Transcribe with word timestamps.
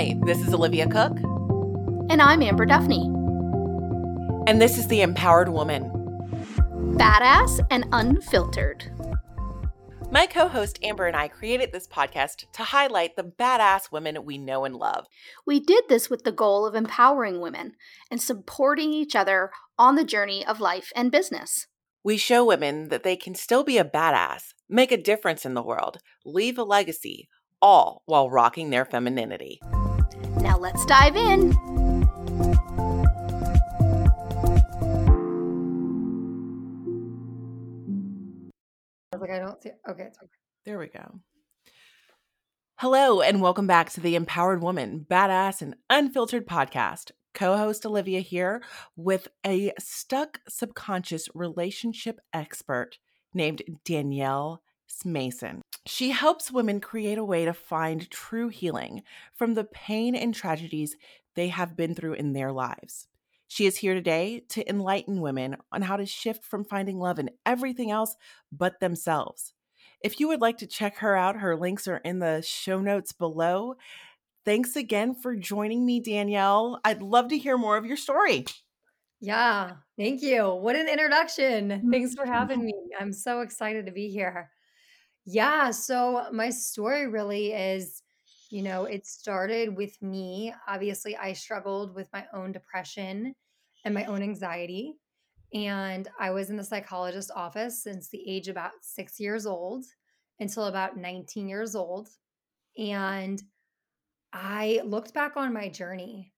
Hi, 0.00 0.16
this 0.22 0.40
is 0.40 0.54
Olivia 0.54 0.88
Cook. 0.88 1.18
And 2.08 2.22
I'm 2.22 2.40
Amber 2.40 2.64
Duffney. 2.64 3.04
And 4.48 4.58
this 4.58 4.78
is 4.78 4.88
The 4.88 5.02
Empowered 5.02 5.50
Woman 5.50 5.90
Badass 6.96 7.60
and 7.70 7.84
Unfiltered. 7.92 8.90
My 10.10 10.24
co 10.24 10.48
host 10.48 10.78
Amber 10.82 11.06
and 11.06 11.14
I 11.14 11.28
created 11.28 11.72
this 11.72 11.86
podcast 11.86 12.50
to 12.54 12.62
highlight 12.62 13.14
the 13.14 13.24
badass 13.24 13.92
women 13.92 14.24
we 14.24 14.38
know 14.38 14.64
and 14.64 14.74
love. 14.74 15.06
We 15.44 15.60
did 15.60 15.84
this 15.90 16.08
with 16.08 16.24
the 16.24 16.32
goal 16.32 16.64
of 16.64 16.74
empowering 16.74 17.42
women 17.42 17.74
and 18.10 18.22
supporting 18.22 18.94
each 18.94 19.14
other 19.14 19.50
on 19.78 19.96
the 19.96 20.04
journey 20.04 20.46
of 20.46 20.60
life 20.60 20.92
and 20.96 21.12
business. 21.12 21.66
We 22.02 22.16
show 22.16 22.42
women 22.42 22.88
that 22.88 23.02
they 23.02 23.16
can 23.16 23.34
still 23.34 23.64
be 23.64 23.76
a 23.76 23.84
badass, 23.84 24.54
make 24.66 24.92
a 24.92 24.96
difference 24.96 25.44
in 25.44 25.52
the 25.52 25.62
world, 25.62 25.98
leave 26.24 26.56
a 26.56 26.64
legacy, 26.64 27.28
all 27.60 28.02
while 28.06 28.30
rocking 28.30 28.70
their 28.70 28.86
femininity. 28.86 29.60
Now 30.60 30.64
let's 30.64 30.84
dive 30.84 31.16
in. 31.16 31.52
I 39.12 39.16
was 39.16 39.20
like, 39.20 39.30
I 39.30 39.38
don't 39.38 39.62
see. 39.62 39.70
Okay, 39.88 40.02
it's 40.02 40.18
okay. 40.18 40.28
There 40.66 40.78
we 40.78 40.88
go. 40.88 41.20
Hello, 42.76 43.22
and 43.22 43.40
welcome 43.40 43.66
back 43.66 43.88
to 43.90 44.00
the 44.00 44.14
Empowered 44.14 44.62
Woman, 44.62 45.06
Badass 45.10 45.62
and 45.62 45.76
Unfiltered 45.88 46.46
podcast. 46.46 47.12
Co 47.32 47.56
host 47.56 47.86
Olivia 47.86 48.20
here 48.20 48.62
with 48.96 49.28
a 49.46 49.72
stuck 49.78 50.40
subconscious 50.46 51.28
relationship 51.34 52.20
expert 52.34 52.98
named 53.32 53.62
Danielle 53.84 54.62
Smason. 54.90 55.60
She 55.86 56.10
helps 56.10 56.52
women 56.52 56.80
create 56.80 57.18
a 57.18 57.24
way 57.24 57.44
to 57.44 57.54
find 57.54 58.10
true 58.10 58.48
healing 58.48 59.02
from 59.34 59.54
the 59.54 59.64
pain 59.64 60.14
and 60.14 60.34
tragedies 60.34 60.96
they 61.34 61.48
have 61.48 61.76
been 61.76 61.94
through 61.94 62.14
in 62.14 62.32
their 62.32 62.52
lives. 62.52 63.06
She 63.48 63.66
is 63.66 63.78
here 63.78 63.94
today 63.94 64.44
to 64.50 64.68
enlighten 64.68 65.20
women 65.20 65.56
on 65.72 65.82
how 65.82 65.96
to 65.96 66.06
shift 66.06 66.44
from 66.44 66.64
finding 66.64 66.98
love 66.98 67.18
in 67.18 67.30
everything 67.44 67.90
else 67.90 68.16
but 68.52 68.78
themselves. 68.80 69.54
If 70.02 70.20
you 70.20 70.28
would 70.28 70.40
like 70.40 70.58
to 70.58 70.66
check 70.66 70.98
her 70.98 71.16
out, 71.16 71.36
her 71.36 71.56
links 71.56 71.88
are 71.88 71.98
in 71.98 72.20
the 72.20 72.42
show 72.42 72.80
notes 72.80 73.12
below. 73.12 73.76
Thanks 74.44 74.76
again 74.76 75.14
for 75.14 75.36
joining 75.36 75.84
me, 75.84 76.00
Danielle. 76.00 76.80
I'd 76.84 77.02
love 77.02 77.28
to 77.28 77.38
hear 77.38 77.58
more 77.58 77.76
of 77.76 77.86
your 77.86 77.96
story. 77.96 78.46
Yeah, 79.20 79.72
thank 79.98 80.22
you. 80.22 80.48
What 80.54 80.76
an 80.76 80.88
introduction. 80.88 81.70
Mm. 81.70 81.90
Thanks 81.90 82.14
for 82.14 82.24
having 82.24 82.64
me. 82.64 82.72
I'm 82.98 83.12
so 83.12 83.40
excited 83.40 83.84
to 83.86 83.92
be 83.92 84.08
here. 84.08 84.50
Yeah, 85.32 85.70
so 85.70 86.26
my 86.32 86.50
story 86.50 87.06
really 87.06 87.52
is, 87.52 88.02
you 88.50 88.62
know, 88.62 88.84
it 88.84 89.06
started 89.06 89.76
with 89.76 90.00
me. 90.02 90.52
Obviously, 90.66 91.16
I 91.16 91.34
struggled 91.34 91.94
with 91.94 92.08
my 92.12 92.26
own 92.32 92.52
depression 92.52 93.34
and 93.84 93.94
my 93.94 94.04
own 94.06 94.22
anxiety. 94.22 94.94
And 95.52 96.08
I 96.18 96.30
was 96.30 96.50
in 96.50 96.56
the 96.56 96.64
psychologist's 96.64 97.30
office 97.30 97.82
since 97.82 98.08
the 98.08 98.28
age 98.28 98.48
about 98.48 98.72
six 98.82 99.20
years 99.20 99.46
old 99.46 99.84
until 100.40 100.64
about 100.64 100.96
19 100.96 101.48
years 101.48 101.74
old. 101.74 102.08
And 102.78 103.42
I 104.32 104.80
looked 104.84 105.14
back 105.14 105.36
on 105.36 105.52
my 105.52 105.68
journey 105.68 106.32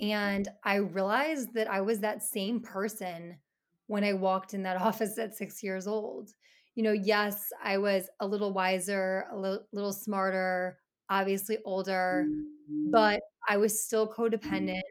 and 0.00 0.48
I 0.64 0.76
realized 0.76 1.54
that 1.54 1.70
I 1.70 1.80
was 1.80 2.00
that 2.00 2.22
same 2.22 2.60
person 2.60 3.38
when 3.86 4.04
I 4.04 4.14
walked 4.14 4.54
in 4.54 4.62
that 4.64 4.76
office 4.82 5.18
at 5.18 5.34
six 5.34 5.62
years 5.62 5.86
old. 5.86 6.32
You 6.76 6.84
know, 6.84 6.92
yes, 6.92 7.52
I 7.62 7.78
was 7.78 8.08
a 8.20 8.26
little 8.26 8.52
wiser, 8.52 9.26
a 9.32 9.36
little, 9.36 9.66
little 9.72 9.92
smarter, 9.92 10.78
obviously 11.10 11.58
older, 11.64 12.26
mm-hmm. 12.28 12.90
but 12.92 13.20
I 13.48 13.56
was 13.56 13.82
still 13.84 14.06
mm-hmm. 14.06 14.22
codependent. 14.22 14.82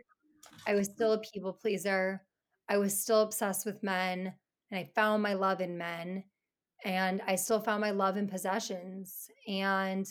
I 0.67 0.73
was 0.73 0.87
still 0.87 1.13
a 1.13 1.19
people 1.19 1.53
pleaser. 1.53 2.21
I 2.67 2.77
was 2.77 2.99
still 2.99 3.21
obsessed 3.21 3.65
with 3.65 3.83
men, 3.83 4.33
and 4.71 4.79
I 4.79 4.89
found 4.95 5.23
my 5.23 5.35
love 5.35 5.61
in 5.61 5.77
men. 5.77 6.23
And 6.83 7.21
I 7.25 7.35
still 7.35 7.59
found 7.59 7.81
my 7.81 7.91
love 7.91 8.17
in 8.17 8.27
possessions. 8.27 9.27
And 9.47 10.05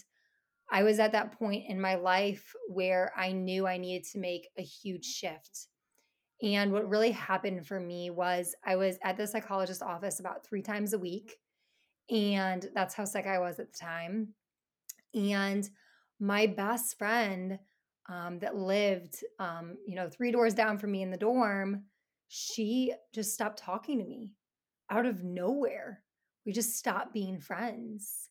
I 0.71 0.83
was 0.83 0.99
at 0.99 1.12
that 1.12 1.39
point 1.39 1.65
in 1.69 1.81
my 1.81 1.95
life 1.95 2.53
where 2.69 3.12
I 3.17 3.33
knew 3.33 3.67
I 3.67 3.77
needed 3.77 4.09
to 4.11 4.19
make 4.19 4.49
a 4.59 4.62
huge 4.62 5.05
shift. 5.05 5.69
And 6.43 6.73
what 6.73 6.89
really 6.89 7.12
happened 7.12 7.67
for 7.67 7.79
me 7.79 8.11
was 8.11 8.55
I 8.65 8.77
was 8.77 8.99
at 9.03 9.17
the 9.17 9.27
psychologist's 9.27 9.83
office 9.83 10.21
about 10.21 10.45
three 10.45 10.62
times 10.62 10.93
a 10.93 10.99
week. 10.99 11.37
And 12.11 12.69
that's 12.75 12.95
how 12.95 13.05
sick 13.05 13.27
I 13.27 13.39
was 13.39 13.59
at 13.59 13.73
the 13.73 13.79
time. 13.79 14.35
And 15.15 15.69
my 16.21 16.47
best 16.47 16.99
friend 16.99 17.59
um, 18.09 18.39
that 18.41 18.57
lived, 18.57 19.25
um, 19.39 19.77
you 19.87 19.95
know, 19.95 20.09
three 20.09 20.31
doors 20.31 20.55
down 20.55 20.79
from 20.79 20.93
me 20.93 21.03
in 21.03 21.11
the 21.11 21.17
dorm, 21.17 21.85
she 22.29 22.93
just 23.15 23.33
stopped 23.33 23.59
talking 23.59 23.99
to 23.99 24.05
me 24.05 24.35
out 24.91 25.07
of 25.07 25.23
nowhere. 25.23 26.03
We 26.45 26.53
just 26.53 26.77
stopped 26.77 27.15
being 27.15 27.41
friends. 27.41 28.29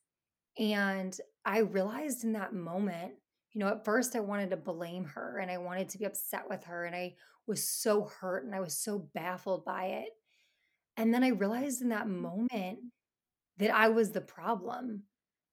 And 0.60 1.18
I 1.46 1.60
realized 1.60 2.24
in 2.24 2.34
that 2.34 2.54
moment, 2.54 3.14
you 3.54 3.60
know, 3.60 3.70
at 3.70 3.86
first 3.86 4.16
I 4.16 4.20
wanted 4.20 4.52
to 4.52 4.58
blame 4.58 5.06
her 5.06 5.40
and 5.40 5.50
I 5.50 5.58
wanted 5.58 5.90
to 5.90 5.98
be 5.98 6.06
upset 6.06 6.44
with 6.48 6.64
her. 6.66 6.86
And 6.86 6.96
I 6.96 7.16
was 7.48 7.68
so 7.68 8.06
hurt 8.20 8.46
and 8.46 8.54
I 8.54 8.60
was 8.60 8.78
so 8.78 9.10
baffled 9.14 9.66
by 9.66 9.86
it. 9.86 10.10
And 10.98 11.14
then 11.14 11.24
I 11.24 11.30
realized 11.30 11.82
in 11.82 11.90
that 11.90 12.08
moment 12.08 12.80
that 13.58 13.74
I 13.74 13.90
was 13.90 14.12
the 14.12 14.22
problem, 14.22 15.04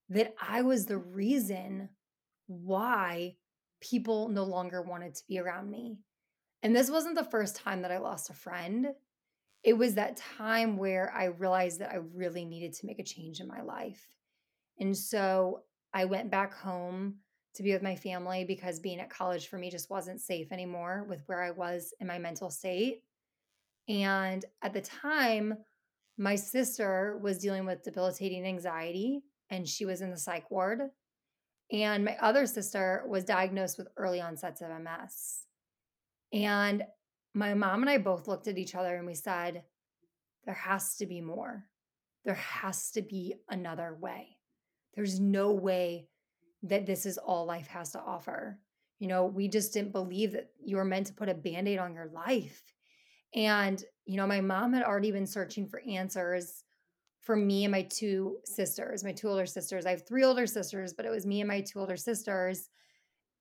that 0.09 0.35
I 0.41 0.63
was 0.63 0.87
the 0.87 0.99
reason 0.99 1.89
why 2.47 3.37
people 3.81 4.29
no 4.29 4.45
longer 4.45 4.83
wanted 4.83 5.15
to 5.15 5.23
be 5.29 5.39
around 5.39 5.71
me. 5.71 5.99
And 6.63 6.75
this 6.75 6.91
wasn't 6.91 7.15
the 7.15 7.25
first 7.25 7.57
time 7.57 7.83
that 7.83 7.93
I 7.93 7.99
lost 7.99 8.31
a 8.31 8.35
friend. 8.35 8.89
It 9.63 9.75
was 9.75 9.95
that 9.95 10.17
time 10.17 10.77
where 10.77 11.13
I 11.15 11.27
realized 11.27 11.81
that 11.81 11.91
I 11.91 11.97
really 12.15 12.45
needed 12.45 12.75
to 12.75 12.87
make 12.87 12.99
a 12.99 13.05
change 13.05 13.41
in 13.41 13.49
my 13.49 13.63
life. 13.63 14.05
And 14.79 14.97
so 14.97 15.63
I 15.93 16.05
went 16.07 16.31
back 16.31 16.55
home 16.55 17.17
to 17.55 17.63
be 17.63 17.73
with 17.73 17.83
my 17.83 17.97
family 17.97 18.45
because 18.45 18.79
being 18.79 19.01
at 19.01 19.11
college 19.11 19.49
for 19.49 19.59
me 19.59 19.71
just 19.71 19.91
wasn't 19.91 20.21
safe 20.21 20.53
anymore 20.53 21.05
with 21.09 21.23
where 21.27 21.43
I 21.43 21.51
was 21.51 21.93
in 22.01 22.07
my 22.07 22.19
mental 22.19 22.51
state. 22.51 23.03
And 23.89 24.45
at 24.63 24.73
the 24.73 24.81
time, 24.81 25.55
my 26.21 26.35
sister 26.35 27.19
was 27.23 27.39
dealing 27.39 27.65
with 27.65 27.83
debilitating 27.83 28.45
anxiety 28.45 29.23
and 29.49 29.67
she 29.67 29.87
was 29.87 30.03
in 30.03 30.11
the 30.11 30.19
psych 30.19 30.51
ward. 30.51 30.81
And 31.73 32.05
my 32.05 32.19
other 32.21 32.45
sister 32.45 33.05
was 33.09 33.25
diagnosed 33.25 33.79
with 33.79 33.89
early 33.97 34.21
onsets 34.21 34.61
of 34.61 34.69
MS. 34.69 35.47
And 36.35 36.85
my 37.33 37.55
mom 37.55 37.81
and 37.81 37.89
I 37.89 37.97
both 37.97 38.29
looked 38.29 38.49
at 38.49 38.59
each 38.59 38.75
other 38.75 38.97
and 38.97 39.07
we 39.07 39.15
said, 39.15 39.63
there 40.45 40.53
has 40.53 40.97
to 40.97 41.07
be 41.07 41.23
more. 41.23 41.65
There 42.27 42.35
has 42.35 42.91
to 42.91 43.01
be 43.01 43.37
another 43.49 43.97
way. 43.99 44.37
There's 44.95 45.21
no 45.21 45.53
way 45.53 46.09
that 46.65 46.85
this 46.85 47.07
is 47.07 47.17
all 47.17 47.47
life 47.47 47.69
has 47.69 47.93
to 47.93 47.99
offer. 47.99 48.59
You 48.99 49.09
know, 49.09 49.25
we 49.25 49.49
just 49.49 49.73
didn't 49.73 49.93
believe 49.93 50.33
that 50.33 50.51
you 50.63 50.77
were 50.77 50.85
meant 50.85 51.07
to 51.07 51.15
put 51.15 51.31
a 51.31 51.35
band 51.35 51.67
aid 51.67 51.79
on 51.79 51.95
your 51.95 52.11
life. 52.13 52.63
And, 53.35 53.83
you 54.11 54.17
know, 54.17 54.27
my 54.27 54.41
mom 54.41 54.73
had 54.73 54.83
already 54.83 55.13
been 55.13 55.27
searching 55.27 55.69
for 55.69 55.81
answers 55.89 56.65
for 57.21 57.37
me 57.37 57.65
and 57.65 57.71
my 57.71 57.83
two 57.83 58.39
sisters, 58.45 59.05
my 59.05 59.13
two 59.13 59.29
older 59.29 59.47
sisters. 59.47 59.87
I 59.87 59.91
have 59.91 60.05
three 60.05 60.25
older 60.25 60.49
sisters, 60.49 60.93
but 60.93 61.07
it 61.07 61.11
was 61.11 61.27
me 61.27 61.41
and 61.41 61.47
my 61.47 61.61
two 61.61 61.79
older 61.79 61.97
sisters. 61.97 62.71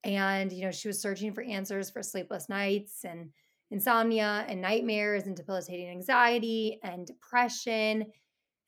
And, 0.03 0.52
you 0.52 0.63
know, 0.63 0.69
she 0.72 0.88
was 0.88 1.02
searching 1.02 1.34
for 1.34 1.41
answers 1.41 1.90
for 1.90 2.03
sleepless 2.03 2.50
nights 2.50 3.03
and 3.03 3.31
insomnia 3.72 4.46
and 4.47 4.62
nightmares 4.62 5.24
and 5.24 5.35
debilitating 5.35 5.90
anxiety 5.90 6.80
and 6.84 7.07
depression 7.07 8.03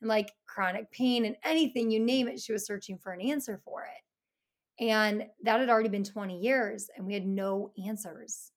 and 0.01 0.09
like 0.09 0.31
chronic 0.47 0.89
pain 0.91 1.25
and 1.25 1.35
anything 1.43 1.91
you 1.91 1.99
name 1.99 2.27
it, 2.27 2.39
she 2.39 2.51
was 2.51 2.65
searching 2.65 2.97
for 2.97 3.11
an 3.11 3.21
answer 3.21 3.61
for 3.63 3.83
it. 3.83 4.83
And 4.83 5.25
that 5.43 5.59
had 5.59 5.69
already 5.69 5.89
been 5.89 6.03
20 6.03 6.39
years, 6.39 6.89
and 6.97 7.05
we 7.05 7.13
had 7.13 7.27
no 7.27 7.71
answers. 7.87 8.51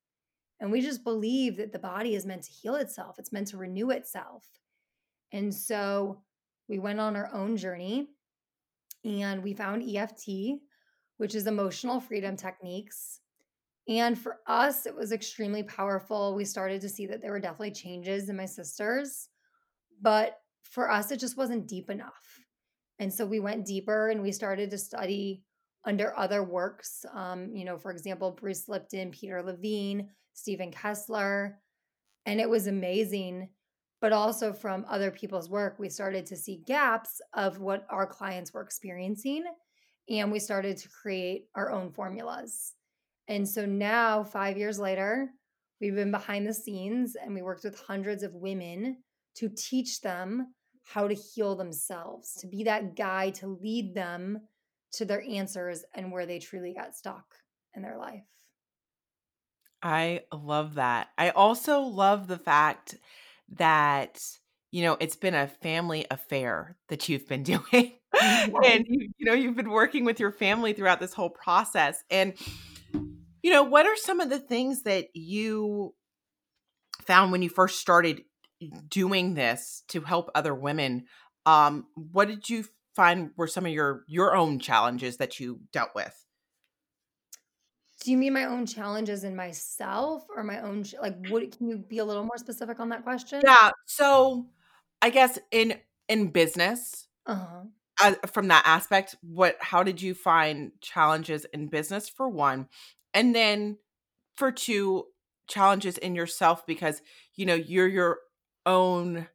And 0.65 0.73
we 0.73 0.81
just 0.81 1.05
believe 1.05 1.59
that 1.59 1.75
the 1.75 1.79
body 1.79 2.15
is 2.15 2.25
meant 2.25 2.45
to 2.45 2.51
heal 2.51 2.77
itself, 2.77 3.19
it's 3.19 3.33
meant 3.35 3.49
to 3.49 3.59
renew 3.59 3.91
itself. 3.91 4.47
And 5.31 5.55
so 5.55 6.23
we 6.71 6.79
went 6.79 7.01
on 7.01 7.17
our 7.17 7.31
own 7.35 7.59
journey 7.59 8.09
and 9.05 9.43
we 9.43 9.53
found 9.53 9.83
EFT, 9.83 10.63
which 11.19 11.35
is 11.35 11.47
emotional 11.47 12.01
freedom 12.01 12.35
techniques. 12.35 13.21
And 13.89 14.19
for 14.19 14.39
us, 14.47 14.87
it 14.87 14.97
was 14.97 15.13
extremely 15.13 15.65
powerful. 15.65 16.35
We 16.35 16.47
started 16.47 16.81
to 16.81 16.89
see 16.89 17.05
that 17.09 17.21
there 17.21 17.33
were 17.33 17.41
definitely 17.41 17.73
changes 17.73 18.31
in 18.31 18.37
my 18.39 18.47
sisters, 18.47 19.29
but 20.01 20.39
for 20.63 20.91
us, 20.91 21.11
it 21.11 21.21
just 21.21 21.37
wasn't 21.37 21.69
deep 21.69 21.91
enough. 21.91 22.41
And 22.99 23.13
so 23.13 23.27
we 23.27 23.39
went 23.39 23.67
deeper 23.67 24.09
and 24.09 24.23
we 24.23 24.33
started 24.33 24.71
to 24.71 24.79
study 24.79 25.43
under 25.87 26.17
other 26.19 26.43
works. 26.43 27.05
Um, 27.13 27.55
you 27.55 27.65
know, 27.65 27.77
for 27.77 27.91
example, 27.91 28.31
Bruce 28.31 28.69
Lipton, 28.69 29.11
Peter 29.11 29.43
Levine, 29.43 30.09
Stephen 30.33 30.71
Kessler. 30.71 31.59
And 32.27 32.41
it 32.41 32.49
was 32.49 32.67
amazing. 32.67 33.51
But 34.01 34.13
also 34.13 34.53
from 34.53 34.85
other 34.89 35.11
people's 35.11 35.49
work, 35.49 35.77
we 35.79 35.89
started 35.89 36.27
to 36.27 36.37
see 36.37 36.63
gaps 36.67 37.21
of 37.33 37.61
what 37.61 37.87
our 37.91 38.07
clients 38.07 38.53
were 38.53 38.63
experiencing. 38.63 39.45
And 40.11 40.31
we 40.31 40.39
started 40.39 40.77
to 40.79 40.89
create 40.89 41.47
our 41.55 41.71
own 41.71 41.91
formulas. 41.91 42.73
And 43.29 43.49
so 43.49 43.65
now, 43.65 44.23
five 44.23 44.59
years 44.59 44.79
later, 44.79 45.31
we've 45.81 45.95
been 45.95 46.11
behind 46.11 46.47
the 46.47 46.53
scenes 46.53 47.17
and 47.17 47.35
we 47.35 47.41
worked 47.41 47.65
with 47.65 47.81
hundreds 47.81 48.23
of 48.23 48.35
women 48.35 48.99
to 49.37 49.49
teach 49.49 50.03
them 50.03 50.53
how 50.85 51.09
to 51.09 51.15
heal 51.15 51.57
themselves, 51.57 52.35
to 52.41 52.47
be 52.47 52.65
that 52.65 52.95
guy 52.95 53.31
to 53.31 53.59
lead 53.63 53.95
them 53.95 54.41
to 54.97 55.05
their 55.05 55.23
answers 55.23 55.85
and 55.95 56.13
where 56.13 56.27
they 56.27 56.39
truly 56.39 56.73
got 56.73 56.95
stuck 56.95 57.25
in 57.75 57.83
their 57.83 57.99
life. 57.99 58.25
I 59.83 60.23
love 60.33 60.75
that. 60.75 61.09
I 61.19 61.31
also 61.31 61.81
love 61.81 62.27
the 62.27 62.39
fact 62.39 62.97
that 63.51 64.19
you 64.71 64.83
know 64.83 64.97
it's 64.99 65.17
been 65.17 65.35
a 65.35 65.47
family 65.47 66.07
affair 66.11 66.77
that 66.89 67.09
you've 67.09 67.29
been 67.29 67.43
doing 67.45 67.93
and 68.21 68.85
you, 68.89 69.11
you 69.19 69.27
know 69.27 69.35
you've 69.35 69.57
been 69.57 69.71
working 69.71 70.05
with 70.05 70.19
your 70.19 70.33
family 70.33 70.73
throughout 70.73 71.01
this 71.01 71.13
whole 71.13 71.31
process 71.31 72.03
and 72.11 72.33
you 73.43 73.51
know 73.51 73.63
what 73.63 73.87
are 73.87 73.97
some 73.97 74.21
of 74.21 74.31
the 74.31 74.39
things 74.39 74.83
that 74.83 75.09
you 75.15 75.95
found 77.03 77.31
when 77.31 77.43
you 77.43 77.51
first 77.51 77.79
started 77.79 78.23
doing 78.89 79.35
this 79.35 79.83
to 79.89 80.01
help 80.01 80.31
other 80.35 80.55
women 80.55 81.05
um 81.45 81.85
what 81.95 82.29
did 82.29 82.49
you 82.49 82.65
find 82.95 83.31
were 83.37 83.47
some 83.47 83.67
of 83.67 83.73
your 83.73 84.05
your 84.07 84.37
own 84.37 84.59
challenges 84.59 85.19
that 85.19 85.41
you 85.41 85.61
dealt 85.73 85.95
with? 85.95 86.15
Do 88.01 88.11
you 88.11 88.19
mean 88.19 88.35
my 88.35 88.45
own 88.45 88.67
challenges 88.67 89.25
in 89.25 89.35
myself 89.35 90.27
or 90.35 90.45
my 90.45 90.61
own 90.61 90.85
like 91.01 91.17
what 91.29 91.57
can 91.57 91.69
you 91.69 91.79
be 91.79 91.99
a 91.99 92.05
little 92.05 92.25
more 92.25 92.37
specific 92.37 92.81
on 92.81 92.91
that 92.91 93.03
question? 93.03 93.41
Yeah 93.45 93.71
so 93.87 94.47
i 95.03 95.11
guess 95.11 95.39
in 95.51 95.75
in 96.09 96.29
business 96.29 97.09
uh-huh. 97.27 97.63
uh, 98.03 98.15
from 98.27 98.49
that 98.49 98.63
aspect 98.67 99.17
what 99.23 99.57
how 99.61 99.83
did 99.83 100.01
you 100.03 100.15
find 100.15 100.73
challenges 100.81 101.47
in 101.53 101.69
business 101.69 102.09
for 102.09 102.29
one? 102.29 102.69
And 103.13 103.35
then 103.35 103.79
for 104.37 104.51
two 104.51 105.07
challenges 105.47 105.99
in 105.99 106.15
yourself 106.15 106.67
because 106.67 107.03
you 107.35 107.47
know 107.47 107.55
you're 107.55 107.89
your 107.89 108.19
own 108.67 109.29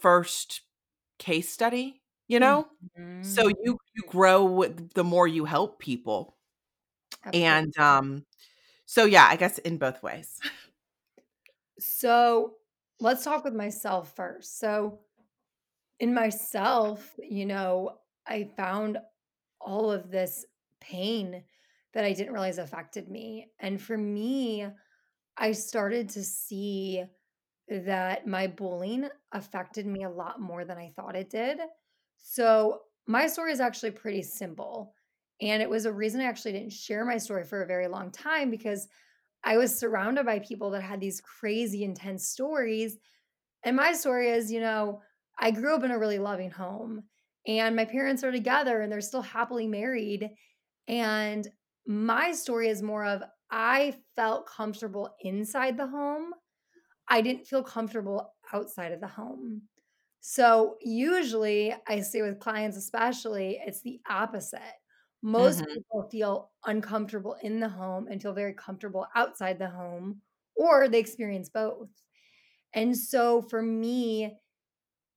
first 0.00 0.62
case 1.18 1.50
study 1.50 1.99
you 2.30 2.40
know 2.40 2.66
mm-hmm. 2.98 3.22
so 3.22 3.48
you 3.48 3.78
you 3.94 4.02
grow 4.08 4.44
with 4.44 4.92
the 4.94 5.04
more 5.04 5.26
you 5.26 5.44
help 5.44 5.78
people 5.78 6.36
Absolutely. 7.24 7.44
and 7.44 7.78
um 7.78 8.24
so 8.86 9.04
yeah 9.04 9.26
i 9.28 9.36
guess 9.36 9.58
in 9.58 9.78
both 9.78 10.02
ways 10.02 10.38
so 11.78 12.54
let's 13.00 13.24
talk 13.24 13.44
with 13.44 13.54
myself 13.54 14.14
first 14.14 14.58
so 14.58 15.00
in 15.98 16.14
myself 16.14 17.14
you 17.18 17.46
know 17.46 17.98
i 18.26 18.48
found 18.56 18.98
all 19.60 19.90
of 19.90 20.10
this 20.10 20.46
pain 20.80 21.42
that 21.94 22.04
i 22.04 22.12
didn't 22.12 22.32
realize 22.32 22.58
affected 22.58 23.08
me 23.08 23.48
and 23.58 23.82
for 23.82 23.96
me 23.96 24.66
i 25.36 25.52
started 25.52 26.08
to 26.08 26.22
see 26.22 27.04
that 27.70 28.26
my 28.26 28.46
bullying 28.48 29.08
affected 29.32 29.86
me 29.86 30.02
a 30.02 30.10
lot 30.10 30.40
more 30.40 30.64
than 30.64 30.76
I 30.76 30.92
thought 30.96 31.14
it 31.14 31.30
did. 31.30 31.58
So, 32.22 32.82
my 33.06 33.26
story 33.26 33.52
is 33.52 33.60
actually 33.60 33.90
pretty 33.92 34.22
simple. 34.22 34.94
And 35.40 35.62
it 35.62 35.70
was 35.70 35.86
a 35.86 35.92
reason 35.92 36.20
I 36.20 36.24
actually 36.24 36.52
didn't 36.52 36.72
share 36.72 37.04
my 37.04 37.18
story 37.18 37.44
for 37.44 37.62
a 37.62 37.66
very 37.66 37.88
long 37.88 38.10
time 38.12 38.50
because 38.50 38.88
I 39.44 39.58
was 39.58 39.78
surrounded 39.78 40.26
by 40.26 40.40
people 40.40 40.70
that 40.72 40.82
had 40.82 41.00
these 41.00 41.20
crazy, 41.20 41.84
intense 41.84 42.28
stories. 42.28 42.98
And 43.64 43.76
my 43.76 43.92
story 43.92 44.30
is, 44.30 44.52
you 44.52 44.60
know, 44.60 45.02
I 45.38 45.50
grew 45.50 45.74
up 45.74 45.84
in 45.84 45.90
a 45.90 45.98
really 45.98 46.18
loving 46.18 46.50
home 46.50 47.04
and 47.46 47.76
my 47.76 47.84
parents 47.84 48.24
are 48.24 48.32
together 48.32 48.80
and 48.80 48.92
they're 48.92 49.00
still 49.00 49.22
happily 49.22 49.66
married. 49.66 50.30
And 50.88 51.48
my 51.86 52.32
story 52.32 52.68
is 52.68 52.82
more 52.82 53.04
of 53.04 53.22
I 53.50 53.96
felt 54.16 54.46
comfortable 54.46 55.14
inside 55.20 55.76
the 55.76 55.88
home 55.88 56.34
I 57.08 57.20
didn't 57.22 57.46
feel 57.46 57.62
comfortable 57.62 58.34
outside 58.52 58.92
of 58.92 59.00
the 59.00 59.08
home. 59.08 59.68
So 60.20 60.76
usually 60.82 61.74
I 61.88 62.00
say 62.00 62.22
with 62.22 62.40
clients, 62.40 62.76
especially, 62.76 63.58
it's 63.64 63.80
the 63.80 64.00
opposite. 64.08 64.60
Most 65.22 65.60
mm-hmm. 65.60 65.72
people 65.74 66.08
feel 66.10 66.50
uncomfortable 66.66 67.36
in 67.42 67.60
the 67.60 67.68
home 67.68 68.06
and 68.10 68.20
feel 68.20 68.32
very 68.32 68.54
comfortable 68.54 69.06
outside 69.14 69.58
the 69.58 69.68
home, 69.68 70.20
or 70.56 70.88
they 70.88 70.98
experience 70.98 71.48
both. 71.48 71.88
And 72.74 72.96
so 72.96 73.42
for 73.42 73.62
me, 73.62 74.32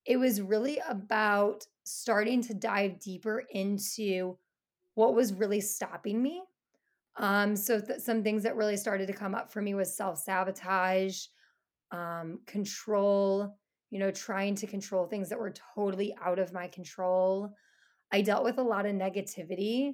it 0.05 0.17
was 0.17 0.41
really 0.41 0.79
about 0.88 1.65
starting 1.85 2.41
to 2.44 2.53
dive 2.53 2.99
deeper 2.99 3.44
into 3.51 4.38
what 4.95 5.15
was 5.15 5.33
really 5.33 5.61
stopping 5.61 6.21
me. 6.21 6.41
Um, 7.15 7.56
so 7.56 7.79
th- 7.79 7.99
some 7.99 8.23
things 8.23 8.44
that 8.44 8.56
really 8.56 8.77
started 8.77 9.07
to 9.07 9.13
come 9.13 9.35
up 9.35 9.51
for 9.51 9.61
me 9.61 9.75
was 9.75 9.95
self 9.95 10.17
sabotage, 10.17 11.25
um, 11.91 12.39
control, 12.45 13.57
you 13.94 14.00
know, 14.00 14.10
trying 14.10 14.56
to 14.56 14.66
control 14.66 15.06
things 15.06 15.30
that 15.30 15.38
were 15.38 15.54
totally 15.75 16.16
out 16.19 16.40
of 16.40 16.51
my 16.51 16.68
control. 16.68 17.54
I 18.12 18.22
dealt 18.22 18.44
with 18.44 18.57
a 18.57 18.63
lot 18.63 18.88
of 18.88 18.95
negativity. 18.95 19.94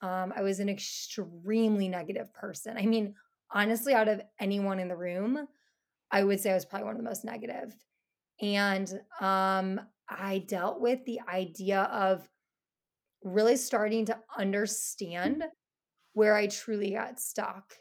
Um, 0.00 0.32
I 0.36 0.42
was 0.42 0.60
an 0.60 0.68
extremely 0.68 1.88
negative 1.88 2.32
person. 2.32 2.76
I 2.76 2.86
mean, 2.86 3.14
honestly, 3.50 3.94
out 3.94 4.06
of 4.06 4.22
anyone 4.38 4.78
in 4.78 4.86
the 4.86 4.96
room, 4.96 5.48
I 6.12 6.22
would 6.22 6.38
say 6.38 6.52
I 6.52 6.54
was 6.54 6.64
probably 6.64 6.84
one 6.84 6.92
of 6.92 6.98
the 6.98 7.08
most 7.08 7.24
negative. 7.24 7.74
And 8.40 8.88
um, 9.20 9.80
I 10.08 10.44
dealt 10.46 10.80
with 10.80 11.04
the 11.04 11.18
idea 11.28 11.82
of 11.82 12.28
really 13.24 13.56
starting 13.56 14.06
to 14.06 14.18
understand 14.38 15.42
where 16.12 16.36
I 16.36 16.46
truly 16.46 16.92
got 16.92 17.18
stuck. 17.18 17.74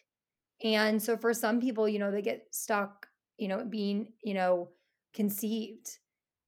And 0.63 1.00
so 1.00 1.18
for 1.18 1.36
some 1.36 1.62
people, 1.62 1.88
you 1.88 2.00
know, 2.00 2.10
they 2.10 2.24
get 2.24 2.48
stuck 2.52 3.08
you 3.42 3.48
know, 3.48 3.66
being, 3.68 4.13
you 4.24 4.36
know, 4.36 4.69
conceived. 5.13 6.00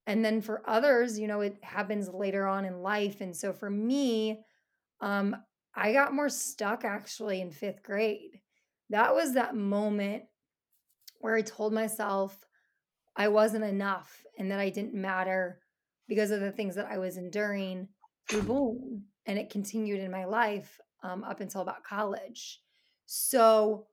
And 0.06 0.24
then 0.24 0.40
for 0.40 0.62
others, 0.68 1.18
you 1.18 1.26
know, 1.26 1.40
it 1.40 1.56
happens 1.62 2.08
later 2.08 2.46
on 2.46 2.64
in 2.64 2.82
life. 2.82 3.20
And 3.20 3.34
so 3.34 3.52
for 3.52 3.70
me, 3.70 4.40
um, 5.00 5.36
I 5.74 5.92
got 5.92 6.14
more 6.14 6.28
stuck 6.28 6.84
actually 6.84 7.40
in 7.40 7.50
fifth 7.50 7.82
grade. 7.82 8.40
That 8.90 9.14
was 9.14 9.34
that 9.34 9.56
moment 9.56 10.24
where 11.18 11.34
I 11.34 11.42
told 11.42 11.72
myself 11.72 12.36
I 13.16 13.28
wasn't 13.28 13.64
enough 13.64 14.24
and 14.38 14.50
that 14.50 14.60
I 14.60 14.70
didn't 14.70 14.94
matter 14.94 15.60
because 16.06 16.30
of 16.30 16.40
the 16.40 16.52
things 16.52 16.74
that 16.74 16.86
I 16.90 16.98
was 16.98 17.16
enduring 17.16 17.88
through 18.28 18.42
bullying. 18.44 19.02
And 19.26 19.38
it 19.38 19.50
continued 19.50 20.00
in 20.00 20.10
my 20.10 20.26
life 20.26 20.78
um, 21.02 21.24
up 21.24 21.40
until 21.40 21.62
about 21.62 21.82
college. 21.82 22.60
So 23.06 23.86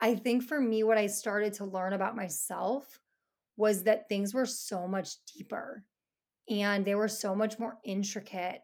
I 0.00 0.14
think 0.14 0.42
for 0.42 0.60
me, 0.60 0.82
what 0.84 0.98
I 0.98 1.06
started 1.06 1.54
to 1.54 1.64
learn 1.64 1.94
about 1.94 2.16
myself 2.16 3.00
was 3.56 3.84
that 3.84 4.08
things 4.08 4.34
were 4.34 4.46
so 4.46 4.86
much 4.86 5.10
deeper 5.36 5.84
and 6.48 6.84
they 6.84 6.94
were 6.94 7.08
so 7.08 7.34
much 7.34 7.58
more 7.58 7.78
intricate 7.84 8.60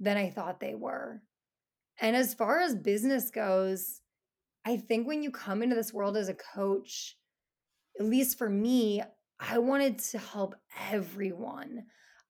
than 0.00 0.16
I 0.16 0.30
thought 0.30 0.60
they 0.60 0.74
were. 0.74 1.22
And 2.00 2.16
as 2.16 2.34
far 2.34 2.60
as 2.60 2.74
business 2.74 3.30
goes, 3.30 4.00
I 4.64 4.76
think 4.76 5.06
when 5.06 5.22
you 5.22 5.30
come 5.30 5.62
into 5.62 5.76
this 5.76 5.92
world 5.92 6.16
as 6.16 6.28
a 6.28 6.34
coach, 6.34 7.16
at 7.98 8.06
least 8.06 8.38
for 8.38 8.48
me, 8.48 9.02
I 9.38 9.58
wanted 9.58 9.98
to 9.98 10.18
help 10.18 10.54
everyone. 10.90 11.84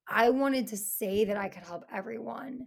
I 0.08 0.30
wanted 0.30 0.68
to 0.68 0.76
say 0.76 1.24
that 1.24 1.36
I 1.36 1.48
could 1.48 1.62
help 1.62 1.84
everyone. 1.92 2.66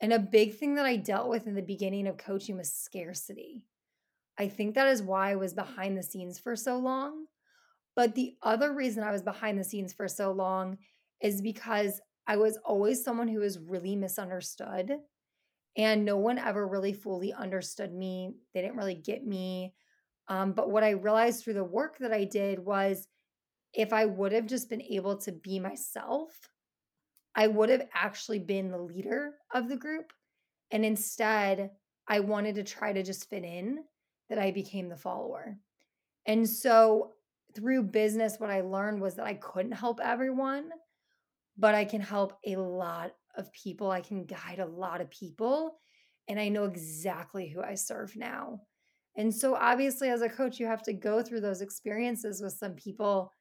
And 0.00 0.12
a 0.12 0.18
big 0.18 0.54
thing 0.54 0.76
that 0.76 0.86
I 0.86 0.96
dealt 0.96 1.28
with 1.28 1.46
in 1.46 1.54
the 1.54 1.62
beginning 1.62 2.06
of 2.06 2.18
coaching 2.18 2.56
was 2.56 2.72
scarcity. 2.72 3.64
I 4.38 4.48
think 4.48 4.74
that 4.74 4.86
is 4.86 5.02
why 5.02 5.32
I 5.32 5.36
was 5.36 5.54
behind 5.54 5.98
the 5.98 6.02
scenes 6.02 6.38
for 6.38 6.54
so 6.54 6.78
long. 6.78 7.26
But 7.98 8.14
the 8.14 8.36
other 8.44 8.72
reason 8.72 9.02
I 9.02 9.10
was 9.10 9.22
behind 9.22 9.58
the 9.58 9.64
scenes 9.64 9.92
for 9.92 10.06
so 10.06 10.30
long 10.30 10.78
is 11.20 11.42
because 11.42 12.00
I 12.28 12.36
was 12.36 12.56
always 12.64 13.02
someone 13.02 13.26
who 13.26 13.40
was 13.40 13.58
really 13.58 13.96
misunderstood. 13.96 14.92
And 15.76 16.04
no 16.04 16.16
one 16.16 16.38
ever 16.38 16.64
really 16.64 16.92
fully 16.92 17.32
understood 17.32 17.92
me. 17.92 18.34
They 18.54 18.60
didn't 18.60 18.76
really 18.76 18.94
get 18.94 19.26
me. 19.26 19.74
Um, 20.28 20.52
but 20.52 20.70
what 20.70 20.84
I 20.84 20.90
realized 20.90 21.42
through 21.42 21.54
the 21.54 21.64
work 21.64 21.98
that 21.98 22.12
I 22.12 22.22
did 22.22 22.60
was 22.60 23.08
if 23.74 23.92
I 23.92 24.04
would 24.04 24.30
have 24.30 24.46
just 24.46 24.70
been 24.70 24.82
able 24.82 25.16
to 25.16 25.32
be 25.32 25.58
myself, 25.58 26.30
I 27.34 27.48
would 27.48 27.68
have 27.68 27.88
actually 27.92 28.38
been 28.38 28.70
the 28.70 28.78
leader 28.78 29.32
of 29.52 29.68
the 29.68 29.76
group. 29.76 30.12
And 30.70 30.84
instead, 30.84 31.72
I 32.06 32.20
wanted 32.20 32.54
to 32.54 32.62
try 32.62 32.92
to 32.92 33.02
just 33.02 33.28
fit 33.28 33.42
in 33.42 33.78
that 34.28 34.38
I 34.38 34.52
became 34.52 34.88
the 34.88 34.96
follower. 34.96 35.58
And 36.26 36.48
so 36.48 37.14
through 37.54 37.84
business, 37.84 38.36
what 38.38 38.50
I 38.50 38.60
learned 38.60 39.00
was 39.00 39.14
that 39.16 39.26
I 39.26 39.34
couldn't 39.34 39.72
help 39.72 40.00
everyone, 40.02 40.70
but 41.56 41.74
I 41.74 41.84
can 41.84 42.00
help 42.00 42.38
a 42.46 42.56
lot 42.56 43.12
of 43.36 43.52
people. 43.52 43.90
I 43.90 44.00
can 44.00 44.24
guide 44.24 44.58
a 44.58 44.66
lot 44.66 45.00
of 45.00 45.10
people. 45.10 45.78
And 46.28 46.38
I 46.38 46.48
know 46.48 46.64
exactly 46.64 47.48
who 47.48 47.62
I 47.62 47.74
serve 47.74 48.14
now. 48.16 48.60
And 49.16 49.34
so, 49.34 49.54
obviously, 49.54 50.10
as 50.10 50.22
a 50.22 50.28
coach, 50.28 50.60
you 50.60 50.66
have 50.66 50.82
to 50.82 50.92
go 50.92 51.22
through 51.22 51.40
those 51.40 51.60
experiences 51.60 52.40
with 52.40 52.52
some 52.52 52.74
people 52.74 53.32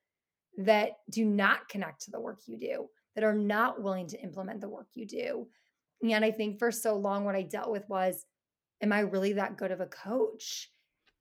that 0.57 0.93
do 1.11 1.23
not 1.23 1.69
connect 1.69 2.01
to 2.03 2.11
the 2.11 2.19
work 2.19 2.39
you 2.47 2.57
do, 2.57 2.87
that 3.13 3.23
are 3.23 3.35
not 3.35 3.83
willing 3.83 4.07
to 4.07 4.19
implement 4.21 4.61
the 4.61 4.69
work 4.69 4.87
you 4.95 5.05
do. 5.05 5.47
And 6.01 6.25
I 6.25 6.31
think 6.31 6.57
for 6.57 6.71
so 6.71 6.95
long, 6.95 7.25
what 7.25 7.35
I 7.35 7.43
dealt 7.43 7.71
with 7.71 7.87
was 7.89 8.25
am 8.81 8.91
I 8.91 8.99
really 9.01 9.33
that 9.33 9.57
good 9.57 9.71
of 9.71 9.81
a 9.81 9.87
coach? 9.87 10.69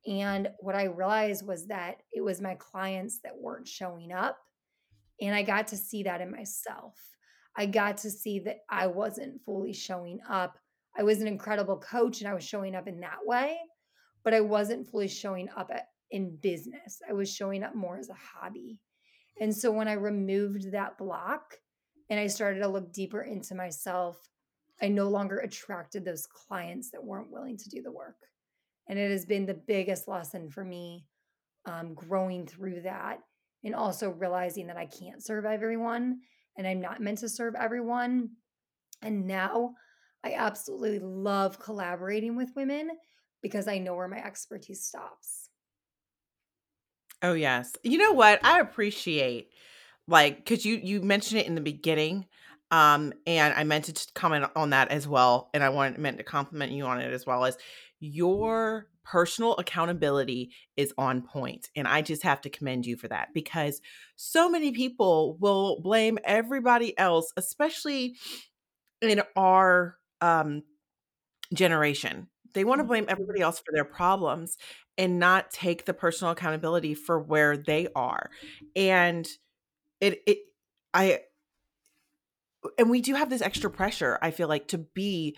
And 0.06 0.48
what 0.60 0.74
I 0.74 0.84
realized 0.84 1.46
was 1.46 1.66
that 1.66 2.02
it 2.12 2.20
was 2.20 2.40
my 2.40 2.54
clients 2.54 3.20
that 3.24 3.36
weren't 3.36 3.66
showing 3.66 4.12
up. 4.12 4.38
And 5.20 5.34
I 5.34 5.42
got 5.42 5.68
to 5.68 5.76
see 5.76 6.02
that 6.04 6.20
in 6.20 6.30
myself. 6.30 6.94
I 7.56 7.66
got 7.66 7.96
to 7.98 8.10
see 8.10 8.38
that 8.40 8.58
I 8.70 8.86
wasn't 8.86 9.42
fully 9.44 9.72
showing 9.72 10.20
up. 10.28 10.58
I 10.96 11.02
was 11.02 11.20
an 11.20 11.26
incredible 11.26 11.78
coach 11.78 12.20
and 12.20 12.28
I 12.28 12.34
was 12.34 12.44
showing 12.44 12.74
up 12.74 12.86
in 12.86 13.00
that 13.00 13.18
way, 13.24 13.58
but 14.24 14.34
I 14.34 14.40
wasn't 14.40 14.86
fully 14.86 15.08
showing 15.08 15.48
up 15.56 15.70
at, 15.72 15.88
in 16.10 16.36
business. 16.36 17.00
I 17.08 17.12
was 17.12 17.34
showing 17.34 17.62
up 17.62 17.74
more 17.74 17.98
as 17.98 18.10
a 18.10 18.14
hobby. 18.14 18.78
And 19.40 19.54
so 19.54 19.72
when 19.72 19.88
I 19.88 19.94
removed 19.94 20.72
that 20.72 20.98
block 20.98 21.56
and 22.08 22.20
I 22.20 22.26
started 22.26 22.60
to 22.60 22.68
look 22.68 22.92
deeper 22.92 23.22
into 23.22 23.54
myself, 23.54 24.18
I 24.80 24.88
no 24.88 25.08
longer 25.08 25.38
attracted 25.38 26.04
those 26.04 26.26
clients 26.26 26.90
that 26.90 27.04
weren't 27.04 27.30
willing 27.30 27.56
to 27.56 27.68
do 27.68 27.82
the 27.82 27.92
work. 27.92 28.16
And 28.88 28.98
it 28.98 29.10
has 29.10 29.26
been 29.26 29.46
the 29.46 29.54
biggest 29.54 30.08
lesson 30.08 30.48
for 30.50 30.64
me 30.64 31.06
um, 31.64 31.94
growing 31.94 32.46
through 32.46 32.82
that 32.82 33.18
and 33.64 33.74
also 33.74 34.10
realizing 34.10 34.68
that 34.68 34.76
I 34.76 34.86
can't 34.86 35.24
serve 35.24 35.44
everyone 35.44 36.20
and 36.56 36.66
I'm 36.66 36.80
not 36.80 37.00
meant 37.00 37.18
to 37.18 37.28
serve 37.28 37.54
everyone. 37.54 38.30
And 39.02 39.26
now 39.26 39.74
I 40.24 40.34
absolutely 40.34 41.00
love 41.00 41.58
collaborating 41.58 42.36
with 42.36 42.54
women 42.56 42.90
because 43.42 43.68
I 43.68 43.78
know 43.78 43.94
where 43.94 44.08
my 44.08 44.18
expertise 44.18 44.84
stops. 44.84 45.50
Oh 47.22 47.34
yes. 47.34 47.72
You 47.82 47.98
know 47.98 48.12
what? 48.12 48.44
I 48.44 48.60
appreciate 48.60 49.50
like 50.08 50.46
cuz 50.46 50.64
you 50.64 50.76
you 50.76 51.02
mentioned 51.02 51.40
it 51.40 51.46
in 51.46 51.54
the 51.54 51.60
beginning 51.60 52.26
um 52.70 53.12
and 53.26 53.54
I 53.54 53.64
meant 53.64 53.86
to 53.86 54.12
comment 54.14 54.50
on 54.54 54.70
that 54.70 54.88
as 54.90 55.06
well 55.06 55.50
and 55.54 55.62
I 55.62 55.68
wanted 55.68 55.98
meant 55.98 56.18
to 56.18 56.24
compliment 56.24 56.72
you 56.72 56.84
on 56.84 57.00
it 57.00 57.12
as 57.12 57.26
well 57.26 57.44
as 57.44 57.56
your 58.00 58.88
personal 59.04 59.56
accountability 59.56 60.50
is 60.76 60.92
on 60.98 61.22
point 61.22 61.70
and 61.76 61.86
I 61.86 62.02
just 62.02 62.24
have 62.24 62.40
to 62.42 62.50
commend 62.50 62.86
you 62.86 62.96
for 62.96 63.08
that 63.08 63.28
because 63.32 63.80
so 64.16 64.48
many 64.48 64.72
people 64.72 65.36
will 65.40 65.80
blame 65.80 66.18
everybody 66.24 66.96
else 66.98 67.32
especially 67.36 68.16
in 69.00 69.22
our 69.36 69.96
um 70.20 70.62
generation 71.54 72.28
they 72.56 72.64
want 72.64 72.80
to 72.80 72.84
blame 72.84 73.04
Mm-hmm. 73.04 73.12
everybody 73.12 73.42
else 73.42 73.58
for 73.58 73.72
their 73.72 73.84
problems 73.84 74.56
and 74.98 75.18
not 75.18 75.50
take 75.50 75.84
the 75.84 75.94
personal 75.94 76.32
accountability 76.32 76.94
for 76.94 77.20
where 77.20 77.56
they 77.56 77.88
are. 77.94 78.30
And 78.74 79.28
it 80.00 80.22
it 80.26 80.38
I 80.94 81.20
and 82.78 82.90
we 82.90 83.00
do 83.00 83.14
have 83.14 83.30
this 83.30 83.42
extra 83.42 83.70
pressure, 83.70 84.18
I 84.22 84.30
feel 84.30 84.48
like, 84.48 84.68
to 84.68 84.78
be 84.78 85.36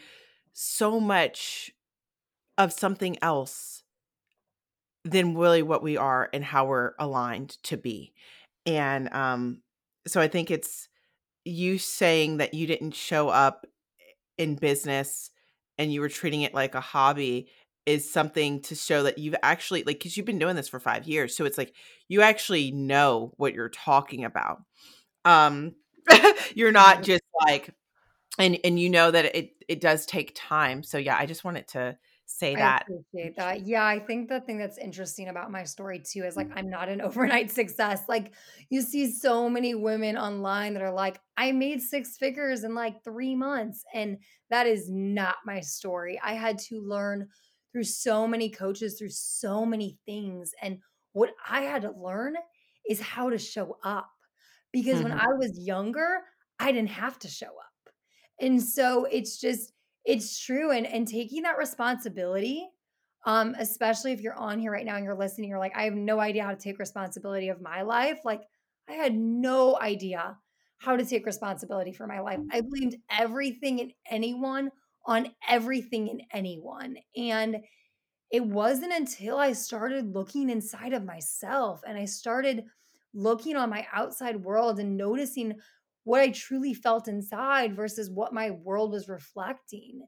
so 0.53 1.01
much 1.01 1.73
of 2.59 2.73
something 2.73 3.17
else 3.23 3.85
than 5.05 5.37
really 5.37 5.63
what 5.63 5.83
we 5.83 5.97
are 5.97 6.29
and 6.33 6.45
how 6.45 6.67
we're 6.67 6.93
aligned 6.99 7.57
to 7.63 7.77
be. 7.77 8.13
And 8.67 9.13
um 9.15 9.63
so 10.07 10.21
I 10.21 10.29
think 10.29 10.51
it's 10.51 10.89
you 11.45 11.79
saying 11.79 12.39
that 12.39 12.55
you 12.55 12.67
didn't 12.67 12.93
show 12.95 13.29
up 13.29 13.67
in 14.39 14.57
business 14.57 15.31
and 15.79 15.93
you 15.93 16.01
were 16.01 16.09
treating 16.09 16.43
it 16.43 16.55
like 16.55 16.75
a 16.75 16.81
hobby 16.81 17.49
is 17.87 18.11
something 18.11 18.61
to 18.63 18.75
show 18.75 19.03
that 19.05 19.19
you've 19.19 19.35
actually 19.43 19.83
like 19.85 19.99
because 19.99 20.17
you've 20.17 20.27
been 20.27 20.39
doing 20.39 20.57
this 20.57 20.69
for 20.69 20.79
five 20.81 21.07
years 21.07 21.35
so 21.37 21.45
it's 21.45 21.59
like 21.59 21.75
you 22.09 22.21
actually 22.23 22.71
know 22.71 23.33
what 23.37 23.55
you're 23.55 23.71
talking 23.71 24.25
about 24.25 24.63
um 25.25 25.75
you're 26.55 26.73
not 26.73 27.03
just 27.03 27.23
like 27.47 27.71
and 28.39 28.59
and 28.65 28.79
you 28.79 28.91
know 28.91 29.11
that 29.11 29.37
it 29.37 29.53
it 29.69 29.81
does 29.81 30.07
take 30.07 30.33
time 30.35 30.83
so 30.83 30.99
yeah 30.99 31.17
i 31.19 31.27
just 31.27 31.45
wanted 31.45 31.67
to 31.69 31.97
say 32.29 32.57
I 32.57 32.61
that 32.61 32.87
appreciate 32.87 33.37
that. 33.37 33.67
Yeah, 33.67 33.85
I 33.87 33.99
think 33.99 34.29
the 34.29 34.41
thing 34.41 34.59
that's 34.59 34.79
interesting 34.79 35.29
about 35.29 35.51
my 35.51 35.65
story 35.65 36.01
too 36.01 36.25
is 36.25 36.37
like 36.37 36.49
I'm 36.55 36.69
not 36.69 36.89
an 36.89 37.01
overnight 37.03 37.51
success. 37.51 38.03
Like 38.09 38.35
you 38.71 38.81
see 38.83 39.11
so 39.13 39.49
many 39.51 39.75
women 39.75 40.17
online 40.17 40.75
that 40.75 40.83
are 40.83 40.93
like, 40.93 41.21
I 41.37 41.53
made 41.53 41.83
six 41.83 42.17
figures 42.17 42.65
in 42.65 42.75
like 42.75 43.05
three 43.05 43.35
months. 43.35 43.85
And 43.95 44.19
that 44.51 44.67
is 44.67 44.91
not 44.91 45.37
my 45.45 45.61
story. 45.61 46.19
I 46.23 46.33
had 46.35 46.59
to 46.61 46.81
learn 46.81 47.29
through 47.73 47.85
so 47.85 48.27
many 48.27 48.51
coaches, 48.51 48.99
through 48.99 49.11
so 49.11 49.67
many 49.67 49.99
things. 50.07 50.53
And 50.63 50.81
what 51.13 51.35
I 51.47 51.63
had 51.63 51.83
to 51.83 51.93
learn 51.93 52.37
is 52.89 53.01
how 53.01 53.29
to 53.31 53.39
show 53.39 53.79
up. 53.85 54.11
Because 54.73 55.03
when 55.03 55.13
Mhm. 55.13 55.19
I 55.19 55.29
was 55.39 55.59
younger, 55.59 56.23
I 56.59 56.73
didn't 56.73 56.91
have 56.91 57.19
to 57.21 57.29
show 57.29 57.47
up. 57.49 57.93
And 58.41 58.63
so 58.63 59.05
it's 59.05 59.41
just, 59.41 59.73
it's 60.09 60.41
true. 60.41 60.73
And 60.73 60.87
and 60.87 61.07
taking 61.07 61.43
that 61.43 61.59
responsibility, 61.59 62.67
um, 63.27 63.55
especially 63.59 64.13
if 64.13 64.21
you're 64.23 64.35
on 64.35 64.59
here 64.59 64.73
right 64.73 64.87
now 64.87 64.97
and 64.97 65.05
you're 65.05 65.15
listening, 65.15 65.51
you're 65.51 65.59
like, 65.59 65.77
I 65.77 65.83
have 65.83 65.95
no 65.95 66.19
idea 66.19 66.45
how 66.45 66.51
to 66.51 66.57
take 66.57 66.79
responsibility 66.79 67.51
of 67.51 67.61
my 67.61 67.83
life. 67.83 68.21
Like, 68.25 68.41
I 68.89 68.95
had 68.95 69.15
no 69.15 69.79
idea 69.79 70.39
how 70.79 70.97
to 70.97 71.05
take 71.05 71.27
responsibility 71.27 71.93
for 71.93 72.07
my 72.07 72.21
life. 72.21 72.41
I 72.51 72.63
blamed 72.63 72.97
everything 73.11 73.81
and 73.81 73.93
anyone 74.09 74.71
on 75.05 75.29
everything 75.47 76.09
and 76.09 76.23
anyone. 76.33 76.97
And 77.17 77.59
it 78.31 78.45
wasn't 78.45 78.93
until 78.95 79.37
I 79.37 79.53
started 79.53 80.15
looking 80.15 80.49
inside 80.49 80.95
of 80.95 81.05
myself 81.05 81.83
and 81.87 81.99
I 81.99 82.05
started 82.07 82.65
looking 83.15 83.57
on 83.57 83.71
my 83.71 83.87
outside 83.93 84.37
world 84.37 84.79
and 84.79 84.97
noticing 84.97 85.55
what 86.05 86.21
I 86.21 86.31
truly 86.31 86.75
felt 86.75 87.09
inside 87.09 87.77
versus 87.77 88.11
what 88.11 88.33
my 88.33 88.51
world 88.51 88.93
was 88.93 89.09
reflecting. 89.09 90.03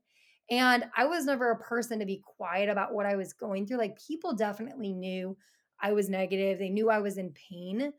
And 0.50 0.84
I 0.96 1.04
was 1.04 1.24
never 1.24 1.50
a 1.50 1.58
person 1.58 1.98
to 1.98 2.06
be 2.06 2.22
quiet 2.36 2.68
about 2.68 2.94
what 2.94 3.06
I 3.06 3.16
was 3.16 3.32
going 3.32 3.66
through. 3.66 3.78
Like 3.78 4.00
people 4.06 4.34
definitely 4.34 4.92
knew 4.92 5.36
I 5.80 5.92
was 5.92 6.08
negative, 6.08 6.58
they 6.58 6.70
knew 6.70 6.90
I 6.90 6.98
was 6.98 7.18
in 7.18 7.32
pain. 7.32 7.92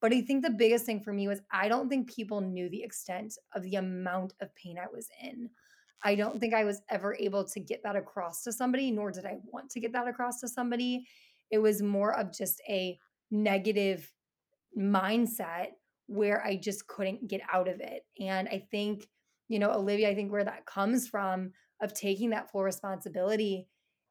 But 0.00 0.12
I 0.12 0.20
think 0.20 0.44
the 0.44 0.50
biggest 0.50 0.84
thing 0.84 1.00
for 1.00 1.12
me 1.12 1.28
was 1.28 1.40
I 1.50 1.68
don't 1.68 1.88
think 1.88 2.14
people 2.14 2.40
knew 2.40 2.68
the 2.68 2.82
extent 2.82 3.38
of 3.54 3.62
the 3.62 3.76
amount 3.76 4.34
of 4.40 4.54
pain 4.54 4.76
I 4.78 4.86
was 4.92 5.08
in. 5.22 5.48
I 6.02 6.14
don't 6.14 6.38
think 6.38 6.52
I 6.52 6.64
was 6.64 6.82
ever 6.90 7.16
able 7.18 7.44
to 7.44 7.60
get 7.60 7.82
that 7.84 7.96
across 7.96 8.42
to 8.42 8.52
somebody, 8.52 8.90
nor 8.90 9.10
did 9.10 9.24
I 9.24 9.38
want 9.50 9.70
to 9.70 9.80
get 9.80 9.92
that 9.94 10.06
across 10.06 10.40
to 10.40 10.48
somebody. 10.48 11.06
It 11.50 11.58
was 11.58 11.80
more 11.80 12.14
of 12.14 12.36
just 12.36 12.60
a 12.68 12.98
negative 13.30 14.12
mindset 14.78 15.68
where 16.06 16.44
I 16.44 16.56
just 16.56 16.86
couldn't 16.86 17.28
get 17.28 17.40
out 17.52 17.68
of 17.68 17.80
it. 17.80 18.04
And 18.20 18.48
I 18.48 18.66
think, 18.70 19.06
you 19.48 19.58
know, 19.58 19.72
Olivia, 19.72 20.10
I 20.10 20.14
think 20.14 20.32
where 20.32 20.44
that 20.44 20.66
comes 20.66 21.08
from 21.08 21.52
of 21.80 21.94
taking 21.94 22.30
that 22.30 22.50
full 22.50 22.62
responsibility 22.62 23.66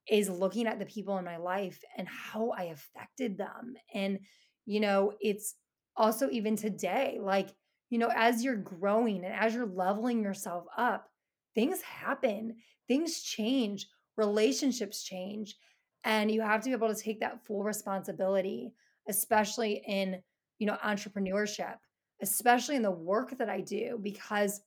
is 0.10 0.30
looking 0.30 0.68
at 0.68 0.80
the 0.80 0.86
people 0.86 1.18
in 1.18 1.26
my 1.26 1.38
life 1.38 1.82
and 1.98 2.08
how 2.08 2.52
I 2.52 2.64
affected 2.64 3.38
them. 3.38 3.76
And, 3.94 4.20
you 4.66 4.80
know, 4.80 5.14
it's 5.22 5.56
also 5.96 6.30
even 6.30 6.56
today, 6.56 7.20
like, 7.22 7.50
you 7.90 8.00
know, 8.00 8.12
as 8.14 8.44
you're 8.44 8.58
growing 8.58 9.24
and 9.24 9.34
as 9.34 9.54
you're 9.54 9.68
leveling 9.68 10.24
yourself 10.24 10.66
up, 10.78 11.08
things 11.56 11.82
happen, 11.82 12.56
things 12.88 13.22
change, 13.22 13.88
relationships 14.18 15.04
change. 15.04 15.56
And 16.04 16.30
you 16.32 16.42
have 16.42 16.62
to 16.62 16.70
be 16.70 16.74
able 16.74 16.94
to 16.94 17.02
take 17.02 17.22
that 17.22 17.46
full 17.46 17.64
responsibility, 17.64 18.74
especially 19.08 19.84
in, 19.88 20.22
you 20.60 20.68
know, 20.68 20.78
entrepreneurship, 20.84 21.76
especially 22.24 22.78
in 22.78 22.84
the 22.84 22.92
work 22.92 23.38
that 23.38 23.50
I 23.50 23.62
do, 23.62 24.00
because 24.02 24.62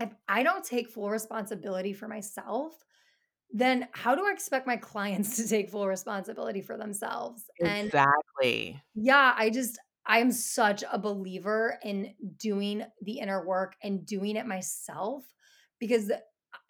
if 0.00 0.14
I 0.28 0.42
don't 0.42 0.64
take 0.64 0.90
full 0.90 1.10
responsibility 1.10 1.94
for 1.94 2.08
myself, 2.08 2.74
then 3.52 3.88
how 3.92 4.14
do 4.14 4.26
I 4.26 4.32
expect 4.32 4.66
my 4.66 4.76
clients 4.78 5.36
to 5.36 5.48
take 5.48 5.70
full 5.70 5.88
responsibility 5.88 6.62
for 6.62 6.76
themselves? 6.76 7.50
And 7.60 7.92
exactly 7.92 8.82
yeah, 8.94 9.34
I 9.36 9.50
just, 9.50 9.78
I'm 10.06 10.32
such 10.32 10.84
a 10.90 10.98
believer 10.98 11.78
in 11.82 12.14
doing 12.36 12.84
the 13.02 13.18
inner 13.18 13.46
work 13.46 13.76
and 13.82 14.04
doing 14.04 14.36
it 14.36 14.46
myself 14.46 15.24
because, 15.78 16.10
uh, 16.10 16.18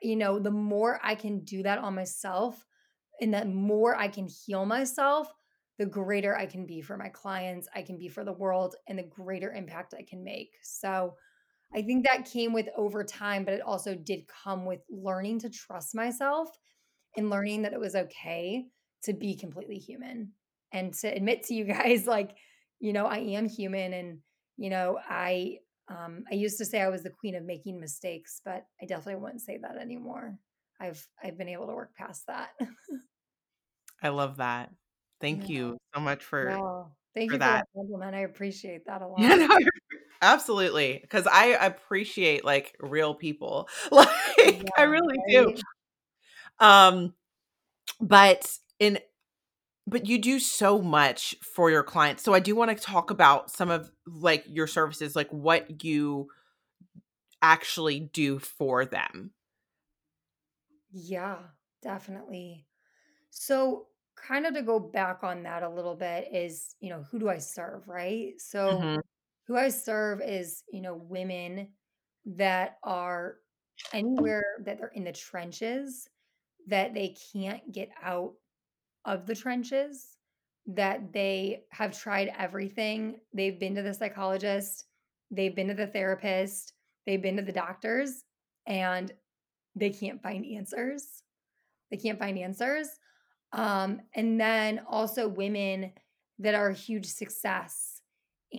you 0.00 0.16
know, 0.16 0.38
the 0.38 0.50
more 0.50 1.00
I 1.02 1.14
can 1.14 1.44
do 1.44 1.62
that 1.62 1.78
on 1.78 1.94
myself 1.94 2.64
and 3.20 3.32
the 3.34 3.44
more 3.44 3.96
I 3.96 4.08
can 4.08 4.28
heal 4.28 4.66
myself, 4.66 5.32
the 5.82 5.88
greater 5.88 6.36
I 6.36 6.46
can 6.46 6.64
be 6.64 6.80
for 6.80 6.96
my 6.96 7.08
clients, 7.08 7.66
I 7.74 7.82
can 7.82 7.98
be 7.98 8.06
for 8.06 8.22
the 8.22 8.32
world, 8.32 8.76
and 8.86 8.96
the 8.96 9.02
greater 9.02 9.52
impact 9.52 9.94
I 9.98 10.04
can 10.08 10.22
make. 10.22 10.52
So, 10.62 11.16
I 11.74 11.82
think 11.82 12.06
that 12.06 12.30
came 12.30 12.52
with 12.52 12.68
over 12.76 13.02
time, 13.02 13.44
but 13.44 13.54
it 13.54 13.62
also 13.62 13.96
did 13.96 14.28
come 14.44 14.64
with 14.64 14.78
learning 14.88 15.40
to 15.40 15.50
trust 15.50 15.92
myself 15.92 16.50
and 17.16 17.30
learning 17.30 17.62
that 17.62 17.72
it 17.72 17.80
was 17.80 17.96
okay 17.96 18.66
to 19.02 19.12
be 19.12 19.34
completely 19.34 19.78
human 19.78 20.30
and 20.72 20.94
to 20.94 21.08
admit 21.08 21.42
to 21.44 21.54
you 21.54 21.64
guys, 21.80 22.06
like, 22.06 22.36
you 22.78 22.92
know, 22.92 23.06
I 23.06 23.18
am 23.18 23.48
human 23.48 23.92
and, 23.92 24.18
you 24.56 24.70
know, 24.70 24.98
I, 25.08 25.56
um, 25.88 26.22
I 26.30 26.36
used 26.36 26.58
to 26.58 26.64
say 26.64 26.80
I 26.80 26.90
was 26.90 27.02
the 27.02 27.10
queen 27.10 27.34
of 27.34 27.42
making 27.42 27.80
mistakes, 27.80 28.40
but 28.44 28.66
I 28.80 28.86
definitely 28.86 29.20
wouldn't 29.20 29.40
say 29.40 29.58
that 29.62 29.78
anymore. 29.80 30.38
I've, 30.80 31.04
I've 31.24 31.38
been 31.38 31.48
able 31.48 31.66
to 31.66 31.74
work 31.74 31.96
past 31.96 32.28
that. 32.28 32.50
i 34.04 34.10
love 34.10 34.36
that 34.36 34.70
thank 35.22 35.48
Yeah. 35.48 35.50
you 35.50 35.78
so 35.94 36.00
much 36.02 36.24
for 36.24 36.60
Wow. 36.60 36.96
Thank 37.14 37.32
for 37.32 37.36
you 37.36 37.40
for 37.40 37.52
that 37.52 37.52
that 37.52 37.66
compliment. 37.74 38.14
I 38.14 38.20
appreciate 38.20 38.86
that 38.86 39.02
a 39.02 39.08
lot. 39.08 39.34
Yeah, 39.34 39.36
no, 39.36 39.58
absolutely. 40.22 40.98
Because 41.02 41.26
I 41.26 41.46
appreciate 41.66 42.44
like 42.44 42.76
real 42.80 43.14
people. 43.14 43.68
Like 43.92 44.70
I 44.78 44.82
Yeah, 44.84 44.84
really 44.84 45.18
do. 45.28 45.54
Um, 46.58 47.14
but 48.00 48.58
in 48.78 48.98
but 49.86 50.06
you 50.06 50.18
do 50.18 50.38
so 50.40 50.82
much 50.82 51.36
for 51.42 51.70
your 51.70 51.84
clients. 51.84 52.22
So 52.22 52.34
I 52.34 52.40
do 52.40 52.56
want 52.56 52.76
to 52.76 52.82
talk 52.84 53.10
about 53.10 53.50
some 53.50 53.70
of 53.70 53.90
like 54.06 54.44
your 54.48 54.66
services, 54.66 55.16
like 55.16 55.30
what 55.30 55.84
you 55.84 56.28
actually 57.42 58.00
do 58.00 58.38
for 58.38 58.84
them. 58.84 59.32
Yeah, 60.92 61.38
definitely. 61.82 62.66
So, 63.30 63.88
kind 64.22 64.46
of 64.46 64.54
to 64.54 64.62
go 64.62 64.80
back 64.80 65.24
on 65.24 65.42
that 65.44 65.62
a 65.62 65.68
little 65.68 65.96
bit 65.96 66.32
is, 66.34 66.76
you 66.80 66.90
know, 66.90 67.02
who 67.02 67.18
do 67.18 67.28
I 67.28 67.38
serve, 67.38 67.88
right? 67.88 68.40
So, 68.40 68.92
Mhm. 68.92 69.02
who 69.46 69.56
I 69.56 69.70
serve 69.70 70.20
is, 70.22 70.64
you 70.72 70.80
know, 70.80 70.94
women 70.96 71.74
that 72.26 72.78
are 72.84 73.38
anywhere 73.92 74.44
that 74.64 74.78
they're 74.78 74.88
in 74.88 75.04
the 75.04 75.12
trenches 75.12 76.08
that 76.68 76.94
they 76.94 77.10
can't 77.32 77.72
get 77.72 77.90
out 78.02 78.34
of 79.04 79.26
the 79.26 79.34
trenches, 79.34 80.18
that 80.66 81.12
they 81.12 81.66
have 81.72 81.98
tried 81.98 82.28
everything. 82.38 83.20
They've 83.32 83.58
been 83.58 83.74
to 83.74 83.82
the 83.82 83.94
psychologist, 83.94 84.86
they've 85.30 85.54
been 85.54 85.68
to 85.68 85.74
the 85.74 85.86
therapist, 85.88 86.74
they've 87.06 87.22
been 87.22 87.36
to 87.36 87.42
the 87.42 87.52
doctors, 87.52 88.24
and 88.66 89.12
they 89.74 89.90
can't 89.90 90.22
find 90.22 90.46
answers. 90.46 91.24
They 91.90 91.96
can't 91.98 92.18
find 92.18 92.38
answers. 92.38 92.98
Um, 93.52 94.00
and 94.14 94.40
then 94.40 94.80
also 94.88 95.28
women 95.28 95.92
that 96.38 96.54
are 96.54 96.68
a 96.68 96.74
huge 96.74 97.06
success. 97.06 98.00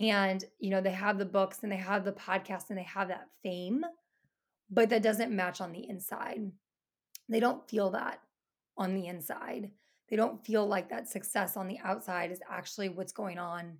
And, 0.00 0.44
you 0.58 0.70
know, 0.70 0.80
they 0.80 0.90
have 0.92 1.18
the 1.18 1.24
books 1.24 1.60
and 1.62 1.70
they 1.70 1.76
have 1.76 2.04
the 2.04 2.12
podcast 2.12 2.70
and 2.70 2.78
they 2.78 2.84
have 2.84 3.08
that 3.08 3.28
fame, 3.42 3.82
but 4.70 4.90
that 4.90 5.02
doesn't 5.02 5.34
match 5.34 5.60
on 5.60 5.72
the 5.72 5.88
inside. 5.88 6.40
They 7.28 7.40
don't 7.40 7.68
feel 7.68 7.90
that 7.90 8.20
on 8.76 8.94
the 8.94 9.06
inside. 9.06 9.70
They 10.10 10.16
don't 10.16 10.44
feel 10.44 10.66
like 10.66 10.90
that 10.90 11.08
success 11.08 11.56
on 11.56 11.68
the 11.68 11.78
outside 11.82 12.30
is 12.30 12.42
actually 12.50 12.88
what's 12.88 13.12
going 13.12 13.38
on 13.38 13.78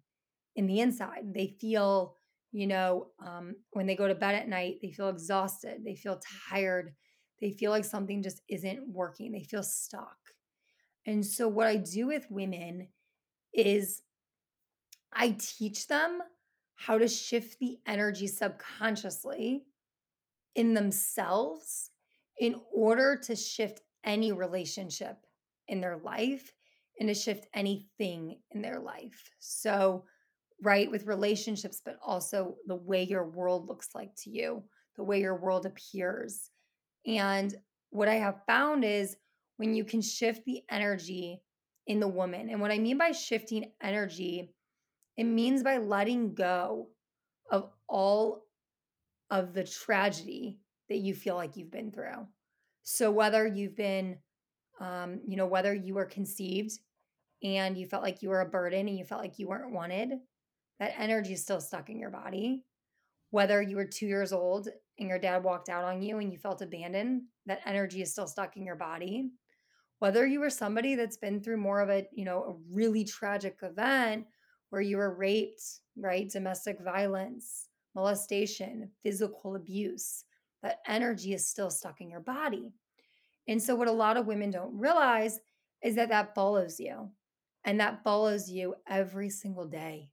in 0.56 0.66
the 0.66 0.80
inside. 0.80 1.34
They 1.34 1.56
feel, 1.60 2.16
you 2.52 2.66
know, 2.66 3.08
um, 3.24 3.56
when 3.72 3.86
they 3.86 3.96
go 3.96 4.08
to 4.08 4.14
bed 4.14 4.34
at 4.34 4.48
night, 4.48 4.76
they 4.82 4.92
feel 4.92 5.08
exhausted. 5.08 5.82
They 5.84 5.94
feel 5.96 6.20
tired. 6.48 6.94
They 7.40 7.50
feel 7.50 7.70
like 7.70 7.84
something 7.84 8.22
just 8.22 8.40
isn't 8.48 8.88
working. 8.88 9.32
They 9.32 9.42
feel 9.42 9.62
stuck. 9.62 10.16
And 11.06 11.24
so, 11.24 11.48
what 11.48 11.66
I 11.66 11.76
do 11.76 12.06
with 12.06 12.30
women 12.30 12.88
is 13.52 14.02
I 15.12 15.36
teach 15.38 15.86
them 15.86 16.20
how 16.76 16.98
to 16.98 17.08
shift 17.08 17.58
the 17.60 17.78
energy 17.86 18.26
subconsciously 18.26 19.64
in 20.54 20.74
themselves 20.74 21.90
in 22.38 22.60
order 22.72 23.16
to 23.24 23.36
shift 23.36 23.80
any 24.04 24.32
relationship 24.32 25.16
in 25.68 25.80
their 25.80 25.98
life 25.98 26.52
and 26.98 27.08
to 27.08 27.14
shift 27.14 27.46
anything 27.54 28.38
in 28.50 28.62
their 28.62 28.80
life. 28.80 29.30
So, 29.38 30.04
right, 30.62 30.90
with 30.90 31.06
relationships, 31.06 31.80
but 31.84 31.98
also 32.04 32.56
the 32.66 32.76
way 32.76 33.02
your 33.02 33.28
world 33.28 33.68
looks 33.68 33.88
like 33.94 34.14
to 34.22 34.30
you, 34.30 34.62
the 34.96 35.04
way 35.04 35.20
your 35.20 35.36
world 35.36 35.66
appears. 35.66 36.50
And 37.06 37.54
what 37.90 38.08
I 38.08 38.14
have 38.14 38.44
found 38.46 38.84
is 38.84 39.16
when 39.56 39.74
you 39.74 39.84
can 39.84 40.02
shift 40.02 40.44
the 40.44 40.62
energy 40.70 41.40
in 41.86 42.00
the 42.00 42.08
woman. 42.08 42.48
And 42.50 42.60
what 42.60 42.70
I 42.70 42.78
mean 42.78 42.98
by 42.98 43.12
shifting 43.12 43.70
energy, 43.82 44.50
it 45.16 45.24
means 45.24 45.62
by 45.62 45.78
letting 45.78 46.34
go 46.34 46.88
of 47.50 47.70
all 47.88 48.44
of 49.30 49.52
the 49.52 49.64
tragedy 49.64 50.58
that 50.88 50.98
you 50.98 51.14
feel 51.14 51.34
like 51.34 51.56
you've 51.56 51.70
been 51.70 51.92
through. 51.92 52.26
So 52.82 53.10
whether 53.10 53.46
you've 53.46 53.76
been, 53.76 54.18
um, 54.80 55.20
you 55.26 55.36
know, 55.36 55.46
whether 55.46 55.74
you 55.74 55.94
were 55.94 56.04
conceived 56.04 56.72
and 57.42 57.76
you 57.76 57.86
felt 57.86 58.02
like 58.02 58.22
you 58.22 58.28
were 58.28 58.40
a 58.40 58.48
burden 58.48 58.88
and 58.88 58.98
you 58.98 59.04
felt 59.04 59.20
like 59.20 59.38
you 59.38 59.48
weren't 59.48 59.72
wanted, 59.72 60.10
that 60.80 60.94
energy 60.98 61.32
is 61.32 61.42
still 61.42 61.60
stuck 61.60 61.88
in 61.88 61.98
your 61.98 62.10
body. 62.10 62.64
Whether 63.30 63.62
you 63.62 63.76
were 63.76 63.86
two 63.86 64.06
years 64.06 64.32
old 64.32 64.68
and 64.98 65.08
your 65.08 65.18
dad 65.18 65.42
walked 65.42 65.68
out 65.68 65.84
on 65.84 66.02
you 66.02 66.18
and 66.18 66.32
you 66.32 66.38
felt 66.38 66.62
abandoned, 66.62 67.22
that 67.46 67.60
energy 67.66 68.02
is 68.02 68.12
still 68.12 68.26
stuck 68.26 68.56
in 68.56 68.64
your 68.64 68.76
body. 68.76 69.30
Whether 70.04 70.26
you 70.26 70.40
were 70.40 70.50
somebody 70.50 70.96
that's 70.96 71.16
been 71.16 71.40
through 71.40 71.56
more 71.56 71.80
of 71.80 71.88
a, 71.88 72.06
you 72.12 72.26
know, 72.26 72.42
a 72.44 72.54
really 72.70 73.04
tragic 73.04 73.56
event 73.62 74.26
where 74.68 74.82
you 74.82 74.98
were 74.98 75.14
raped, 75.14 75.62
right? 75.96 76.28
Domestic 76.28 76.78
violence, 76.84 77.70
molestation, 77.94 78.90
physical 79.02 79.56
abuse, 79.56 80.26
that 80.62 80.80
energy 80.86 81.32
is 81.32 81.48
still 81.48 81.70
stuck 81.70 82.02
in 82.02 82.10
your 82.10 82.20
body. 82.20 82.74
And 83.48 83.62
so, 83.62 83.74
what 83.74 83.88
a 83.88 83.92
lot 83.92 84.18
of 84.18 84.26
women 84.26 84.50
don't 84.50 84.78
realize 84.78 85.40
is 85.82 85.94
that 85.94 86.10
that 86.10 86.34
follows 86.34 86.78
you 86.78 87.08
and 87.64 87.80
that 87.80 88.04
follows 88.04 88.50
you 88.50 88.74
every 88.86 89.30
single 89.30 89.66
day. 89.66 90.10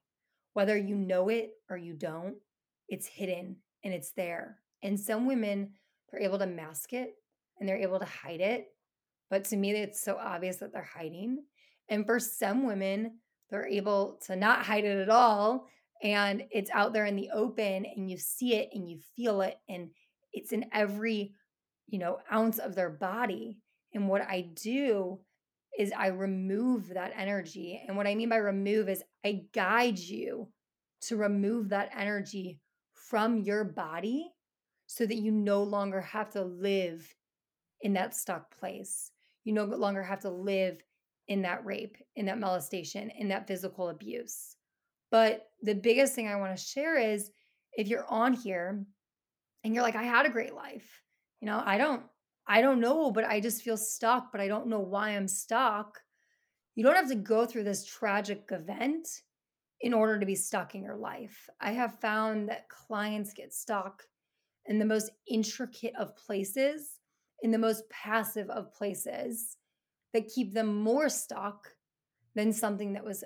Whether 0.53 0.77
you 0.77 0.95
know 0.95 1.27
it 1.27 1.49
or 1.69 1.75
you 1.75 1.95
don't, 1.95 2.35
it's 2.87 3.07
hidden 3.07 3.57
and 3.83 3.93
it's 3.93 4.13
there. 4.13 4.59
And 4.83 4.97
some 4.97 5.27
women, 5.27 5.73
they're 6.09 6.21
able 6.21 6.39
to 6.39 6.47
mask 6.47 6.93
it 6.93 7.15
and 7.59 7.67
they're 7.67 7.75
able 7.75 7.99
to 7.99 8.05
hide 8.05 8.39
it. 8.39 8.69
But 9.31 9.45
to 9.45 9.57
me, 9.57 9.71
it's 9.71 10.03
so 10.03 10.17
obvious 10.21 10.57
that 10.57 10.73
they're 10.73 10.83
hiding. 10.83 11.45
And 11.89 12.05
for 12.05 12.19
some 12.19 12.67
women, 12.67 13.17
they're 13.49 13.65
able 13.65 14.19
to 14.27 14.35
not 14.35 14.65
hide 14.65 14.83
it 14.83 14.97
at 14.99 15.09
all. 15.09 15.67
And 16.03 16.43
it's 16.51 16.69
out 16.71 16.93
there 16.93 17.05
in 17.05 17.15
the 17.15 17.29
open 17.33 17.85
and 17.85 18.11
you 18.11 18.17
see 18.17 18.55
it 18.55 18.69
and 18.73 18.89
you 18.89 18.99
feel 19.15 19.41
it. 19.41 19.57
And 19.69 19.89
it's 20.33 20.51
in 20.51 20.65
every, 20.73 21.33
you 21.87 21.97
know, 21.97 22.19
ounce 22.31 22.59
of 22.59 22.75
their 22.75 22.89
body. 22.89 23.57
And 23.93 24.09
what 24.09 24.21
I 24.21 24.49
do 24.53 25.19
is 25.79 25.93
I 25.97 26.07
remove 26.07 26.89
that 26.89 27.13
energy. 27.15 27.81
And 27.87 27.95
what 27.95 28.07
I 28.07 28.15
mean 28.15 28.29
by 28.29 28.37
remove 28.37 28.89
is 28.89 29.03
I 29.25 29.43
guide 29.53 29.97
you 29.97 30.49
to 31.03 31.15
remove 31.15 31.69
that 31.69 31.91
energy 31.97 32.59
from 32.93 33.37
your 33.37 33.63
body 33.63 34.29
so 34.87 35.05
that 35.05 35.15
you 35.15 35.31
no 35.31 35.63
longer 35.63 36.01
have 36.01 36.31
to 36.31 36.43
live 36.43 37.15
in 37.79 37.93
that 37.93 38.13
stuck 38.13 38.57
place. 38.59 39.11
You 39.43 39.53
no 39.53 39.65
longer 39.65 40.03
have 40.03 40.19
to 40.21 40.29
live 40.29 40.81
in 41.27 41.41
that 41.43 41.65
rape, 41.65 41.97
in 42.15 42.25
that 42.25 42.39
molestation, 42.39 43.09
in 43.11 43.29
that 43.29 43.47
physical 43.47 43.89
abuse. 43.89 44.55
But 45.11 45.49
the 45.61 45.75
biggest 45.75 46.13
thing 46.13 46.27
I 46.27 46.35
want 46.35 46.55
to 46.55 46.63
share 46.63 46.97
is 46.97 47.31
if 47.73 47.87
you're 47.87 48.05
on 48.09 48.33
here 48.33 48.85
and 49.63 49.73
you're 49.73 49.83
like, 49.83 49.95
I 49.95 50.03
had 50.03 50.25
a 50.25 50.29
great 50.29 50.53
life, 50.53 51.01
you 51.41 51.45
know, 51.45 51.61
I 51.65 51.77
don't, 51.77 52.03
I 52.47 52.61
don't 52.61 52.79
know, 52.79 53.11
but 53.11 53.25
I 53.25 53.39
just 53.39 53.61
feel 53.61 53.77
stuck, 53.77 54.31
but 54.31 54.41
I 54.41 54.47
don't 54.47 54.67
know 54.67 54.79
why 54.79 55.09
I'm 55.09 55.27
stuck. 55.27 55.99
You 56.75 56.83
don't 56.83 56.95
have 56.95 57.09
to 57.09 57.15
go 57.15 57.45
through 57.45 57.63
this 57.63 57.85
tragic 57.85 58.43
event 58.51 59.07
in 59.81 59.93
order 59.93 60.19
to 60.19 60.25
be 60.25 60.35
stuck 60.35 60.75
in 60.75 60.83
your 60.83 60.95
life. 60.95 61.49
I 61.59 61.71
have 61.71 61.99
found 61.99 62.49
that 62.49 62.69
clients 62.69 63.33
get 63.33 63.53
stuck 63.53 64.03
in 64.65 64.79
the 64.79 64.85
most 64.85 65.09
intricate 65.27 65.93
of 65.97 66.15
places, 66.15 66.99
in 67.41 67.51
the 67.51 67.57
most 67.57 67.89
passive 67.89 68.49
of 68.49 68.73
places 68.73 69.57
that 70.13 70.27
keep 70.27 70.53
them 70.53 70.81
more 70.81 71.09
stuck 71.09 71.67
than 72.35 72.53
something 72.53 72.93
that 72.93 73.03
was 73.03 73.23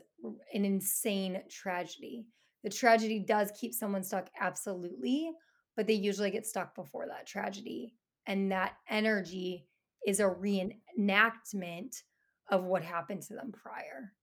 an 0.53 0.65
insane 0.65 1.41
tragedy. 1.49 2.25
The 2.63 2.69
tragedy 2.69 3.19
does 3.19 3.51
keep 3.59 3.73
someone 3.73 4.03
stuck, 4.03 4.29
absolutely, 4.39 5.31
but 5.75 5.85
they 5.85 5.93
usually 5.93 6.31
get 6.31 6.47
stuck 6.47 6.73
before 6.75 7.05
that 7.07 7.27
tragedy. 7.27 7.93
And 8.25 8.51
that 8.51 8.73
energy 8.89 9.67
is 10.07 10.19
a 10.19 10.23
reenactment 10.23 12.01
of 12.49 12.63
what 12.63 12.83
happened 12.83 13.21
to 13.23 13.33
them 13.33 13.51
prior. 13.51 14.13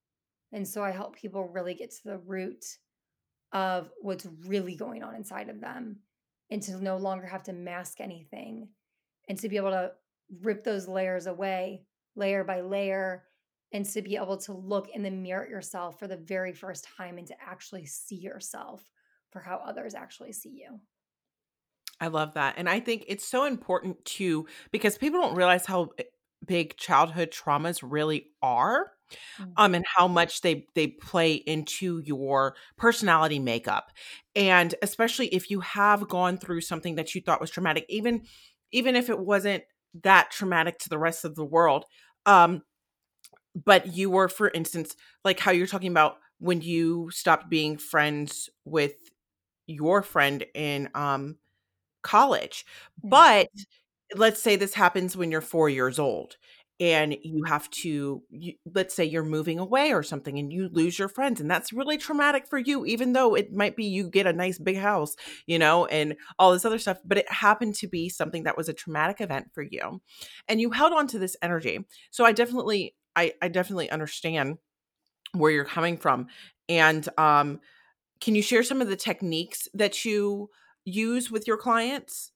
And 0.52 0.66
so 0.66 0.83
I 0.83 0.90
help 0.90 1.16
people 1.16 1.48
really 1.48 1.74
get 1.74 1.90
to 1.90 2.05
the 2.05 2.18
root 2.18 2.64
of 3.52 3.90
what's 4.00 4.26
really 4.46 4.74
going 4.74 5.02
on 5.02 5.14
inside 5.14 5.48
of 5.48 5.61
them 5.61 5.96
and 6.50 6.62
to 6.62 6.83
no 6.83 6.96
longer 6.96 7.26
have 7.26 7.42
to 7.44 7.52
mask 7.52 8.00
anything 8.00 8.68
and 9.28 9.38
to 9.38 9.48
be 9.48 9.56
able 9.56 9.70
to 9.70 9.92
rip 10.40 10.64
those 10.64 10.88
layers 10.88 11.26
away 11.26 11.82
layer 12.16 12.44
by 12.44 12.61
layer 12.61 13.24
and 13.72 13.87
to 13.87 14.02
be 14.02 14.16
able 14.16 14.37
to 14.37 14.52
look 14.52 14.88
in 14.92 15.02
the 15.02 15.11
mirror 15.11 15.44
at 15.44 15.50
yourself 15.50 15.98
for 15.98 16.06
the 16.06 16.16
very 16.16 16.52
first 16.52 16.87
time 16.96 17.18
and 17.18 17.26
to 17.26 17.35
actually 17.40 17.87
see 17.87 18.16
yourself 18.16 18.90
for 19.30 19.40
how 19.40 19.62
others 19.66 19.94
actually 19.94 20.32
see 20.32 20.50
you. 20.50 20.78
I 22.00 22.08
love 22.08 22.35
that. 22.35 22.54
And 22.58 22.68
I 22.68 22.80
think 22.80 23.04
it's 23.08 23.26
so 23.26 23.44
important 23.44 24.04
too 24.04 24.46
because 24.72 24.98
people 24.98 25.20
don't 25.20 25.37
realize 25.37 25.64
how 25.64 25.90
big 26.44 26.76
childhood 26.76 27.30
traumas 27.30 27.80
really 27.82 28.26
are. 28.42 28.92
Mm. 29.38 29.52
Um, 29.58 29.74
and 29.74 29.85
how 29.94 30.08
much 30.08 30.40
they 30.40 30.66
they 30.74 30.87
play 30.87 31.35
into 31.35 32.00
your 32.02 32.56
personality 32.78 33.38
makeup, 33.38 33.90
and 34.35 34.74
especially 34.80 35.26
if 35.26 35.50
you 35.50 35.61
have 35.61 36.08
gone 36.08 36.38
through 36.38 36.62
something 36.62 36.94
that 36.94 37.14
you 37.14 37.20
thought 37.20 37.38
was 37.38 37.50
traumatic, 37.50 37.85
even 37.90 38.22
even 38.72 38.96
if 38.96 39.08
it 39.11 39.18
wasn't 39.18 39.64
that 40.02 40.30
traumatic 40.30 40.78
to 40.80 40.88
the 40.88 40.98
rest 40.98 41.24
of 41.24 41.35
the 41.35 41.44
world, 41.44 41.85
um, 42.26 42.62
but 43.54 43.94
you 43.94 44.11
were, 44.11 44.28
for 44.28 44.50
instance, 44.50 44.96
like 45.24 45.38
how 45.40 45.50
you're 45.50 45.66
talking 45.66 45.90
about 45.90 46.16
when 46.38 46.61
you 46.61 47.11
stopped 47.12 47.48
being 47.50 47.76
friends 47.76 48.48
with 48.64 48.94
your 49.66 50.02
friend 50.02 50.44
in 50.54 50.88
um 50.94 51.37
college. 52.02 52.66
But 53.04 53.48
let's 54.16 54.42
say 54.42 54.56
this 54.56 54.74
happens 54.74 55.16
when 55.16 55.30
you're 55.32 55.40
4 55.40 55.68
years 55.70 55.98
old 55.98 56.37
and 56.83 57.16
you 57.23 57.45
have 57.45 57.71
to 57.71 58.25
you, 58.31 58.55
let's 58.75 58.92
say 58.92 59.05
you're 59.05 59.23
moving 59.23 59.61
away 59.61 59.92
or 59.92 60.03
something 60.03 60.37
and 60.37 60.53
you 60.53 60.68
lose 60.73 60.99
your 60.99 61.09
friends 61.09 61.40
and 61.40 61.49
that's 61.49 61.73
really 61.73 61.97
traumatic 61.97 62.49
for 62.49 62.59
you 62.59 62.85
even 62.85 63.12
though 63.12 63.37
it 63.37 63.53
might 63.53 63.77
be 63.77 63.85
you 63.85 64.11
get 64.11 64.27
a 64.27 64.33
nice 64.33 64.59
big 64.59 64.77
house 64.77 65.14
you 65.47 65.61
know 65.61 65.87
and 65.87 66.16
all 66.40 66.53
this 66.53 66.64
other 66.64 66.81
stuff 66.81 66.99
but 67.05 67.16
it 67.16 67.31
happened 67.31 67.77
to 67.77 67.87
be 67.87 68.09
something 68.09 68.42
that 68.42 68.57
was 68.57 68.68
a 68.68 68.73
traumatic 68.73 69.21
event 69.21 69.47
for 69.55 69.62
you 69.62 70.03
and 70.49 70.61
you 70.61 70.73
held 70.73 70.92
on 70.92 71.07
to 71.07 71.21
this 71.21 71.37
energy 71.40 71.79
so 72.11 72.25
i 72.25 72.33
definitely 72.33 72.97
i 73.14 73.33
i 73.40 73.47
definitely 73.47 73.88
understand 73.88 74.59
where 75.35 75.53
you're 75.53 75.64
coming 75.64 75.97
from 75.97 76.27
and 76.68 77.09
um 77.16 77.61
can 78.21 78.35
you 78.35 78.42
share 78.42 78.64
some 78.64 78.83
of 78.83 78.88
the 78.88 78.97
techniques 78.97 79.68
that 79.73 80.05
you 80.05 80.51
use 80.85 81.31
with 81.31 81.47
your 81.47 81.57
clients 81.57 82.33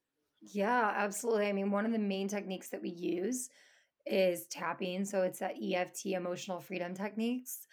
Yeah, 0.53 0.93
absolutely. 0.95 1.49
I 1.49 1.53
mean, 1.53 1.73
one 1.73 1.87
of 1.87 1.93
the 1.93 1.99
main 1.99 2.29
techniques 2.29 2.69
that 2.69 2.81
we 2.81 2.91
use 2.91 3.49
is 4.07 4.47
tapping. 4.47 5.05
So 5.05 5.23
it's 5.23 5.41
that 5.41 5.55
EFT 5.63 6.07
emotional 6.07 6.61
freedom 6.61 6.95
techniques. 6.95 7.67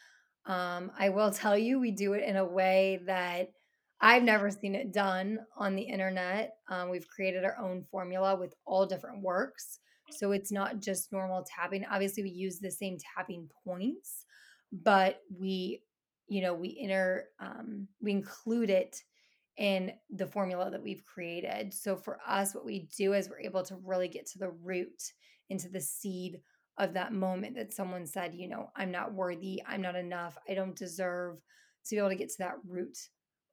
Um, 0.45 0.91
I 0.97 1.09
will 1.09 1.31
tell 1.31 1.57
you, 1.57 1.79
we 1.79 1.91
do 1.91 2.13
it 2.13 2.23
in 2.23 2.35
a 2.35 2.45
way 2.45 3.01
that 3.05 3.51
I've 4.01 4.23
never 4.23 4.51
seen 4.51 4.75
it 4.75 4.91
done 4.91 5.39
on 5.57 5.75
the 5.75 5.83
internet. 5.83 6.55
Um, 6.69 6.89
we've 6.89 7.07
created 7.07 7.45
our 7.45 7.57
own 7.57 7.83
formula 7.83 8.35
with 8.35 8.53
all 8.65 8.85
different 8.85 9.21
works. 9.21 9.79
So 10.11 10.31
it's 10.31 10.51
not 10.51 10.81
just 10.81 11.11
normal 11.11 11.45
tapping. 11.47 11.85
Obviously, 11.89 12.23
we 12.23 12.29
use 12.29 12.59
the 12.59 12.69
same 12.69 12.97
tapping 13.15 13.49
points, 13.65 14.25
but 14.71 15.21
we, 15.39 15.81
you 16.27 16.41
know, 16.41 16.53
we 16.53 16.77
enter, 16.81 17.29
um, 17.39 17.87
we 18.01 18.11
include 18.11 18.69
it 18.69 19.01
in 19.57 19.93
the 20.09 20.27
formula 20.27 20.69
that 20.71 20.83
we've 20.83 21.03
created. 21.05 21.73
So 21.73 21.95
for 21.95 22.19
us, 22.27 22.53
what 22.53 22.65
we 22.65 22.89
do 22.97 23.13
is 23.13 23.29
we're 23.29 23.39
able 23.39 23.63
to 23.63 23.77
really 23.83 24.07
get 24.07 24.25
to 24.31 24.39
the 24.39 24.49
root, 24.49 25.01
into 25.49 25.69
the 25.69 25.81
seed 25.81 26.41
of 26.77 26.93
that 26.93 27.13
moment 27.13 27.55
that 27.55 27.73
someone 27.73 28.05
said, 28.05 28.33
you 28.35 28.47
know, 28.47 28.69
I'm 28.75 28.91
not 28.91 29.13
worthy, 29.13 29.61
I'm 29.65 29.81
not 29.81 29.95
enough, 29.95 30.37
I 30.47 30.53
don't 30.55 30.75
deserve 30.75 31.41
to 31.85 31.95
be 31.95 31.99
able 31.99 32.09
to 32.09 32.15
get 32.15 32.29
to 32.29 32.37
that 32.39 32.55
root 32.65 32.97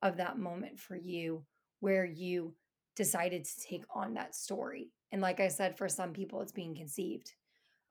of 0.03 0.17
that 0.17 0.39
moment 0.39 0.79
for 0.79 0.97
you 0.97 1.47
where 1.81 2.05
you 2.05 2.57
decided 2.97 3.45
to 3.45 3.61
take 3.61 3.85
on 3.95 4.15
that 4.15 4.35
story. 4.35 4.93
And 5.13 5.21
like 5.21 5.41
I 5.41 5.49
said, 5.49 5.77
for 5.77 5.89
some 5.89 6.13
people, 6.13 6.41
it's 6.41 6.53
being 6.53 6.75
conceived. 6.75 7.35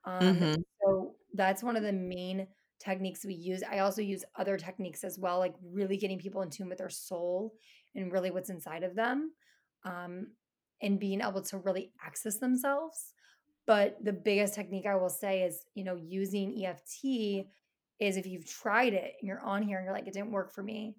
Um, 0.05 0.47
mhm 0.47 0.63
so 0.81 1.15
that's 1.33 1.63
one 1.63 1.75
of 1.75 1.83
the 1.83 1.93
main 1.93 2.47
techniques 2.79 3.25
we 3.25 3.33
use. 3.33 3.63
I 3.63 3.79
also 3.79 4.01
use 4.01 4.23
other 4.35 4.57
techniques 4.57 5.03
as 5.03 5.19
well, 5.19 5.39
like 5.39 5.55
really 5.61 5.97
getting 5.97 6.19
people 6.19 6.41
in 6.41 6.49
tune 6.49 6.69
with 6.69 6.77
their 6.77 6.89
soul 6.89 7.53
and 7.95 8.11
really 8.11 8.31
what's 8.31 8.49
inside 8.49 8.83
of 8.83 8.95
them, 8.95 9.33
um, 9.83 10.33
and 10.81 10.99
being 10.99 11.21
able 11.21 11.41
to 11.43 11.57
really 11.57 11.91
access 12.01 12.37
themselves. 12.39 13.13
But 13.69 14.03
the 14.03 14.13
biggest 14.13 14.55
technique 14.55 14.87
I 14.87 14.95
will 14.95 15.11
say 15.11 15.43
is, 15.43 15.63
you 15.75 15.83
know, 15.83 15.93
using 15.93 16.65
EFT 16.65 17.45
is 17.99 18.17
if 18.17 18.25
you've 18.25 18.49
tried 18.49 18.95
it 18.95 19.13
and 19.19 19.27
you're 19.27 19.41
on 19.41 19.61
here 19.61 19.77
and 19.77 19.85
you're 19.85 19.93
like, 19.93 20.07
it 20.07 20.13
didn't 20.15 20.31
work 20.31 20.51
for 20.51 20.63
me. 20.63 20.95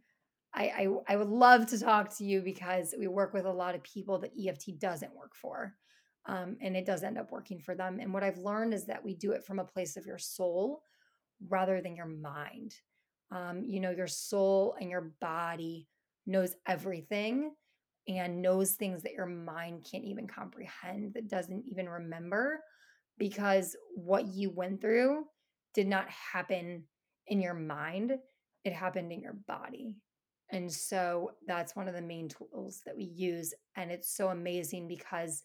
I, 0.54 0.66
I 1.08 1.14
I 1.14 1.16
would 1.16 1.30
love 1.30 1.66
to 1.66 1.80
talk 1.80 2.16
to 2.18 2.24
you 2.24 2.42
because 2.42 2.94
we 2.96 3.08
work 3.08 3.34
with 3.34 3.44
a 3.44 3.52
lot 3.52 3.74
of 3.74 3.82
people 3.82 4.20
that 4.20 4.30
EFT 4.40 4.78
doesn't 4.78 5.16
work 5.16 5.34
for. 5.34 5.74
Um, 6.26 6.58
and 6.60 6.76
it 6.76 6.86
does 6.86 7.02
end 7.02 7.18
up 7.18 7.32
working 7.32 7.58
for 7.58 7.74
them. 7.74 7.98
And 7.98 8.14
what 8.14 8.22
I've 8.22 8.38
learned 8.38 8.72
is 8.72 8.86
that 8.86 9.04
we 9.04 9.14
do 9.14 9.32
it 9.32 9.42
from 9.42 9.58
a 9.58 9.64
place 9.64 9.96
of 9.96 10.06
your 10.06 10.18
soul 10.18 10.80
rather 11.48 11.80
than 11.80 11.96
your 11.96 12.06
mind. 12.06 12.76
Um, 13.32 13.64
you 13.64 13.80
know, 13.80 13.90
your 13.90 14.06
soul 14.06 14.76
and 14.80 14.88
your 14.88 15.10
body 15.20 15.88
knows 16.24 16.54
everything 16.68 17.50
and 18.08 18.42
knows 18.42 18.72
things 18.72 19.02
that 19.02 19.12
your 19.12 19.26
mind 19.26 19.86
can't 19.90 20.04
even 20.04 20.26
comprehend, 20.26 21.14
that 21.14 21.28
doesn't 21.28 21.64
even 21.70 21.88
remember 21.88 22.60
because 23.18 23.76
what 23.94 24.26
you 24.26 24.50
went 24.50 24.80
through 24.80 25.24
did 25.74 25.86
not 25.86 26.08
happen 26.08 26.84
in 27.28 27.40
your 27.40 27.54
mind, 27.54 28.12
it 28.64 28.72
happened 28.72 29.12
in 29.12 29.20
your 29.20 29.36
body. 29.46 29.94
And 30.52 30.72
so 30.72 31.32
that's 31.46 31.76
one 31.76 31.86
of 31.86 31.94
the 31.94 32.02
main 32.02 32.28
tools 32.28 32.80
that 32.84 32.96
we 32.96 33.04
use. 33.04 33.54
And 33.76 33.92
it's 33.92 34.16
so 34.16 34.28
amazing 34.28 34.88
because 34.88 35.44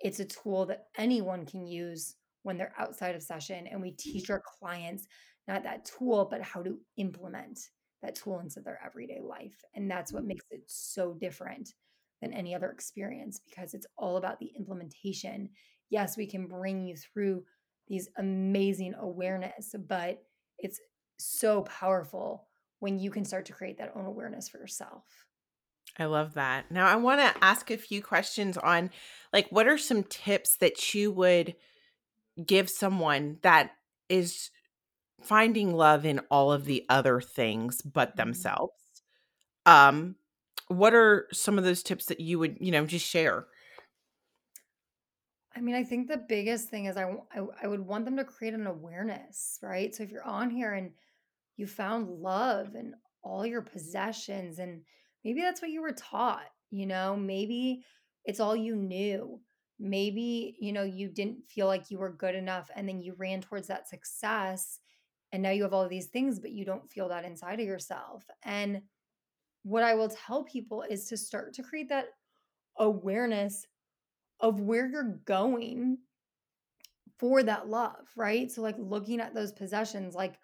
it's 0.00 0.20
a 0.20 0.24
tool 0.24 0.64
that 0.66 0.86
anyone 0.96 1.44
can 1.44 1.66
use 1.66 2.16
when 2.42 2.56
they're 2.56 2.74
outside 2.78 3.14
of 3.14 3.22
session. 3.22 3.66
And 3.66 3.82
we 3.82 3.90
teach 3.90 4.30
our 4.30 4.42
clients 4.58 5.06
not 5.46 5.62
that 5.64 5.84
tool, 5.84 6.26
but 6.30 6.42
how 6.42 6.62
to 6.62 6.78
implement 6.96 7.58
that 8.02 8.14
tool 8.14 8.40
into 8.40 8.60
their 8.60 8.80
everyday 8.84 9.20
life. 9.20 9.56
And 9.74 9.90
that's 9.90 10.12
what 10.12 10.22
mm. 10.22 10.28
makes 10.28 10.44
it 10.50 10.62
so 10.66 11.14
different 11.20 11.70
than 12.20 12.32
any 12.32 12.54
other 12.54 12.70
experience 12.70 13.38
because 13.38 13.74
it's 13.74 13.86
all 13.96 14.16
about 14.16 14.38
the 14.38 14.52
implementation. 14.56 15.50
Yes, 15.90 16.16
we 16.16 16.26
can 16.26 16.46
bring 16.46 16.86
you 16.86 16.96
through 16.96 17.44
these 17.88 18.08
amazing 18.16 18.94
awareness, 18.94 19.74
but 19.86 20.22
it's 20.58 20.80
so 21.18 21.62
powerful 21.62 22.48
when 22.80 22.98
you 22.98 23.10
can 23.10 23.24
start 23.24 23.46
to 23.46 23.52
create 23.52 23.78
that 23.78 23.92
own 23.94 24.06
awareness 24.06 24.48
for 24.48 24.58
yourself. 24.58 25.26
I 25.98 26.04
love 26.06 26.34
that. 26.34 26.70
Now 26.70 26.86
I 26.86 26.96
want 26.96 27.20
to 27.20 27.44
ask 27.44 27.70
a 27.70 27.76
few 27.78 28.02
questions 28.02 28.58
on 28.58 28.90
like 29.32 29.48
what 29.50 29.66
are 29.66 29.78
some 29.78 30.02
tips 30.04 30.56
that 30.58 30.94
you 30.94 31.10
would 31.12 31.56
give 32.44 32.70
someone 32.70 33.38
that 33.42 33.72
is 34.08 34.50
finding 35.22 35.74
love 35.74 36.06
in 36.06 36.20
all 36.30 36.52
of 36.52 36.66
the 36.66 36.84
other 36.88 37.20
things 37.20 37.82
but 37.82 38.16
Mhm. 38.16 38.16
themselves? 38.16 38.74
Um 39.66 40.16
what 40.68 40.94
are 40.94 41.28
some 41.32 41.58
of 41.58 41.64
those 41.64 41.82
tips 41.82 42.06
that 42.06 42.20
you 42.20 42.38
would, 42.38 42.56
you 42.60 42.72
know, 42.72 42.86
just 42.86 43.06
share? 43.06 43.46
I 45.54 45.60
mean, 45.60 45.74
I 45.74 45.84
think 45.84 46.08
the 46.08 46.18
biggest 46.18 46.68
thing 46.68 46.84
is 46.84 46.96
I 46.96 47.14
I 47.62 47.66
would 47.66 47.80
want 47.80 48.04
them 48.04 48.16
to 48.16 48.24
create 48.24 48.54
an 48.54 48.66
awareness, 48.66 49.58
right? 49.62 49.94
So 49.94 50.02
if 50.02 50.10
you're 50.10 50.26
on 50.26 50.50
here 50.50 50.74
and 50.74 50.92
you 51.56 51.66
found 51.66 52.08
love 52.08 52.74
and 52.74 52.94
all 53.22 53.46
your 53.46 53.62
possessions, 53.62 54.58
and 54.58 54.82
maybe 55.24 55.40
that's 55.40 55.62
what 55.62 55.70
you 55.70 55.80
were 55.80 55.92
taught, 55.92 56.46
you 56.70 56.86
know, 56.86 57.16
maybe 57.16 57.84
it's 58.24 58.40
all 58.40 58.54
you 58.54 58.76
knew. 58.76 59.40
Maybe, 59.78 60.56
you 60.58 60.72
know, 60.72 60.84
you 60.84 61.08
didn't 61.08 61.48
feel 61.48 61.66
like 61.66 61.90
you 61.90 61.98
were 61.98 62.12
good 62.12 62.34
enough 62.34 62.70
and 62.74 62.88
then 62.88 63.00
you 63.00 63.14
ran 63.18 63.42
towards 63.42 63.68
that 63.68 63.88
success 63.88 64.80
and 65.32 65.42
now 65.42 65.50
you 65.50 65.64
have 65.64 65.74
all 65.74 65.88
these 65.88 66.06
things, 66.06 66.38
but 66.40 66.52
you 66.52 66.64
don't 66.64 66.90
feel 66.90 67.08
that 67.08 67.24
inside 67.24 67.60
of 67.60 67.66
yourself. 67.66 68.24
And 68.42 68.82
what 69.66 69.82
I 69.82 69.94
will 69.94 70.08
tell 70.08 70.44
people 70.44 70.84
is 70.88 71.08
to 71.08 71.16
start 71.16 71.52
to 71.54 71.62
create 71.62 71.88
that 71.88 72.06
awareness 72.78 73.66
of 74.38 74.60
where 74.60 74.86
you're 74.86 75.18
going 75.24 75.98
for 77.18 77.42
that 77.42 77.68
love, 77.68 78.06
right? 78.16 78.48
So 78.48 78.62
like 78.62 78.76
looking 78.78 79.20
at 79.20 79.34
those 79.34 79.50
possessions, 79.50 80.14
like 80.14 80.38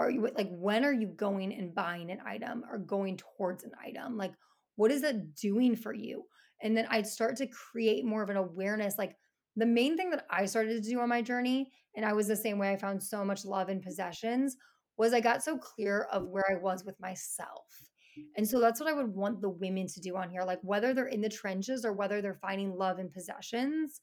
are 0.00 0.10
you 0.10 0.28
like 0.36 0.48
when 0.50 0.84
are 0.84 0.92
you 0.92 1.06
going 1.06 1.54
and 1.54 1.76
buying 1.76 2.10
an 2.10 2.18
item 2.26 2.64
or 2.68 2.78
going 2.78 3.16
towards 3.16 3.62
an 3.62 3.70
item? 3.80 4.16
Like 4.16 4.32
what 4.74 4.90
is 4.90 5.04
it 5.04 5.36
doing 5.36 5.76
for 5.76 5.94
you? 5.94 6.24
And 6.60 6.76
then 6.76 6.88
I'd 6.90 7.06
start 7.06 7.36
to 7.36 7.46
create 7.46 8.04
more 8.04 8.24
of 8.24 8.30
an 8.30 8.36
awareness. 8.36 8.98
Like 8.98 9.16
the 9.54 9.64
main 9.64 9.96
thing 9.96 10.10
that 10.10 10.26
I 10.28 10.44
started 10.44 10.82
to 10.82 10.90
do 10.90 10.98
on 10.98 11.08
my 11.08 11.22
journey, 11.22 11.70
and 11.94 12.04
I 12.04 12.14
was 12.14 12.26
the 12.26 12.34
same 12.34 12.58
way 12.58 12.72
I 12.72 12.76
found 12.76 13.00
so 13.00 13.24
much 13.24 13.44
love 13.44 13.68
in 13.68 13.80
possessions, 13.80 14.56
was 14.98 15.12
I 15.12 15.20
got 15.20 15.44
so 15.44 15.56
clear 15.56 16.08
of 16.10 16.26
where 16.26 16.44
I 16.50 16.60
was 16.60 16.84
with 16.84 16.98
myself. 16.98 17.85
And 18.36 18.48
so 18.48 18.60
that's 18.60 18.80
what 18.80 18.88
I 18.88 18.92
would 18.92 19.14
want 19.14 19.40
the 19.40 19.48
women 19.48 19.86
to 19.88 20.00
do 20.00 20.16
on 20.16 20.30
here. 20.30 20.42
Like 20.42 20.60
whether 20.62 20.94
they're 20.94 21.06
in 21.06 21.20
the 21.20 21.28
trenches 21.28 21.84
or 21.84 21.92
whether 21.92 22.20
they're 22.20 22.38
finding 22.40 22.76
love 22.76 22.98
and 22.98 23.12
possessions, 23.12 24.00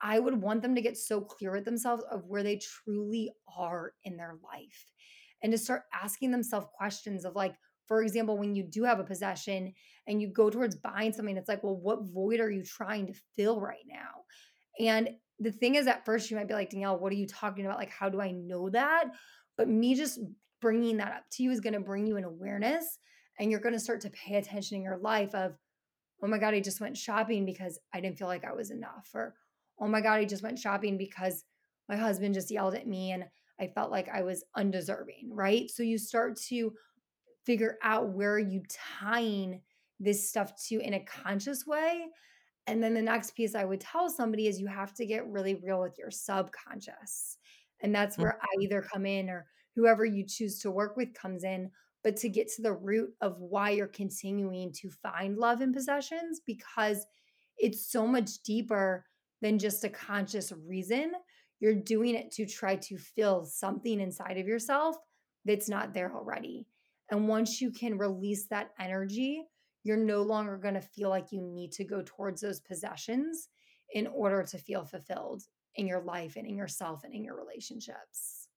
I 0.00 0.18
would 0.18 0.40
want 0.40 0.62
them 0.62 0.74
to 0.74 0.82
get 0.82 0.96
so 0.96 1.20
clear 1.20 1.52
with 1.52 1.64
themselves 1.64 2.04
of 2.10 2.24
where 2.26 2.42
they 2.42 2.58
truly 2.58 3.32
are 3.56 3.92
in 4.04 4.16
their 4.16 4.36
life 4.42 4.92
and 5.42 5.52
to 5.52 5.58
start 5.58 5.82
asking 5.92 6.30
themselves 6.30 6.66
questions 6.76 7.24
of 7.24 7.36
like, 7.36 7.54
for 7.86 8.02
example, 8.02 8.38
when 8.38 8.54
you 8.54 8.62
do 8.62 8.82
have 8.84 8.98
a 8.98 9.04
possession 9.04 9.74
and 10.06 10.20
you 10.20 10.28
go 10.28 10.48
towards 10.48 10.74
buying 10.74 11.12
something, 11.12 11.36
it's 11.36 11.48
like, 11.48 11.62
well, 11.62 11.76
what 11.76 12.02
void 12.02 12.40
are 12.40 12.50
you 12.50 12.64
trying 12.64 13.06
to 13.06 13.14
fill 13.36 13.60
right 13.60 13.84
now? 13.86 14.24
And 14.80 15.10
the 15.38 15.52
thing 15.52 15.74
is, 15.74 15.86
at 15.86 16.06
first, 16.06 16.30
you 16.30 16.36
might 16.36 16.48
be 16.48 16.54
like, 16.54 16.70
Danielle, 16.70 16.98
what 16.98 17.12
are 17.12 17.16
you 17.16 17.26
talking 17.26 17.66
about? 17.66 17.78
Like, 17.78 17.90
how 17.90 18.08
do 18.08 18.22
I 18.22 18.30
know 18.30 18.70
that? 18.70 19.04
But 19.58 19.68
me 19.68 19.94
just 19.94 20.18
bringing 20.62 20.96
that 20.96 21.12
up 21.12 21.24
to 21.32 21.42
you 21.42 21.50
is 21.50 21.60
going 21.60 21.74
to 21.74 21.80
bring 21.80 22.06
you 22.06 22.16
an 22.16 22.24
awareness 22.24 22.98
and 23.38 23.50
you're 23.50 23.60
going 23.60 23.74
to 23.74 23.80
start 23.80 24.00
to 24.02 24.10
pay 24.10 24.36
attention 24.36 24.76
in 24.76 24.82
your 24.82 24.98
life 24.98 25.34
of, 25.34 25.58
oh 26.22 26.26
my 26.26 26.38
God, 26.38 26.54
I 26.54 26.60
just 26.60 26.80
went 26.80 26.96
shopping 26.96 27.44
because 27.44 27.78
I 27.92 28.00
didn't 28.00 28.18
feel 28.18 28.28
like 28.28 28.44
I 28.44 28.52
was 28.52 28.70
enough. 28.70 29.10
Or, 29.14 29.34
oh 29.78 29.88
my 29.88 30.00
God, 30.00 30.14
I 30.20 30.24
just 30.24 30.42
went 30.42 30.58
shopping 30.58 30.96
because 30.96 31.44
my 31.88 31.96
husband 31.96 32.34
just 32.34 32.50
yelled 32.50 32.74
at 32.74 32.86
me 32.86 33.12
and 33.12 33.24
I 33.60 33.68
felt 33.68 33.90
like 33.90 34.08
I 34.08 34.22
was 34.22 34.44
undeserving, 34.56 35.30
right? 35.30 35.70
So 35.70 35.82
you 35.82 35.98
start 35.98 36.36
to 36.48 36.72
figure 37.44 37.78
out 37.82 38.10
where 38.10 38.38
you 38.38 38.62
tying 38.68 39.60
this 40.00 40.28
stuff 40.28 40.52
to 40.68 40.80
in 40.80 40.94
a 40.94 41.04
conscious 41.04 41.66
way. 41.66 42.06
And 42.66 42.82
then 42.82 42.94
the 42.94 43.02
next 43.02 43.34
piece 43.34 43.54
I 43.54 43.64
would 43.64 43.80
tell 43.80 44.08
somebody 44.08 44.48
is 44.48 44.60
you 44.60 44.66
have 44.66 44.94
to 44.94 45.06
get 45.06 45.28
really 45.28 45.54
real 45.56 45.80
with 45.80 45.98
your 45.98 46.10
subconscious. 46.10 47.38
And 47.80 47.94
that's 47.94 48.18
Mm, 48.18 48.24
where 48.24 48.38
I 48.42 48.46
either 48.62 48.82
come 48.82 49.04
in 49.04 49.28
or 49.28 49.46
whoever 49.74 50.04
you 50.04 50.24
choose 50.26 50.60
to 50.60 50.70
work 50.70 50.96
with 50.96 51.12
comes 51.14 51.44
in, 51.44 51.70
but 52.04 52.16
to 52.18 52.28
get 52.28 52.48
to 52.52 52.62
the 52.62 52.72
root 52.72 53.10
of 53.22 53.40
why 53.40 53.70
you're 53.70 53.88
continuing 53.88 54.70
to 54.74 54.90
find 54.90 55.38
love 55.38 55.62
in 55.62 55.72
possessions 55.72 56.42
because 56.46 57.06
it's 57.56 57.90
so 57.90 58.06
much 58.06 58.42
deeper 58.44 59.04
than 59.40 59.58
just 59.58 59.84
a 59.84 59.88
conscious 59.88 60.52
reason. 60.66 61.12
you're 61.60 61.74
doing 61.74 62.14
it 62.14 62.30
to 62.30 62.44
try 62.44 62.76
to 62.76 62.98
fill 62.98 63.44
something 63.44 64.00
inside 64.00 64.36
of 64.36 64.46
yourself 64.46 64.96
that's 65.46 65.68
not 65.68 65.94
there 65.94 66.14
already. 66.14 66.66
And 67.10 67.26
once 67.26 67.60
you 67.60 67.70
can 67.70 67.96
release 67.96 68.46
that 68.48 68.70
energy, 68.78 69.42
you're 69.82 69.96
no 69.96 70.22
longer 70.22 70.58
going 70.58 70.74
to 70.74 70.80
feel 70.80 71.08
like 71.08 71.32
you 71.32 71.40
need 71.40 71.72
to 71.72 71.84
go 71.84 72.02
towards 72.04 72.40
those 72.40 72.60
possessions 72.60 73.48
in 73.92 74.06
order 74.08 74.42
to 74.42 74.58
feel 74.58 74.84
fulfilled 74.84 75.42
in 75.76 75.86
your 75.86 76.02
life 76.02 76.36
and 76.36 76.46
in 76.46 76.56
yourself 76.56 77.04
and 77.04 77.14
in 77.14 77.24
your 77.24 77.36
relationships. 77.36 78.48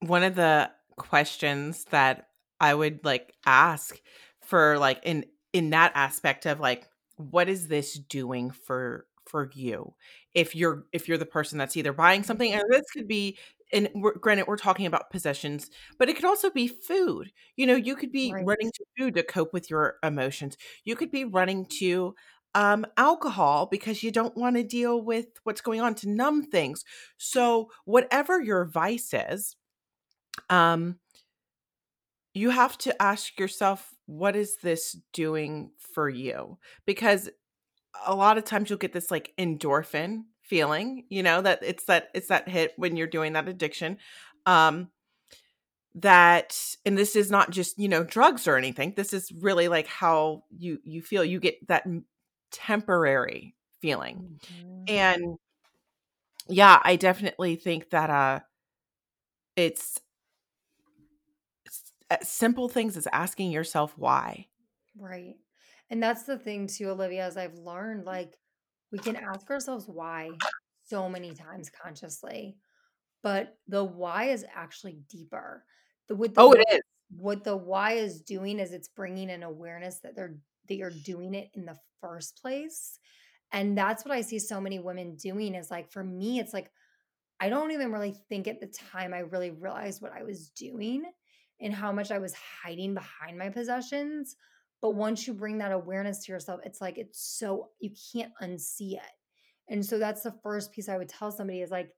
One 0.00 0.22
of 0.22 0.34
the 0.34 0.70
questions 0.96 1.84
that 1.90 2.28
I 2.60 2.74
would 2.74 3.04
like 3.04 3.34
ask 3.46 4.00
for 4.40 4.78
like 4.78 5.00
in 5.04 5.24
in 5.52 5.70
that 5.70 5.92
aspect 5.94 6.46
of 6.46 6.60
like 6.60 6.88
what 7.16 7.48
is 7.48 7.68
this 7.68 7.94
doing 7.94 8.50
for 8.50 9.06
for 9.26 9.50
you? 9.54 9.94
If 10.34 10.54
you're 10.54 10.84
if 10.92 11.08
you're 11.08 11.18
the 11.18 11.26
person 11.26 11.58
that's 11.58 11.76
either 11.76 11.92
buying 11.92 12.22
something 12.22 12.52
and 12.52 12.62
this 12.70 12.90
could 12.92 13.08
be 13.08 13.38
and 13.72 13.88
we're, 13.94 14.16
granted 14.18 14.46
we're 14.46 14.56
talking 14.56 14.86
about 14.86 15.10
possessions 15.10 15.70
but 15.98 16.08
it 16.08 16.16
could 16.16 16.24
also 16.24 16.50
be 16.50 16.68
food. 16.68 17.32
You 17.56 17.66
know 17.66 17.76
you 17.76 17.96
could 17.96 18.12
be 18.12 18.32
right. 18.32 18.44
running 18.44 18.70
to 18.70 18.84
food 18.98 19.14
to 19.14 19.22
cope 19.22 19.52
with 19.52 19.70
your 19.70 19.96
emotions. 20.02 20.56
You 20.84 20.96
could 20.96 21.10
be 21.10 21.24
running 21.24 21.66
to 21.80 22.14
um, 22.54 22.86
alcohol 22.96 23.66
because 23.70 24.02
you 24.02 24.10
don't 24.10 24.36
want 24.36 24.56
to 24.56 24.62
deal 24.62 25.02
with 25.02 25.26
what's 25.42 25.60
going 25.60 25.80
on 25.80 25.94
to 25.96 26.08
numb 26.08 26.44
things. 26.44 26.84
So 27.18 27.70
whatever 27.84 28.40
your 28.40 28.64
vice 28.64 29.12
is 29.12 29.56
um 30.50 30.96
you 32.32 32.50
have 32.50 32.76
to 32.78 33.02
ask 33.02 33.38
yourself 33.38 33.90
what 34.06 34.34
is 34.34 34.56
this 34.56 34.96
doing 35.12 35.70
for 35.78 36.08
you 36.08 36.58
because 36.86 37.30
a 38.06 38.14
lot 38.14 38.38
of 38.38 38.44
times 38.44 38.68
you'll 38.68 38.78
get 38.78 38.92
this 38.92 39.10
like 39.10 39.32
endorphin 39.38 40.24
feeling 40.42 41.04
you 41.08 41.22
know 41.22 41.40
that 41.40 41.60
it's 41.62 41.84
that 41.84 42.08
it's 42.14 42.28
that 42.28 42.48
hit 42.48 42.72
when 42.76 42.96
you're 42.96 43.06
doing 43.06 43.32
that 43.32 43.48
addiction 43.48 43.96
um 44.46 44.88
that 45.94 46.58
and 46.84 46.98
this 46.98 47.14
is 47.14 47.30
not 47.30 47.50
just 47.50 47.78
you 47.78 47.88
know 47.88 48.02
drugs 48.02 48.48
or 48.48 48.56
anything 48.56 48.92
this 48.96 49.12
is 49.12 49.32
really 49.40 49.68
like 49.68 49.86
how 49.86 50.42
you 50.50 50.78
you 50.82 51.00
feel 51.00 51.24
you 51.24 51.38
get 51.38 51.66
that 51.68 51.86
temporary 52.50 53.54
feeling 53.80 54.38
mm-hmm. 54.52 54.84
and 54.88 55.38
yeah 56.48 56.80
i 56.82 56.96
definitely 56.96 57.54
think 57.56 57.88
that 57.90 58.10
uh 58.10 58.40
it's, 59.56 60.00
simple 62.22 62.68
things 62.68 62.96
as 62.96 63.08
asking 63.12 63.50
yourself 63.50 63.94
why 63.96 64.46
right 64.98 65.36
and 65.90 66.02
that's 66.02 66.22
the 66.22 66.38
thing 66.38 66.66
too, 66.66 66.90
Olivia, 66.90 67.24
as 67.24 67.36
I've 67.36 67.54
learned, 67.54 68.04
mm. 68.04 68.06
like 68.06 68.36
we 68.90 68.98
can 68.98 69.16
ask 69.16 69.50
ourselves 69.50 69.86
why 69.86 70.30
so 70.86 71.08
many 71.08 71.34
times 71.34 71.70
consciously, 71.70 72.56
but 73.22 73.56
the 73.68 73.84
why 73.84 74.24
is 74.24 74.44
actually 74.54 74.98
deeper. 75.08 75.64
The 76.08 76.16
what 76.16 76.34
the 76.34 76.40
oh, 76.40 76.52
it 76.52 76.64
is. 76.72 76.80
What 77.16 77.44
the 77.44 77.56
why 77.56 77.92
is 77.92 78.20
doing 78.22 78.58
is 78.58 78.72
it's 78.72 78.88
bringing 78.88 79.30
an 79.30 79.42
awareness 79.42 80.00
that 80.00 80.16
they're 80.16 80.36
that 80.68 80.76
you're 80.76 80.90
doing 80.90 81.34
it 81.34 81.50
in 81.54 81.66
the 81.66 81.76
first 82.00 82.40
place. 82.40 82.98
And 83.52 83.76
that's 83.76 84.04
what 84.04 84.14
I 84.14 84.22
see 84.22 84.38
so 84.38 84.60
many 84.60 84.78
women 84.78 85.16
doing 85.16 85.54
is 85.54 85.70
like 85.70 85.90
for 85.92 86.02
me, 86.02 86.40
it's 86.40 86.52
like 86.52 86.70
I 87.40 87.50
don't 87.50 87.72
even 87.72 87.92
really 87.92 88.16
think 88.28 88.48
at 88.48 88.60
the 88.60 88.66
time 88.66 89.12
I 89.12 89.20
really 89.20 89.50
realized 89.50 90.00
what 90.00 90.12
I 90.12 90.22
was 90.22 90.48
doing 90.48 91.04
and 91.60 91.74
how 91.74 91.92
much 91.92 92.10
I 92.10 92.18
was 92.18 92.34
hiding 92.62 92.94
behind 92.94 93.38
my 93.38 93.48
possessions. 93.48 94.36
But 94.82 94.96
once 94.96 95.26
you 95.26 95.32
bring 95.32 95.58
that 95.58 95.72
awareness 95.72 96.24
to 96.24 96.32
yourself, 96.32 96.60
it's 96.64 96.80
like 96.80 96.98
it's 96.98 97.20
so 97.20 97.70
you 97.80 97.90
can't 98.12 98.32
unsee 98.42 98.94
it. 98.94 99.12
And 99.68 99.84
so 99.84 99.98
that's 99.98 100.22
the 100.22 100.34
first 100.42 100.72
piece 100.72 100.88
I 100.88 100.98
would 100.98 101.08
tell 101.08 101.32
somebody 101.32 101.62
is 101.62 101.70
like 101.70 101.88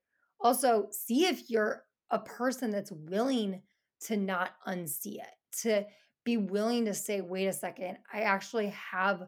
also 0.40 0.86
see 0.90 1.26
if 1.26 1.50
you're 1.50 1.82
a 2.10 2.18
person 2.18 2.70
that's 2.70 2.92
willing 2.92 3.62
to 4.02 4.16
not 4.16 4.52
unsee 4.68 5.16
it, 5.16 5.60
to 5.62 5.84
be 6.24 6.36
willing 6.36 6.84
to 6.84 6.94
say, 6.94 7.20
wait 7.20 7.46
a 7.46 7.52
second, 7.52 7.98
I 8.12 8.20
actually 8.22 8.68
have 8.68 9.22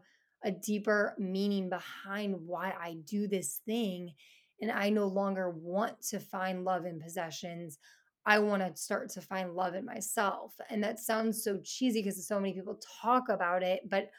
a 0.45 0.51
deeper 0.51 1.15
meaning 1.19 1.69
behind 1.69 2.37
why 2.47 2.75
I 2.81 2.97
do 3.05 3.27
this 3.27 3.61
thing. 3.67 4.13
And 4.61 4.71
I 4.71 4.91
no 4.91 5.07
longer 5.07 5.51
want 5.51 6.01
to 6.11 6.19
find 6.19 6.65
love 6.65 6.85
in 6.85 7.01
possessions. 7.01 7.79
I 8.29 8.39
want 8.41 8.61
to 8.61 8.81
start 8.81 9.09
to 9.13 9.23
find 9.23 9.55
love 9.55 9.75
in 9.75 9.87
myself. 9.87 10.53
And 10.69 10.85
that 10.85 10.99
sounds 10.99 11.43
so 11.43 11.59
cheesy 11.65 12.03
because 12.03 12.29
so 12.29 12.39
many 12.39 12.53
people 12.53 12.79
talk 13.01 13.31
about 13.31 13.63
it, 13.63 13.81
but 13.89 14.11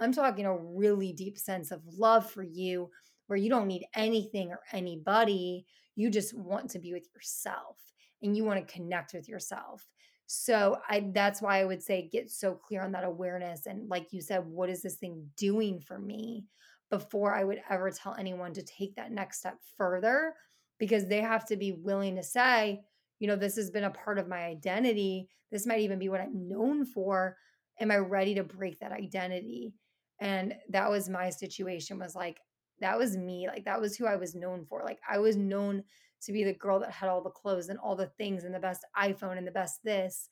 I'm 0.00 0.12
talking 0.12 0.46
a 0.46 0.56
really 0.56 1.12
deep 1.12 1.36
sense 1.36 1.70
of 1.70 1.82
love 1.86 2.28
for 2.30 2.42
you 2.42 2.88
where 3.26 3.36
you 3.36 3.50
don't 3.50 3.66
need 3.66 3.84
anything 3.94 4.50
or 4.50 4.60
anybody. 4.72 5.66
You 5.94 6.08
just 6.08 6.34
want 6.34 6.70
to 6.70 6.78
be 6.78 6.94
with 6.94 7.06
yourself 7.14 7.76
and 8.22 8.34
you 8.34 8.44
want 8.44 8.66
to 8.66 8.72
connect 8.72 9.12
with 9.12 9.28
yourself. 9.28 9.86
So 10.26 10.78
I 10.88 11.10
that's 11.12 11.42
why 11.42 11.60
I 11.60 11.66
would 11.66 11.82
say 11.82 12.08
get 12.10 12.30
so 12.30 12.54
clear 12.54 12.80
on 12.82 12.92
that 12.92 13.04
awareness 13.04 13.66
and 13.66 13.90
like 13.90 14.06
you 14.10 14.22
said 14.22 14.46
what 14.46 14.70
is 14.70 14.80
this 14.80 14.94
thing 14.94 15.26
doing 15.36 15.80
for 15.80 15.98
me 15.98 16.46
before 16.88 17.34
I 17.34 17.44
would 17.44 17.60
ever 17.68 17.90
tell 17.90 18.14
anyone 18.14 18.54
to 18.54 18.62
take 18.62 18.94
that 18.96 19.12
next 19.12 19.40
step 19.40 19.58
further 19.76 20.32
because 20.78 21.06
they 21.08 21.20
have 21.20 21.44
to 21.46 21.56
be 21.56 21.72
willing 21.72 22.16
to 22.16 22.22
say 22.22 22.80
you 23.20 23.28
know, 23.28 23.36
this 23.36 23.54
has 23.56 23.70
been 23.70 23.84
a 23.84 23.90
part 23.90 24.18
of 24.18 24.26
my 24.26 24.46
identity. 24.46 25.28
This 25.52 25.66
might 25.66 25.80
even 25.80 25.98
be 25.98 26.08
what 26.08 26.20
I'm 26.20 26.48
known 26.48 26.84
for. 26.84 27.36
Am 27.78 27.90
I 27.90 27.98
ready 27.98 28.34
to 28.34 28.42
break 28.42 28.80
that 28.80 28.92
identity? 28.92 29.74
And 30.20 30.54
that 30.70 30.90
was 30.90 31.08
my 31.08 31.30
situation 31.30 31.98
was 31.98 32.14
like, 32.14 32.38
that 32.80 32.98
was 32.98 33.16
me. 33.16 33.46
Like, 33.46 33.66
that 33.66 33.80
was 33.80 33.96
who 33.96 34.06
I 34.06 34.16
was 34.16 34.34
known 34.34 34.64
for. 34.64 34.82
Like, 34.84 34.98
I 35.08 35.18
was 35.18 35.36
known 35.36 35.84
to 36.22 36.32
be 36.32 36.44
the 36.44 36.54
girl 36.54 36.80
that 36.80 36.90
had 36.90 37.08
all 37.08 37.22
the 37.22 37.30
clothes 37.30 37.68
and 37.68 37.78
all 37.78 37.94
the 37.94 38.10
things 38.18 38.44
and 38.44 38.54
the 38.54 38.58
best 38.58 38.84
iPhone 38.98 39.38
and 39.38 39.46
the 39.46 39.52
best 39.52 39.80
this. 39.84 40.28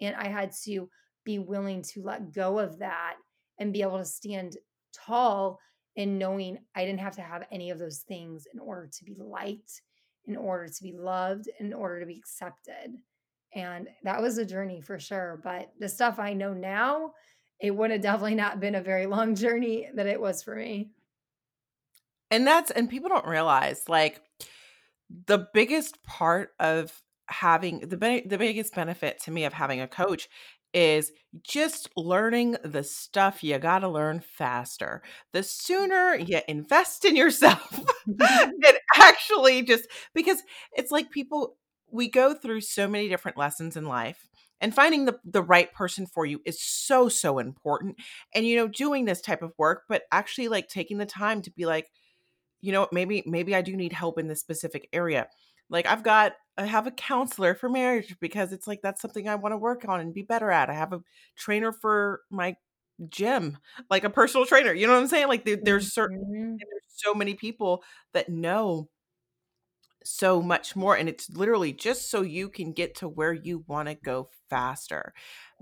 And 0.00 0.14
I 0.16 0.28
had 0.28 0.52
to 0.64 0.88
be 1.24 1.38
willing 1.38 1.82
to 1.82 2.02
let 2.02 2.32
go 2.32 2.58
of 2.58 2.78
that 2.78 3.14
and 3.58 3.72
be 3.72 3.82
able 3.82 3.98
to 3.98 4.04
stand 4.04 4.56
tall 4.94 5.58
in 5.96 6.18
knowing 6.18 6.58
I 6.74 6.84
didn't 6.84 7.00
have 7.00 7.16
to 7.16 7.22
have 7.22 7.46
any 7.50 7.70
of 7.70 7.78
those 7.78 8.00
things 8.06 8.46
in 8.52 8.60
order 8.60 8.88
to 8.92 9.04
be 9.04 9.16
liked 9.18 9.80
in 10.26 10.36
order 10.36 10.68
to 10.68 10.82
be 10.82 10.92
loved, 10.92 11.48
in 11.60 11.72
order 11.72 12.00
to 12.00 12.06
be 12.06 12.16
accepted. 12.16 12.98
And 13.54 13.88
that 14.02 14.20
was 14.20 14.38
a 14.38 14.44
journey 14.44 14.80
for 14.80 14.98
sure. 14.98 15.40
But 15.42 15.72
the 15.78 15.88
stuff 15.88 16.18
I 16.18 16.34
know 16.34 16.52
now, 16.52 17.12
it 17.60 17.70
would 17.70 17.90
have 17.90 18.02
definitely 18.02 18.34
not 18.34 18.60
been 18.60 18.74
a 18.74 18.82
very 18.82 19.06
long 19.06 19.34
journey 19.36 19.88
that 19.94 20.06
it 20.06 20.20
was 20.20 20.42
for 20.42 20.56
me. 20.56 20.90
And 22.30 22.46
that's, 22.46 22.70
and 22.70 22.90
people 22.90 23.08
don't 23.08 23.26
realize 23.26 23.88
like 23.88 24.20
the 25.26 25.46
biggest 25.54 26.02
part 26.02 26.50
of 26.58 27.00
having 27.28 27.80
the, 27.80 28.22
the 28.26 28.38
biggest 28.38 28.74
benefit 28.74 29.20
to 29.22 29.30
me 29.30 29.44
of 29.44 29.52
having 29.52 29.80
a 29.80 29.88
coach 29.88 30.28
is 30.72 31.12
just 31.42 31.88
learning 31.96 32.56
the 32.64 32.82
stuff 32.82 33.42
you 33.42 33.58
got 33.58 33.80
to 33.80 33.88
learn 33.88 34.20
faster. 34.20 35.02
The 35.32 35.42
sooner 35.42 36.14
you 36.14 36.40
invest 36.48 37.04
in 37.04 37.16
yourself 37.16 37.80
mhm. 38.08 38.50
and 38.66 38.78
actually 38.96 39.62
just 39.62 39.86
because 40.14 40.42
it's 40.72 40.90
like 40.90 41.10
people, 41.10 41.56
we 41.90 42.08
go 42.08 42.34
through 42.34 42.60
so 42.62 42.88
many 42.88 43.08
different 43.08 43.36
lessons 43.36 43.76
in 43.76 43.84
life 43.84 44.28
and 44.60 44.74
finding 44.74 45.04
the, 45.04 45.18
the 45.24 45.42
right 45.42 45.72
person 45.72 46.06
for 46.06 46.24
you 46.24 46.40
is 46.44 46.60
so 46.60 47.08
so 47.08 47.38
important 47.38 47.96
and 48.34 48.46
you 48.46 48.56
know 48.56 48.66
doing 48.66 49.04
this 49.04 49.20
type 49.20 49.42
of 49.42 49.52
work 49.58 49.82
but 49.88 50.02
actually 50.10 50.48
like 50.48 50.66
taking 50.68 50.98
the 50.98 51.06
time 51.06 51.42
to 51.42 51.50
be 51.50 51.66
like 51.66 51.88
you 52.60 52.72
know 52.72 52.88
maybe 52.92 53.22
maybe 53.26 53.54
i 53.54 53.62
do 53.62 53.76
need 53.76 53.92
help 53.92 54.18
in 54.18 54.28
this 54.28 54.40
specific 54.40 54.88
area. 54.92 55.28
Like 55.68 55.86
I've 55.86 56.02
got 56.04 56.32
I 56.58 56.64
have 56.66 56.86
a 56.86 56.90
counselor 56.90 57.54
for 57.54 57.68
marriage 57.68 58.16
because 58.20 58.52
it's 58.52 58.66
like 58.66 58.80
that's 58.82 59.02
something 59.02 59.28
I 59.28 59.34
want 59.34 59.52
to 59.52 59.58
work 59.58 59.86
on 59.88 60.00
and 60.00 60.14
be 60.14 60.22
better 60.22 60.50
at. 60.50 60.70
I 60.70 60.74
have 60.74 60.92
a 60.92 61.02
trainer 61.36 61.72
for 61.72 62.22
my 62.30 62.56
gym, 63.08 63.58
like 63.90 64.04
a 64.04 64.10
personal 64.10 64.46
trainer. 64.46 64.72
You 64.72 64.86
know 64.86 64.94
what 64.94 65.00
I'm 65.00 65.08
saying? 65.08 65.28
Like 65.28 65.44
there, 65.44 65.58
there's 65.62 65.92
certain 65.92 66.18
mm-hmm. 66.18 66.56
there's 66.58 66.82
so 66.88 67.14
many 67.14 67.34
people 67.34 67.82
that 68.14 68.28
know 68.28 68.88
so 70.04 70.40
much 70.40 70.76
more 70.76 70.96
and 70.96 71.08
it's 71.08 71.28
literally 71.30 71.72
just 71.72 72.10
so 72.10 72.22
you 72.22 72.48
can 72.48 72.72
get 72.72 72.94
to 72.94 73.08
where 73.08 73.32
you 73.32 73.64
want 73.66 73.88
to 73.88 73.94
go 73.94 74.30
faster. 74.48 75.12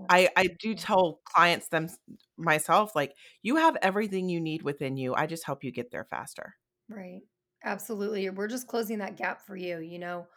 I 0.09 0.29
I 0.35 0.47
do 0.59 0.75
tell 0.75 1.19
clients 1.25 1.67
them 1.67 1.89
myself 2.37 2.95
like 2.95 3.13
you 3.41 3.57
have 3.57 3.77
everything 3.81 4.29
you 4.29 4.39
need 4.39 4.61
within 4.61 4.97
you. 4.97 5.15
I 5.15 5.25
just 5.25 5.45
help 5.45 5.63
you 5.63 5.71
get 5.71 5.91
there 5.91 6.05
faster. 6.05 6.55
Right. 6.87 7.21
Absolutely. 7.63 8.29
We're 8.29 8.47
just 8.47 8.67
closing 8.67 8.99
that 8.99 9.17
gap 9.17 9.45
for 9.45 9.55
you. 9.55 9.79
You 9.79 9.97
know, 9.97 10.27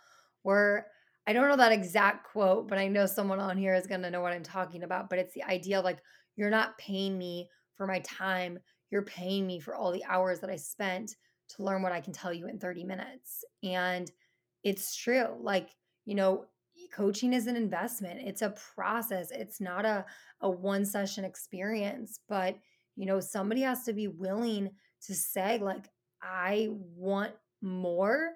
we're, 0.44 0.84
I 1.26 1.32
don't 1.32 1.48
know 1.48 1.56
that 1.56 1.72
exact 1.72 2.30
quote, 2.30 2.68
but 2.68 2.78
I 2.78 2.88
know 2.88 3.06
someone 3.06 3.40
on 3.40 3.56
here 3.56 3.74
is 3.74 3.86
going 3.86 4.02
to 4.02 4.10
know 4.10 4.20
what 4.20 4.32
I'm 4.32 4.42
talking 4.42 4.82
about. 4.82 5.10
But 5.10 5.18
it's 5.18 5.34
the 5.34 5.44
idea 5.44 5.78
of 5.78 5.84
like, 5.84 5.98
you're 6.36 6.50
not 6.50 6.78
paying 6.78 7.18
me 7.18 7.48
for 7.74 7.86
my 7.86 7.98
time. 8.00 8.58
You're 8.90 9.02
paying 9.02 9.46
me 9.46 9.60
for 9.60 9.74
all 9.74 9.92
the 9.92 10.04
hours 10.04 10.40
that 10.40 10.50
I 10.50 10.56
spent 10.56 11.14
to 11.50 11.62
learn 11.62 11.82
what 11.82 11.92
I 11.92 12.00
can 12.00 12.12
tell 12.12 12.32
you 12.32 12.48
in 12.48 12.58
30 12.58 12.84
minutes. 12.84 13.44
And 13.62 14.10
it's 14.64 14.96
true. 14.96 15.36
Like, 15.40 15.70
you 16.04 16.14
know, 16.14 16.46
coaching 16.94 17.32
is 17.32 17.46
an 17.46 17.56
investment, 17.56 18.20
it's 18.24 18.42
a 18.42 18.54
process, 18.74 19.30
it's 19.30 19.60
not 19.60 19.84
a, 19.84 20.04
a 20.40 20.48
one 20.48 20.84
session 20.84 21.24
experience. 21.24 22.20
But, 22.28 22.56
you 22.96 23.06
know, 23.06 23.20
somebody 23.20 23.62
has 23.62 23.84
to 23.84 23.92
be 23.92 24.08
willing 24.08 24.70
to 25.06 25.14
say, 25.14 25.58
like, 25.58 25.86
I 26.22 26.70
want 26.70 27.32
more 27.62 28.32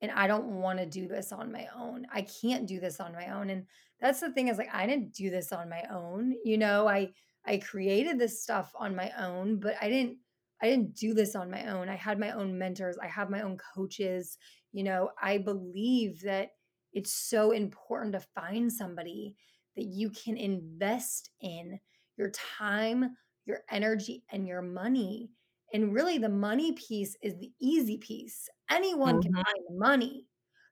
and 0.00 0.10
I 0.10 0.26
don't 0.26 0.60
want 0.60 0.78
to 0.78 0.86
do 0.86 1.08
this 1.08 1.32
on 1.32 1.52
my 1.52 1.66
own. 1.76 2.06
I 2.12 2.22
can't 2.22 2.66
do 2.66 2.80
this 2.80 3.00
on 3.00 3.12
my 3.12 3.28
own. 3.28 3.50
And 3.50 3.64
that's 4.00 4.20
the 4.20 4.32
thing 4.32 4.48
is 4.48 4.58
like 4.58 4.74
I 4.74 4.86
didn't 4.86 5.14
do 5.14 5.30
this 5.30 5.52
on 5.52 5.68
my 5.68 5.82
own. 5.90 6.34
You 6.44 6.58
know, 6.58 6.86
I 6.86 7.10
I 7.46 7.58
created 7.58 8.18
this 8.18 8.42
stuff 8.42 8.72
on 8.74 8.96
my 8.96 9.10
own, 9.18 9.60
but 9.60 9.76
I 9.80 9.88
didn't 9.88 10.18
I 10.62 10.66
didn't 10.66 10.94
do 10.94 11.14
this 11.14 11.34
on 11.34 11.50
my 11.50 11.66
own. 11.66 11.88
I 11.88 11.96
had 11.96 12.18
my 12.18 12.30
own 12.30 12.56
mentors, 12.56 12.96
I 12.98 13.06
have 13.06 13.30
my 13.30 13.42
own 13.42 13.58
coaches. 13.74 14.38
You 14.72 14.84
know, 14.84 15.10
I 15.22 15.38
believe 15.38 16.20
that 16.22 16.50
it's 16.92 17.12
so 17.12 17.50
important 17.50 18.12
to 18.12 18.20
find 18.34 18.72
somebody 18.72 19.34
that 19.76 19.84
you 19.84 20.10
can 20.10 20.36
invest 20.36 21.30
in 21.40 21.78
your 22.16 22.30
time, 22.30 23.16
your 23.46 23.60
energy, 23.70 24.22
and 24.30 24.46
your 24.46 24.62
money. 24.62 25.30
And 25.72 25.92
really, 25.92 26.18
the 26.18 26.28
money 26.28 26.72
piece 26.72 27.16
is 27.20 27.36
the 27.38 27.50
easy 27.60 27.98
piece. 27.98 28.48
Anyone 28.74 29.20
can 29.20 29.32
Mhm. 29.32 29.44
find 29.46 29.78
money. 29.78 30.28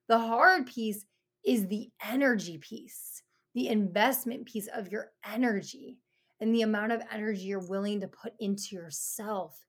The 0.08 0.18
hard 0.18 0.66
piece 0.66 1.04
is 1.44 1.66
the 1.68 1.90
energy 2.02 2.58
piece, 2.58 3.22
the 3.54 3.68
investment 3.68 4.46
piece 4.46 4.68
of 4.68 4.88
your 4.88 5.12
energy, 5.24 5.98
and 6.40 6.54
the 6.54 6.62
amount 6.62 6.92
of 6.92 7.02
energy 7.10 7.42
you're 7.42 7.66
willing 7.68 8.00
to 8.00 8.08
put 8.08 8.34
into 8.40 8.74
yourself 8.74 9.66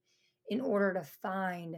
in 0.49 0.61
order 0.61 0.93
to 0.93 1.03
find 1.03 1.77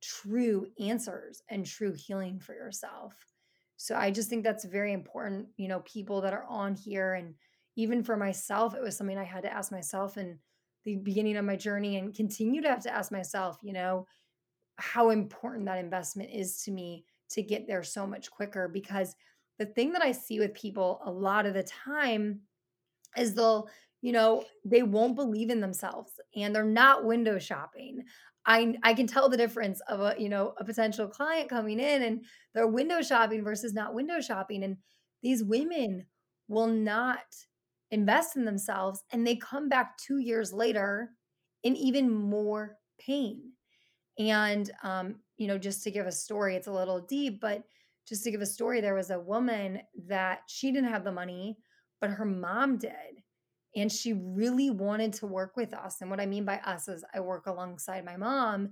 true 0.00 0.66
answers 0.80 1.42
and 1.48 1.64
true 1.66 1.92
healing 1.94 2.40
for 2.40 2.54
yourself. 2.54 3.14
So 3.76 3.96
I 3.96 4.10
just 4.10 4.28
think 4.28 4.44
that's 4.44 4.64
very 4.64 4.92
important. 4.92 5.50
You 5.56 5.68
know, 5.68 5.80
people 5.80 6.20
that 6.22 6.32
are 6.34 6.44
on 6.44 6.74
here, 6.74 7.14
and 7.14 7.36
even 7.76 8.02
for 8.04 8.16
myself, 8.16 8.74
it 8.74 8.82
was 8.82 8.96
something 8.96 9.18
I 9.18 9.24
had 9.24 9.42
to 9.42 9.52
ask 9.52 9.72
myself 9.72 10.16
in 10.16 10.40
the 10.84 10.96
beginning 10.96 11.36
of 11.36 11.44
my 11.44 11.56
journey 11.56 11.96
and 11.96 12.14
continue 12.14 12.62
to 12.62 12.68
have 12.68 12.82
to 12.84 12.92
ask 12.94 13.12
myself, 13.12 13.58
you 13.62 13.72
know, 13.72 14.06
how 14.82 15.10
important 15.10 15.66
that 15.66 15.78
investment 15.78 16.30
is 16.32 16.62
to 16.64 16.72
me 16.72 17.04
to 17.30 17.42
get 17.42 17.66
there 17.66 17.84
so 17.84 18.06
much 18.06 18.30
quicker. 18.30 18.68
Because 18.68 19.14
the 19.58 19.66
thing 19.66 19.92
that 19.92 20.02
I 20.02 20.10
see 20.12 20.40
with 20.40 20.54
people 20.54 21.00
a 21.04 21.10
lot 21.10 21.46
of 21.46 21.54
the 21.54 21.62
time 21.62 22.40
is 23.16 23.34
they'll, 23.34 23.68
you 24.00 24.10
know, 24.10 24.44
they 24.64 24.82
won't 24.82 25.14
believe 25.14 25.50
in 25.50 25.60
themselves 25.60 26.12
and 26.34 26.54
they're 26.54 26.64
not 26.64 27.04
window 27.04 27.38
shopping. 27.38 28.02
I 28.44 28.76
I 28.82 28.92
can 28.92 29.06
tell 29.06 29.28
the 29.28 29.36
difference 29.36 29.80
of 29.82 30.00
a, 30.00 30.16
you 30.18 30.28
know, 30.28 30.54
a 30.58 30.64
potential 30.64 31.06
client 31.06 31.48
coming 31.48 31.78
in 31.78 32.02
and 32.02 32.24
they're 32.52 32.66
window 32.66 33.02
shopping 33.02 33.44
versus 33.44 33.72
not 33.72 33.94
window 33.94 34.20
shopping 34.20 34.64
and 34.64 34.76
these 35.22 35.44
women 35.44 36.04
will 36.48 36.66
not 36.66 37.20
invest 37.92 38.36
in 38.36 38.44
themselves 38.44 39.04
and 39.12 39.24
they 39.24 39.36
come 39.36 39.68
back 39.68 39.96
2 39.98 40.18
years 40.18 40.52
later 40.52 41.10
in 41.62 41.76
even 41.76 42.10
more 42.10 42.76
pain. 42.98 43.52
And 44.18 44.70
um, 44.82 45.16
you 45.36 45.46
know, 45.48 45.58
just 45.58 45.82
to 45.84 45.90
give 45.90 46.06
a 46.06 46.12
story, 46.12 46.56
it's 46.56 46.66
a 46.66 46.72
little 46.72 47.00
deep, 47.00 47.40
but 47.40 47.64
just 48.06 48.24
to 48.24 48.30
give 48.30 48.40
a 48.40 48.46
story, 48.46 48.80
there 48.80 48.94
was 48.94 49.10
a 49.10 49.20
woman 49.20 49.80
that 50.06 50.40
she 50.48 50.72
didn't 50.72 50.90
have 50.90 51.04
the 51.04 51.12
money, 51.12 51.56
but 52.00 52.10
her 52.10 52.24
mom 52.24 52.76
did. 52.78 53.22
And 53.74 53.90
she 53.90 54.12
really 54.12 54.70
wanted 54.70 55.14
to 55.14 55.26
work 55.26 55.56
with 55.56 55.72
us. 55.72 56.00
And 56.00 56.10
what 56.10 56.20
I 56.20 56.26
mean 56.26 56.44
by 56.44 56.58
us 56.58 56.88
is 56.88 57.04
I 57.14 57.20
work 57.20 57.46
alongside 57.46 58.04
my 58.04 58.16
mom, 58.16 58.70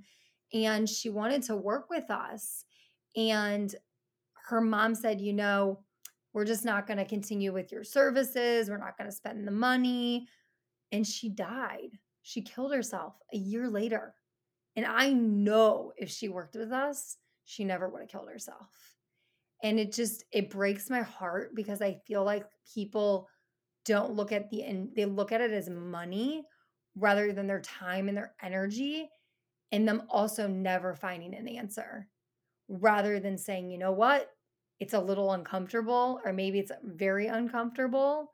and 0.53 0.89
she 0.89 1.11
wanted 1.11 1.43
to 1.45 1.57
work 1.57 1.89
with 1.89 2.11
us. 2.11 2.65
And 3.17 3.75
her 4.49 4.61
mom 4.61 4.95
said, 4.95 5.21
you 5.21 5.33
know, 5.33 5.81
we're 6.33 6.45
just 6.45 6.65
not 6.65 6.87
going 6.87 6.99
to 6.99 7.05
continue 7.05 7.53
with 7.53 7.73
your 7.73 7.85
services. 7.85 8.69
We're 8.69 8.79
not 8.79 8.99
going 8.99 9.09
to 9.09 9.17
spend 9.17 9.47
the 9.47 9.53
money. 9.53 10.29
And 10.93 11.07
she 11.07 11.29
died. 11.29 11.91
She 12.23 12.43
killed 12.43 12.75
herself 12.75 13.15
a 13.33 13.37
year 13.37 13.69
later. 13.69 14.15
And 14.77 14.87
I 14.87 15.13
know 15.13 15.93
if 15.97 16.11
she 16.11 16.29
worked 16.29 16.55
with 16.55 16.73
us, 16.73 17.17
she 17.45 17.65
never 17.65 17.89
would 17.89 18.03
have 18.03 18.11
killed 18.11 18.29
herself. 18.29 18.69
And 19.63 19.79
it 19.79 19.93
just 19.93 20.25
it 20.33 20.51
breaks 20.51 20.89
my 20.89 21.03
heart 21.03 21.55
because 21.55 21.83
I 21.83 22.01
feel 22.07 22.25
like 22.25 22.47
people 22.75 23.29
don't 23.85 24.15
look 24.15 24.33
at 24.33 24.51
the 24.51 24.63
and 24.63 24.89
they 24.95 25.05
look 25.05 25.33
at 25.33 25.41
it 25.41 25.51
as 25.51 25.69
money 25.69 26.45
rather 26.97 27.33
than 27.33 27.47
their 27.47 27.61
time 27.61 28.09
and 28.09 28.17
their 28.17 28.35
energy 28.43 29.09
and 29.73 29.87
them 29.87 30.03
also 30.09 30.47
never 30.47 30.95
finding 30.95 31.35
an 31.35 31.49
answer 31.49 32.09
rather 32.69 33.21
than 33.21 33.37
saying, 33.37 33.71
you 33.71 33.79
know 33.79 33.93
what? 33.93 34.31
It's 34.79 34.95
a 34.95 35.01
little 35.01 35.33
uncomfortable 35.33 36.21
or 36.25 36.33
maybe 36.33 36.59
it's 36.59 36.73
very 36.83 37.27
uncomfortable, 37.27 38.33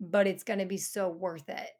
but 0.00 0.26
it's 0.26 0.44
going 0.44 0.58
to 0.58 0.66
be 0.66 0.78
so 0.78 1.08
worth 1.08 1.48
it. 1.48 1.70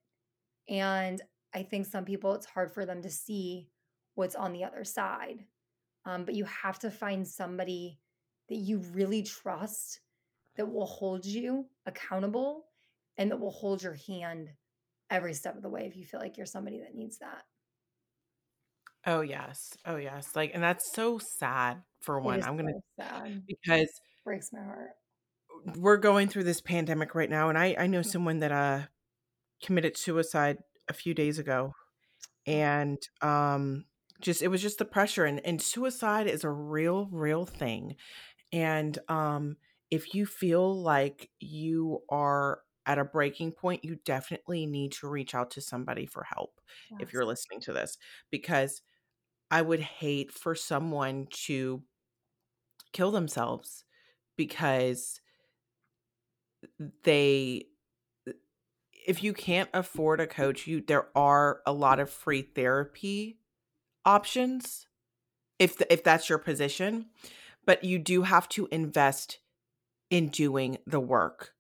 And 0.69 1.21
I 1.55 1.63
think 1.63 1.87
some 1.87 2.05
people 2.05 2.35
it's 2.35 2.47
hard 2.47 2.73
for 2.73 2.85
them 2.85 3.03
to 3.03 3.11
see 3.11 3.69
what's 4.15 4.35
on 4.35 4.53
the 4.53 4.65
other 4.65 4.85
side. 4.85 5.45
Um, 6.05 6.25
but 6.25 6.35
you 6.35 6.45
have 6.45 6.79
to 6.81 6.91
find 6.91 7.27
somebody 7.27 7.99
that 8.49 8.57
you 8.57 8.79
really 8.93 9.23
trust 9.23 10.01
that 10.57 10.71
will 10.71 10.87
hold 10.87 11.25
you 11.25 11.67
accountable 11.87 12.67
and 13.17 13.31
that 13.31 13.41
will 13.41 13.51
hold 13.53 13.83
your 13.83 13.97
hand 14.07 14.51
every 15.11 15.35
step 15.35 15.57
of 15.57 15.63
the 15.63 15.69
way 15.69 15.87
if 15.87 15.97
you 15.97 16.05
feel 16.05 16.21
like 16.21 16.37
you're 16.37 16.47
somebody 16.47 16.81
that 16.81 16.95
needs 16.95 17.19
that. 17.19 17.45
Oh 19.07 19.21
yes. 19.21 19.77
Oh 19.85 19.97
yes. 19.97 20.35
Like 20.37 20.53
and 20.55 20.63
that's 20.63 20.93
so 20.93 21.19
sad 21.19 21.83
for 22.01 22.19
It 22.19 22.23
one. 22.25 22.43
I'm 22.43 22.57
going 22.57 22.67
to 22.69 22.81
so 22.99 23.05
sad. 23.05 23.43
because 23.47 23.89
Breaks 24.25 24.53
my 24.53 24.63
heart. 24.63 24.91
we're 25.77 25.97
going 25.97 26.29
through 26.29 26.45
this 26.45 26.61
pandemic 26.61 27.15
right 27.15 27.31
now 27.31 27.49
and 27.49 27.59
I 27.59 27.75
I 27.79 27.87
know 27.87 28.01
Mm. 28.01 28.07
someone 28.07 28.39
that 28.41 28.53
uh 28.53 28.83
committed 29.63 29.97
suicide 29.97 30.59
a 30.89 30.93
few 30.93 31.15
days 31.15 31.39
ago 31.39 31.73
Mm. 32.49 32.53
and 32.53 32.99
um 33.21 33.85
just 34.23 34.43
it 34.43 34.49
was 34.49 34.63
just 34.63 34.79
the 34.79 34.85
pressure 34.85 35.25
and 35.25 35.45
and 35.47 35.61
suicide 35.63 36.27
is 36.27 36.45
a 36.45 36.51
real 36.51 37.09
real 37.13 37.47
thing 37.47 37.97
and 38.53 38.99
um 39.09 39.57
if 39.91 40.15
you 40.15 40.27
feel 40.27 40.81
like 40.81 41.31
you 41.41 42.01
are 42.11 42.61
at 42.87 42.99
a 42.99 43.05
breaking 43.05 43.53
point 43.53 43.85
you 43.85 43.97
definitely 44.05 44.67
need 44.67 44.93
to 44.93 45.09
reach 45.09 45.35
out 45.35 45.51
to 45.51 45.61
somebody 45.61 46.07
for 46.07 46.25
help 46.25 46.61
if 46.99 47.13
you're 47.13 47.27
listening 47.27 47.61
to 47.61 47.73
this 47.73 47.99
because 48.31 48.83
I 49.51 49.63
would 49.63 49.81
hate 49.81 50.33
for 50.33 50.55
someone 50.55 51.27
to 51.47 51.83
kill 52.93 53.11
themselves 53.11 53.85
because 54.37 55.21
they 57.05 57.67
if 59.07 59.23
you 59.23 59.33
can't 59.33 59.69
afford 59.75 60.21
a 60.21 60.27
coach 60.27 60.67
you 60.67 60.81
there 60.81 61.09
are 61.17 61.61
a 61.67 61.73
lot 61.73 61.99
of 62.01 62.11
free 62.11 62.43
therapy 62.43 63.39
options 64.05 64.87
if 65.59 65.77
th- 65.79 65.89
if 65.91 66.03
that's 66.05 66.29
your 66.29 66.39
position 66.39 67.07
but 67.65 67.85
you 67.85 67.99
do 67.99 68.23
have 68.23 68.49
to 68.49 68.69
invest 68.73 69.39
in 70.11 70.29
doing 70.29 70.79
the 70.87 71.01
work 71.01 71.53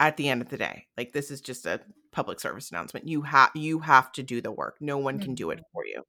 at 0.00 0.16
the 0.16 0.28
end 0.28 0.42
of 0.42 0.48
the 0.48 0.58
day 0.58 0.86
like 0.96 1.12
this 1.12 1.30
is 1.30 1.40
just 1.40 1.66
a 1.66 1.80
public 2.12 2.40
service 2.40 2.70
announcement 2.70 3.08
you 3.08 3.22
have 3.22 3.50
you 3.54 3.78
have 3.80 4.12
to 4.12 4.22
do 4.22 4.40
the 4.40 4.52
work 4.52 4.76
no 4.80 4.98
one 4.98 5.18
can 5.18 5.34
do 5.34 5.50
it 5.50 5.58
Mhm. 5.58 5.62
for 5.72 5.86
you 5.86 6.02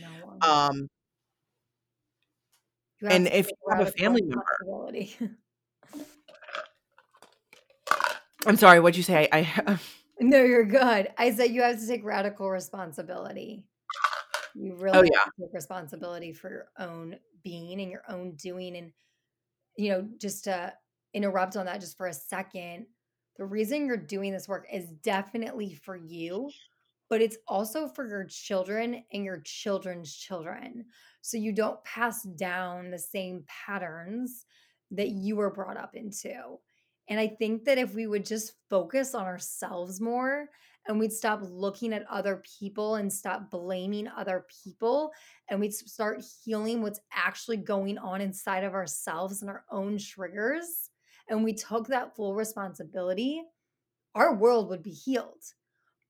No 0.00 0.26
one. 0.26 0.42
um 0.42 0.88
You 3.00 3.08
and 3.08 3.26
if 3.28 3.48
you 3.48 3.54
have 3.70 3.80
a 3.86 3.90
family 3.90 4.22
member 4.22 4.44
i'm 8.46 8.56
sorry 8.56 8.80
what'd 8.80 8.96
you 8.96 9.02
say 9.02 9.28
i, 9.32 9.38
I 9.66 9.78
no, 10.20 10.42
you're 10.44 10.64
good. 10.64 11.08
I 11.18 11.32
said 11.32 11.50
you 11.50 11.62
have 11.62 11.80
to 11.80 11.86
take 11.88 12.04
radical 12.04 12.48
responsibility. 12.48 13.66
You 14.54 14.72
oh, 14.78 14.82
really 14.82 14.98
oh 14.98 15.02
yeah 15.02 15.24
take 15.40 15.52
responsibility 15.52 16.32
for 16.32 16.50
your 16.50 16.68
own 16.78 17.16
being 17.42 17.80
and 17.80 17.90
your 17.90 18.02
own 18.08 18.32
doing. 18.32 18.76
And, 18.76 18.92
you 19.76 19.90
know, 19.90 20.08
just 20.18 20.44
to 20.44 20.72
interrupt 21.12 21.56
on 21.56 21.66
that 21.66 21.80
just 21.80 21.96
for 21.96 22.06
a 22.06 22.14
second, 22.14 22.86
the 23.36 23.44
reason 23.44 23.86
you're 23.86 23.96
doing 23.96 24.32
this 24.32 24.48
work 24.48 24.66
is 24.72 24.86
definitely 25.02 25.74
for 25.74 25.96
you, 25.96 26.50
but 27.10 27.20
it's 27.20 27.36
also 27.48 27.88
for 27.88 28.08
your 28.08 28.24
children 28.24 29.04
and 29.12 29.24
your 29.24 29.40
children's 29.44 30.14
children. 30.14 30.84
So 31.20 31.36
you 31.36 31.52
don't 31.52 31.82
pass 31.84 32.22
down 32.22 32.90
the 32.90 32.98
same 32.98 33.44
patterns 33.46 34.46
that 34.92 35.10
you 35.10 35.36
were 35.36 35.50
brought 35.50 35.76
up 35.76 35.94
into. 35.94 36.58
And 37.08 37.20
I 37.20 37.26
think 37.26 37.64
that 37.64 37.78
if 37.78 37.94
we 37.94 38.06
would 38.06 38.24
just 38.24 38.52
focus 38.70 39.14
on 39.14 39.24
ourselves 39.24 40.00
more 40.00 40.48
and 40.86 40.98
we'd 40.98 41.12
stop 41.12 41.40
looking 41.42 41.92
at 41.92 42.06
other 42.10 42.42
people 42.58 42.96
and 42.96 43.12
stop 43.12 43.50
blaming 43.50 44.08
other 44.08 44.46
people 44.64 45.10
and 45.48 45.58
we'd 45.58 45.72
start 45.72 46.22
healing 46.44 46.82
what's 46.82 47.00
actually 47.12 47.56
going 47.56 47.98
on 47.98 48.20
inside 48.20 48.64
of 48.64 48.74
ourselves 48.74 49.40
and 49.40 49.50
our 49.50 49.64
own 49.70 49.98
triggers, 49.98 50.90
and 51.28 51.42
we 51.42 51.54
took 51.54 51.86
that 51.88 52.14
full 52.14 52.34
responsibility, 52.34 53.42
our 54.14 54.34
world 54.34 54.68
would 54.68 54.82
be 54.82 54.90
healed. 54.90 55.42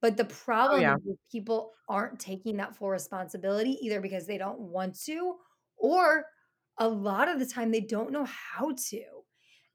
But 0.02 0.16
the 0.16 0.24
oh 0.24 0.34
problem 0.44 0.80
yeah 0.82 0.96
is 0.96 1.16
people 1.30 1.72
aren't 1.88 2.20
taking 2.20 2.56
that 2.58 2.76
full 2.76 2.90
responsibility 2.90 3.78
either 3.80 4.00
because 4.00 4.26
they 4.26 4.38
don't 4.38 4.58
want 4.58 4.98
to, 5.04 5.36
or 5.76 6.26
a 6.78 6.88
lot 6.88 7.28
of 7.28 7.38
the 7.38 7.46
time 7.46 7.70
they 7.70 7.80
don't 7.80 8.12
know 8.12 8.24
how 8.24 8.72
to. 8.90 9.02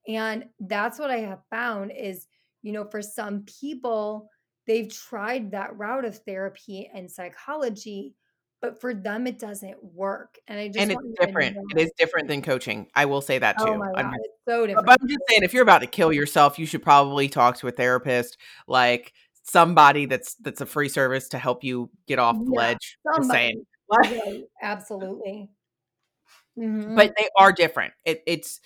And 0.08 0.46
that's 0.60 1.00
what 1.00 1.12
I 1.12 1.20
have 1.20 1.42
found 1.50 1.92
is, 1.92 2.28
you 2.62 2.72
know, 2.74 2.86
for 2.86 3.02
some 3.02 3.44
people, 3.62 4.30
they've 4.70 4.94
tried 4.94 5.50
that 5.52 5.76
route 5.78 6.06
of 6.06 6.16
therapy 6.20 6.90
and 6.94 7.10
psychology, 7.10 8.14
but 8.62 8.80
for 8.80 8.94
them 8.94 9.26
it 9.26 9.40
doesn't 9.40 9.84
work. 9.84 10.38
And 10.48 10.60
I 10.60 10.68
just 10.68 10.78
and 10.78 10.92
it's 10.92 11.02
different. 11.20 11.58
It 11.72 11.82
is 11.82 11.92
different 11.98 12.28
than 12.28 12.44
coaching. 12.44 12.88
I 12.94 13.06
will 13.06 13.22
say 13.22 13.40
that 13.40 13.56
oh 13.60 13.66
too. 13.66 13.72
Oh 13.72 13.78
my 13.78 13.92
God, 14.04 14.14
it's 14.14 14.34
so 14.48 14.68
different. 14.68 14.86
But 14.86 15.02
I'm 15.02 15.08
just 15.08 15.22
saying, 15.28 15.42
if 15.42 15.56
you're 15.56 15.64
about 15.64 15.82
to 15.82 15.88
kill 15.88 16.14
yourself, 16.14 16.60
you 16.60 16.68
should 16.68 16.84
probably 16.84 17.28
talk 17.28 17.58
to 17.58 17.68
a 17.68 17.72
therapist, 17.72 18.38
like 18.68 19.12
somebody 19.42 20.06
that's 20.06 20.36
that's 20.36 20.62
a 20.62 20.68
free 20.68 20.88
service 20.88 21.30
to 21.30 21.40
help 21.40 21.64
you 21.64 21.90
get 22.08 22.20
off 22.20 22.38
the 22.38 22.52
yeah, 22.54 22.60
ledge. 22.60 23.00
Somebody. 23.16 23.56
Right, 23.92 24.44
absolutely. 24.62 25.50
Mm-hmm. 26.60 26.96
But 26.96 27.16
they 27.18 27.28
are 27.36 27.52
different. 27.52 27.94
It, 28.06 28.22
it's 28.28 28.62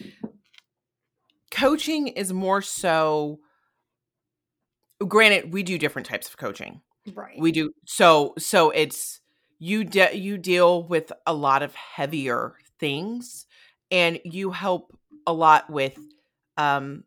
coaching 1.49 2.09
is 2.09 2.33
more 2.33 2.61
so. 2.61 3.39
Granted, 5.07 5.53
we 5.53 5.63
do 5.63 5.77
different 5.77 6.07
types 6.07 6.27
of 6.27 6.37
coaching. 6.37 6.81
Right. 7.13 7.39
We 7.39 7.51
do 7.51 7.71
so 7.85 8.33
so 8.37 8.69
it's 8.69 9.19
you 9.59 9.83
de- 9.83 10.17
you 10.17 10.37
deal 10.37 10.83
with 10.83 11.11
a 11.25 11.33
lot 11.33 11.63
of 11.63 11.75
heavier 11.75 12.55
things 12.79 13.45
and 13.91 14.19
you 14.23 14.51
help 14.51 14.97
a 15.27 15.33
lot 15.33 15.69
with 15.69 15.97
um 16.57 17.03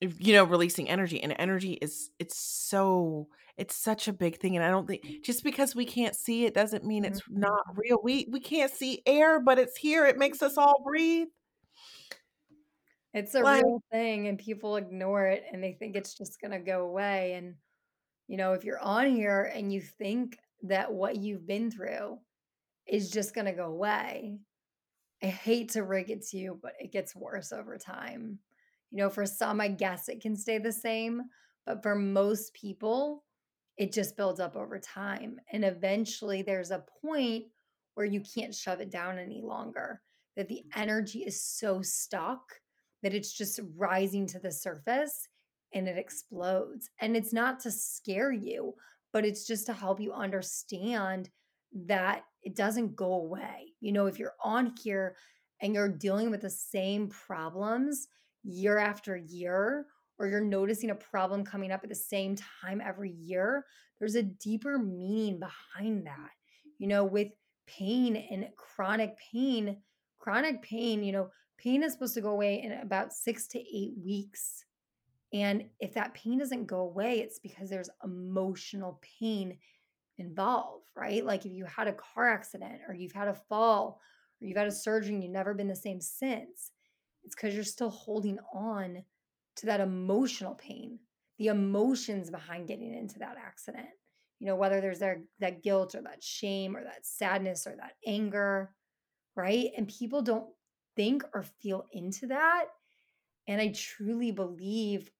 you 0.00 0.32
know 0.32 0.44
releasing 0.44 0.88
energy 0.88 1.22
and 1.22 1.34
energy 1.38 1.72
is 1.72 2.10
it's 2.18 2.38
so 2.38 3.28
it's 3.56 3.74
such 3.74 4.06
a 4.08 4.12
big 4.12 4.38
thing 4.38 4.56
and 4.56 4.64
i 4.64 4.70
don't 4.70 4.86
think 4.86 5.02
just 5.22 5.42
because 5.42 5.74
we 5.74 5.84
can't 5.84 6.14
see 6.14 6.44
it 6.44 6.54
doesn't 6.54 6.84
mean 6.84 7.04
it's 7.04 7.20
mm-hmm. 7.22 7.40
not 7.40 7.60
real 7.74 7.98
we 8.02 8.26
we 8.30 8.40
can't 8.40 8.72
see 8.72 9.02
air 9.04 9.40
but 9.40 9.58
it's 9.58 9.76
here 9.76 10.06
it 10.06 10.16
makes 10.16 10.42
us 10.42 10.56
all 10.56 10.82
breathe 10.84 11.28
it's 13.14 13.34
a 13.34 13.40
like, 13.40 13.62
real 13.62 13.82
thing 13.90 14.28
and 14.28 14.38
people 14.38 14.76
ignore 14.76 15.26
it 15.26 15.44
and 15.50 15.62
they 15.62 15.72
think 15.72 15.96
it's 15.96 16.14
just 16.14 16.40
going 16.40 16.50
to 16.52 16.58
go 16.58 16.82
away 16.82 17.34
and 17.34 17.54
you 18.28 18.36
know, 18.36 18.52
if 18.52 18.62
you're 18.62 18.80
on 18.80 19.06
here 19.06 19.50
and 19.54 19.72
you 19.72 19.80
think 19.80 20.38
that 20.62 20.92
what 20.92 21.16
you've 21.16 21.46
been 21.46 21.70
through 21.70 22.18
is 22.86 23.10
just 23.10 23.34
going 23.34 23.46
to 23.46 23.52
go 23.52 23.64
away, 23.64 24.38
I 25.22 25.26
hate 25.26 25.70
to 25.70 25.82
rig 25.82 26.10
it 26.10 26.26
to 26.28 26.36
you, 26.36 26.58
but 26.62 26.74
it 26.78 26.92
gets 26.92 27.16
worse 27.16 27.52
over 27.52 27.78
time. 27.78 28.38
You 28.90 28.98
know, 28.98 29.10
for 29.10 29.26
some, 29.26 29.60
I 29.60 29.68
guess 29.68 30.08
it 30.08 30.20
can 30.20 30.36
stay 30.36 30.58
the 30.58 30.72
same, 30.72 31.22
but 31.66 31.82
for 31.82 31.94
most 31.94 32.54
people, 32.54 33.24
it 33.78 33.92
just 33.92 34.16
builds 34.16 34.40
up 34.40 34.56
over 34.56 34.78
time. 34.78 35.38
And 35.52 35.64
eventually, 35.64 36.42
there's 36.42 36.70
a 36.70 36.84
point 37.02 37.44
where 37.94 38.06
you 38.06 38.20
can't 38.20 38.54
shove 38.54 38.80
it 38.80 38.90
down 38.90 39.18
any 39.18 39.40
longer, 39.42 40.02
that 40.36 40.48
the 40.48 40.64
energy 40.76 41.20
is 41.20 41.42
so 41.42 41.80
stuck 41.82 42.42
that 43.02 43.14
it's 43.14 43.32
just 43.32 43.60
rising 43.76 44.26
to 44.26 44.38
the 44.38 44.50
surface 44.50 45.28
and 45.74 45.88
it 45.88 45.98
explodes. 45.98 46.90
And 47.00 47.16
it's 47.16 47.32
not 47.32 47.60
to 47.60 47.70
scare 47.70 48.32
you, 48.32 48.74
but 49.12 49.24
it's 49.24 49.46
just 49.46 49.66
to 49.66 49.72
help 49.72 50.00
you 50.00 50.12
understand 50.12 51.30
that 51.86 52.24
it 52.42 52.56
doesn't 52.56 52.96
go 52.96 53.12
away. 53.14 53.74
You 53.80 53.92
know, 53.92 54.06
if 54.06 54.18
you're 54.18 54.34
on 54.42 54.74
here 54.82 55.16
and 55.60 55.74
you're 55.74 55.88
dealing 55.88 56.30
with 56.30 56.40
the 56.40 56.50
same 56.50 57.08
problems 57.08 58.08
year 58.44 58.78
after 58.78 59.16
year, 59.16 59.86
or 60.18 60.26
you're 60.26 60.40
noticing 60.40 60.90
a 60.90 60.94
problem 60.94 61.44
coming 61.44 61.70
up 61.70 61.84
at 61.84 61.88
the 61.88 61.94
same 61.94 62.36
time 62.62 62.80
every 62.84 63.10
year, 63.10 63.64
there's 63.98 64.16
a 64.16 64.22
deeper 64.22 64.78
meaning 64.78 65.38
behind 65.38 66.06
that. 66.06 66.30
You 66.78 66.88
know, 66.88 67.04
with 67.04 67.28
pain 67.66 68.16
and 68.16 68.48
chronic 68.56 69.16
pain, 69.32 69.76
chronic 70.18 70.62
pain, 70.62 71.02
you 71.02 71.12
know, 71.12 71.28
pain 71.58 71.82
is 71.82 71.92
supposed 71.92 72.14
to 72.14 72.20
go 72.20 72.30
away 72.30 72.62
in 72.62 72.72
about 72.72 73.12
six 73.12 73.46
to 73.48 73.58
eight 73.58 73.94
weeks. 74.02 74.64
And 75.32 75.64
if 75.80 75.92
that 75.94 76.14
pain 76.14 76.38
doesn't 76.38 76.66
go 76.66 76.80
away, 76.80 77.18
it's 77.20 77.38
because 77.38 77.68
there's 77.68 77.90
emotional 78.02 79.00
pain 79.20 79.58
involved, 80.16 80.86
right? 80.96 81.24
Like 81.24 81.44
if 81.44 81.52
you 81.52 81.64
had 81.66 81.88
a 81.88 81.92
car 81.92 82.28
accident 82.28 82.80
or 82.88 82.94
you've 82.94 83.12
had 83.12 83.28
a 83.28 83.34
fall 83.34 84.00
or 84.40 84.46
you've 84.46 84.56
had 84.56 84.66
a 84.66 84.72
surgery 84.72 85.14
and 85.14 85.22
you've 85.22 85.32
never 85.32 85.54
been 85.54 85.68
the 85.68 85.76
same 85.76 86.00
since, 86.00 86.72
it's 87.24 87.34
because 87.34 87.54
you're 87.54 87.64
still 87.64 87.90
holding 87.90 88.38
on 88.54 89.02
to 89.56 89.66
that 89.66 89.80
emotional 89.80 90.54
pain, 90.54 90.98
the 91.38 91.48
emotions 91.48 92.30
behind 92.30 92.68
getting 92.68 92.94
into 92.94 93.18
that 93.18 93.36
accident. 93.36 93.88
You 94.40 94.46
know, 94.46 94.56
whether 94.56 94.80
there's 94.80 95.00
that, 95.00 95.18
that 95.40 95.62
guilt 95.62 95.94
or 95.94 96.02
that 96.02 96.22
shame 96.22 96.76
or 96.76 96.84
that 96.84 97.04
sadness 97.04 97.66
or 97.66 97.74
that 97.76 97.94
anger, 98.06 98.72
right? 99.34 99.70
And 99.76 99.88
people 99.88 100.22
don't 100.22 100.46
think 100.98 101.22
or 101.32 101.44
feel 101.62 101.86
into 101.92 102.26
that. 102.26 102.66
And 103.46 103.60
I 103.60 103.68
truly 103.68 104.32
believe 104.32 105.10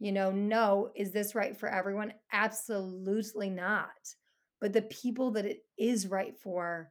you 0.00 0.12
know, 0.12 0.30
no, 0.30 0.90
is 0.94 1.12
this 1.12 1.34
right 1.34 1.56
for 1.56 1.68
everyone? 1.68 2.12
Absolutely 2.32 3.48
not. 3.48 3.88
But 4.60 4.72
the 4.72 4.82
people 4.82 5.30
that 5.32 5.46
it 5.46 5.60
is 5.78 6.08
right 6.08 6.36
for, 6.36 6.90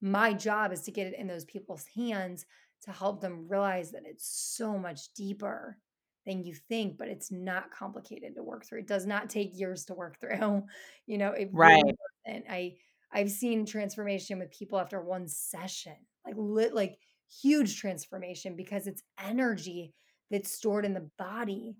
my 0.00 0.32
job 0.32 0.72
is 0.72 0.82
to 0.82 0.90
get 0.90 1.06
it 1.06 1.18
in 1.18 1.26
those 1.26 1.44
people's 1.44 1.86
hands 1.94 2.46
to 2.82 2.90
help 2.90 3.20
them 3.20 3.46
realize 3.48 3.90
that 3.92 4.04
it's 4.04 4.26
so 4.56 4.78
much 4.78 5.12
deeper 5.14 5.78
than 6.26 6.42
you 6.42 6.54
think, 6.54 6.96
but 6.96 7.08
it's 7.08 7.30
not 7.30 7.70
complicated 7.70 8.34
to 8.34 8.42
work 8.42 8.64
through. 8.64 8.80
It 8.80 8.88
does 8.88 9.06
not 9.06 9.30
take 9.30 9.58
years 9.58 9.84
to 9.86 9.94
work 9.94 10.18
through. 10.20 10.62
You 11.06 11.18
know, 11.18 11.32
it 11.32 11.50
right. 11.52 11.82
and 12.26 12.44
I 12.50 12.74
I've 13.12 13.30
seen 13.30 13.64
transformation 13.64 14.38
with 14.38 14.50
people 14.50 14.78
after 14.78 15.00
one 15.00 15.26
session, 15.26 15.96
like 16.26 16.34
lit, 16.36 16.74
like 16.74 16.98
huge 17.42 17.78
transformation 17.78 18.56
because 18.56 18.86
it's 18.86 19.02
energy 19.22 19.94
that's 20.30 20.52
stored 20.52 20.84
in 20.84 20.94
the 20.94 21.08
body 21.18 21.76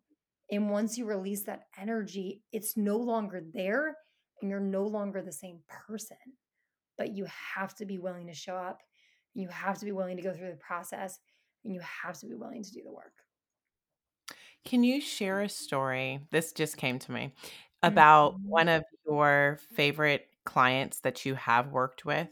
and 0.50 0.70
once 0.70 0.96
you 0.96 1.04
release 1.04 1.42
that 1.44 1.64
energy, 1.78 2.42
it's 2.52 2.76
no 2.76 2.96
longer 2.96 3.42
there 3.52 3.96
and 4.40 4.50
you're 4.50 4.60
no 4.60 4.86
longer 4.86 5.20
the 5.20 5.32
same 5.32 5.60
person. 5.86 6.16
But 6.96 7.12
you 7.12 7.26
have 7.54 7.74
to 7.76 7.84
be 7.84 7.98
willing 7.98 8.26
to 8.28 8.34
show 8.34 8.56
up. 8.56 8.80
You 9.34 9.48
have 9.48 9.78
to 9.78 9.84
be 9.84 9.92
willing 9.92 10.16
to 10.16 10.22
go 10.22 10.32
through 10.32 10.50
the 10.50 10.56
process 10.56 11.18
and 11.64 11.74
you 11.74 11.80
have 11.80 12.18
to 12.20 12.26
be 12.26 12.34
willing 12.34 12.62
to 12.62 12.72
do 12.72 12.82
the 12.82 12.92
work. 12.92 13.12
Can 14.64 14.82
you 14.82 15.00
share 15.00 15.42
a 15.42 15.48
story? 15.48 16.20
This 16.30 16.52
just 16.52 16.76
came 16.76 16.98
to 17.00 17.12
me 17.12 17.34
about 17.82 18.34
mm-hmm. 18.34 18.48
one 18.48 18.68
of 18.68 18.84
your 19.06 19.60
favorite 19.74 20.26
clients 20.44 21.00
that 21.00 21.24
you 21.24 21.34
have 21.34 21.72
worked 21.72 22.04
with 22.04 22.30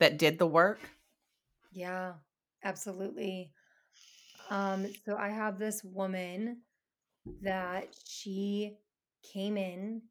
that 0.00 0.16
did 0.16 0.38
the 0.38 0.46
work? 0.46 0.78
Yeah, 1.72 2.14
absolutely. 2.64 3.52
Um, 4.50 4.86
so 5.04 5.16
I 5.16 5.28
have 5.28 5.58
this 5.58 5.82
woman 5.84 6.62
that 7.42 7.88
she 8.06 8.76
came 9.22 9.56
in 9.56 10.02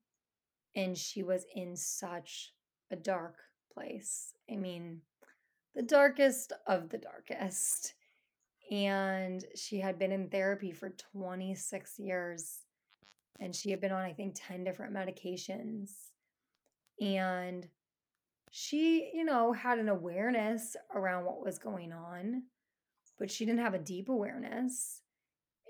and 0.76 0.98
she 0.98 1.24
was 1.24 1.45
in 1.56 1.76
such 1.76 2.54
a 2.91 2.95
dark 2.95 3.38
place. 3.74 4.34
I 4.52 4.56
mean, 4.56 5.02
the 5.76 5.82
darkest 5.82 6.54
of 6.68 6.89
the 6.89 6.98
darkest. 6.98 7.93
And 8.70 9.45
she 9.56 9.80
had 9.80 9.98
been 9.98 10.12
in 10.12 10.30
therapy 10.30 10.72
for 10.72 10.89
26 11.14 12.00
years. 12.00 12.60
And 13.39 13.56
she 13.56 13.72
had 13.72 13.80
been 13.80 13.91
on, 13.91 14.02
I 14.02 14.14
think, 14.14 14.36
10 14.36 14.64
different 14.64 14.93
medications. 14.93 15.91
And 17.00 17.68
she, 18.52 19.12
you 19.14 19.26
know, 19.26 19.52
had 19.54 19.80
an 19.80 19.89
awareness 19.89 20.76
around 20.93 21.26
what 21.26 21.43
was 21.43 21.60
going 21.60 21.91
on, 21.91 22.43
but 23.20 23.30
she 23.30 23.45
didn't 23.45 23.62
have 23.62 23.74
a 23.74 23.80
deep 23.80 24.10
awareness 24.10 25.02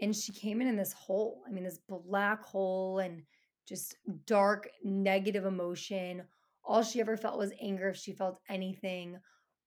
and 0.01 0.15
she 0.15 0.31
came 0.31 0.61
in 0.61 0.67
in 0.67 0.75
this 0.75 0.93
hole 0.93 1.41
i 1.47 1.51
mean 1.51 1.63
this 1.63 1.79
black 1.89 2.43
hole 2.43 2.99
and 2.99 3.23
just 3.67 3.97
dark 4.25 4.69
negative 4.83 5.45
emotion. 5.45 6.23
All 6.63 6.81
she 6.81 7.01
ever 7.01 7.17
felt 7.17 7.37
was 7.37 7.51
anger 7.61 7.89
if 7.89 7.97
she 7.97 8.13
felt 8.13 8.39
anything. 8.49 9.19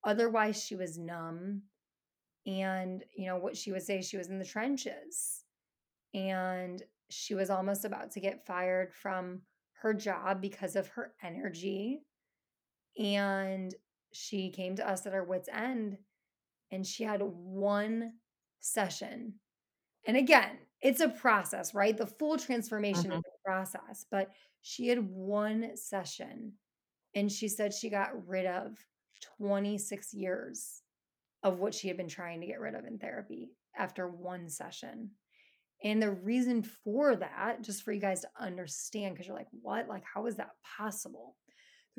Otherwise 0.05 0.63
she 0.63 0.75
was 0.75 0.99
numb 0.99 1.63
and 2.47 3.05
you 3.15 3.27
know 3.27 3.37
what 3.37 3.57
she 3.57 3.71
would 3.71 3.83
say 3.83 4.01
she 4.01 4.17
was 4.17 4.29
in 4.29 4.39
the 4.39 4.45
trenches 4.45 5.45
and 6.15 6.83
she 7.11 7.35
was 7.35 7.51
almost 7.51 7.85
about 7.85 8.11
to 8.13 8.21
get 8.21 8.47
fired 8.47 8.95
from 8.95 9.43
her 9.83 9.93
job 9.93 10.41
because 10.41 10.75
of 10.75 10.89
her 10.89 11.13
energy 11.23 12.01
and 12.99 13.74
she 14.12 14.51
came 14.51 14.76
to 14.76 14.88
us 14.88 15.07
at 15.07 15.14
our 15.14 15.24
wits 15.24 15.49
end 15.53 15.99
and 16.72 16.86
she 16.86 17.05
had 17.05 17.22
one 17.22 18.12
session 18.61 19.34
and 20.07 20.16
again, 20.16 20.59
it's 20.80 21.01
a 21.01 21.09
process, 21.09 21.74
right? 21.74 21.97
The 21.97 22.07
full 22.07 22.38
transformation 22.38 23.11
mm-hmm. 23.11 23.18
is 23.18 23.24
a 23.24 23.49
process. 23.49 24.07
But 24.11 24.30
she 24.62 24.88
had 24.88 24.99
one 25.09 25.76
session 25.76 26.53
and 27.14 27.30
she 27.30 27.49
said 27.49 27.74
she 27.74 27.91
got 27.91 28.26
rid 28.26 28.47
of 28.47 28.76
26 29.38 30.14
years 30.14 30.82
of 31.43 31.59
what 31.59 31.74
she 31.74 31.88
had 31.88 31.97
been 31.97 32.09
trying 32.09 32.41
to 32.41 32.47
get 32.47 32.61
rid 32.61 32.74
of 32.74 32.84
in 32.84 32.99
therapy 32.99 33.51
after 33.76 34.09
one 34.09 34.49
session. 34.49 35.11
And 35.82 36.03
the 36.03 36.11
reason 36.11 36.62
for 36.62 37.16
that, 37.16 37.62
just 37.62 37.82
for 37.82 37.93
you 37.93 38.01
guys 38.01 38.20
to 38.20 38.28
understand, 38.38 39.14
because 39.14 39.26
you're 39.26 39.36
like, 39.36 39.49
what? 39.62 39.88
Like, 39.88 40.05
how 40.05 40.26
is 40.26 40.36
that 40.36 40.51
possible? 40.76 41.36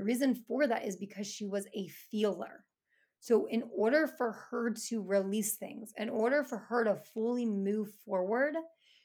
The 0.01 0.05
reason 0.05 0.33
for 0.33 0.65
that 0.65 0.83
is 0.83 0.97
because 0.97 1.27
she 1.27 1.45
was 1.45 1.67
a 1.75 1.87
feeler. 1.87 2.65
So, 3.19 3.45
in 3.45 3.63
order 3.71 4.07
for 4.07 4.31
her 4.31 4.73
to 4.87 5.03
release 5.03 5.57
things, 5.57 5.93
in 5.95 6.09
order 6.09 6.43
for 6.43 6.57
her 6.57 6.83
to 6.85 6.95
fully 7.13 7.45
move 7.45 7.89
forward, 8.03 8.55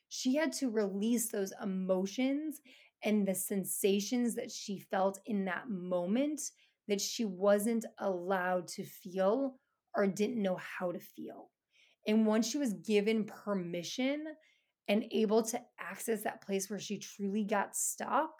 she 0.09 0.37
had 0.37 0.53
to 0.53 0.71
release 0.71 1.31
those 1.31 1.53
emotions 1.63 2.63
and 3.05 3.29
the 3.29 3.35
sensations 3.35 4.35
that 4.37 4.51
she 4.51 4.79
felt 4.79 5.21
in 5.27 5.45
that 5.45 5.69
moment 5.69 6.41
that 6.89 7.03
she 7.03 7.27
wasn't 7.27 7.85
allowed 7.99 8.67
to 8.69 8.85
feel 8.87 9.59
or 9.95 10.07
didn't 10.07 10.41
know 10.41 10.57
how 10.57 10.93
to 10.93 10.99
feel. 10.99 11.51
And 12.07 12.25
once 12.25 12.49
she 12.49 12.57
was 12.57 12.73
given 12.73 13.25
permission 13.27 14.25
and 14.89 15.05
able 15.11 15.43
to 15.43 15.61
access 15.79 16.23
that 16.23 16.41
place 16.41 16.71
where 16.71 16.81
she 16.81 16.99
truly 16.99 17.45
got 17.45 17.77
stuck, 17.77 18.33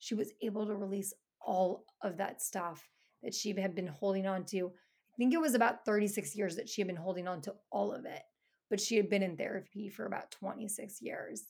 she 0.00 0.16
was 0.16 0.32
able 0.42 0.66
to 0.66 0.74
release 0.74 1.14
all 1.44 1.84
of 2.02 2.16
that 2.18 2.42
stuff 2.42 2.88
that 3.22 3.34
she 3.34 3.54
had 3.58 3.74
been 3.74 3.86
holding 3.86 4.26
on 4.26 4.44
to. 4.46 4.66
I 4.68 5.16
think 5.16 5.32
it 5.32 5.40
was 5.40 5.54
about 5.54 5.84
36 5.84 6.34
years 6.36 6.56
that 6.56 6.68
she 6.68 6.80
had 6.80 6.88
been 6.88 6.96
holding 6.96 7.28
on 7.28 7.40
to 7.42 7.54
all 7.70 7.92
of 7.92 8.04
it, 8.04 8.22
but 8.68 8.80
she 8.80 8.96
had 8.96 9.08
been 9.08 9.22
in 9.22 9.36
therapy 9.36 9.88
for 9.88 10.06
about 10.06 10.30
26 10.32 11.00
years. 11.00 11.44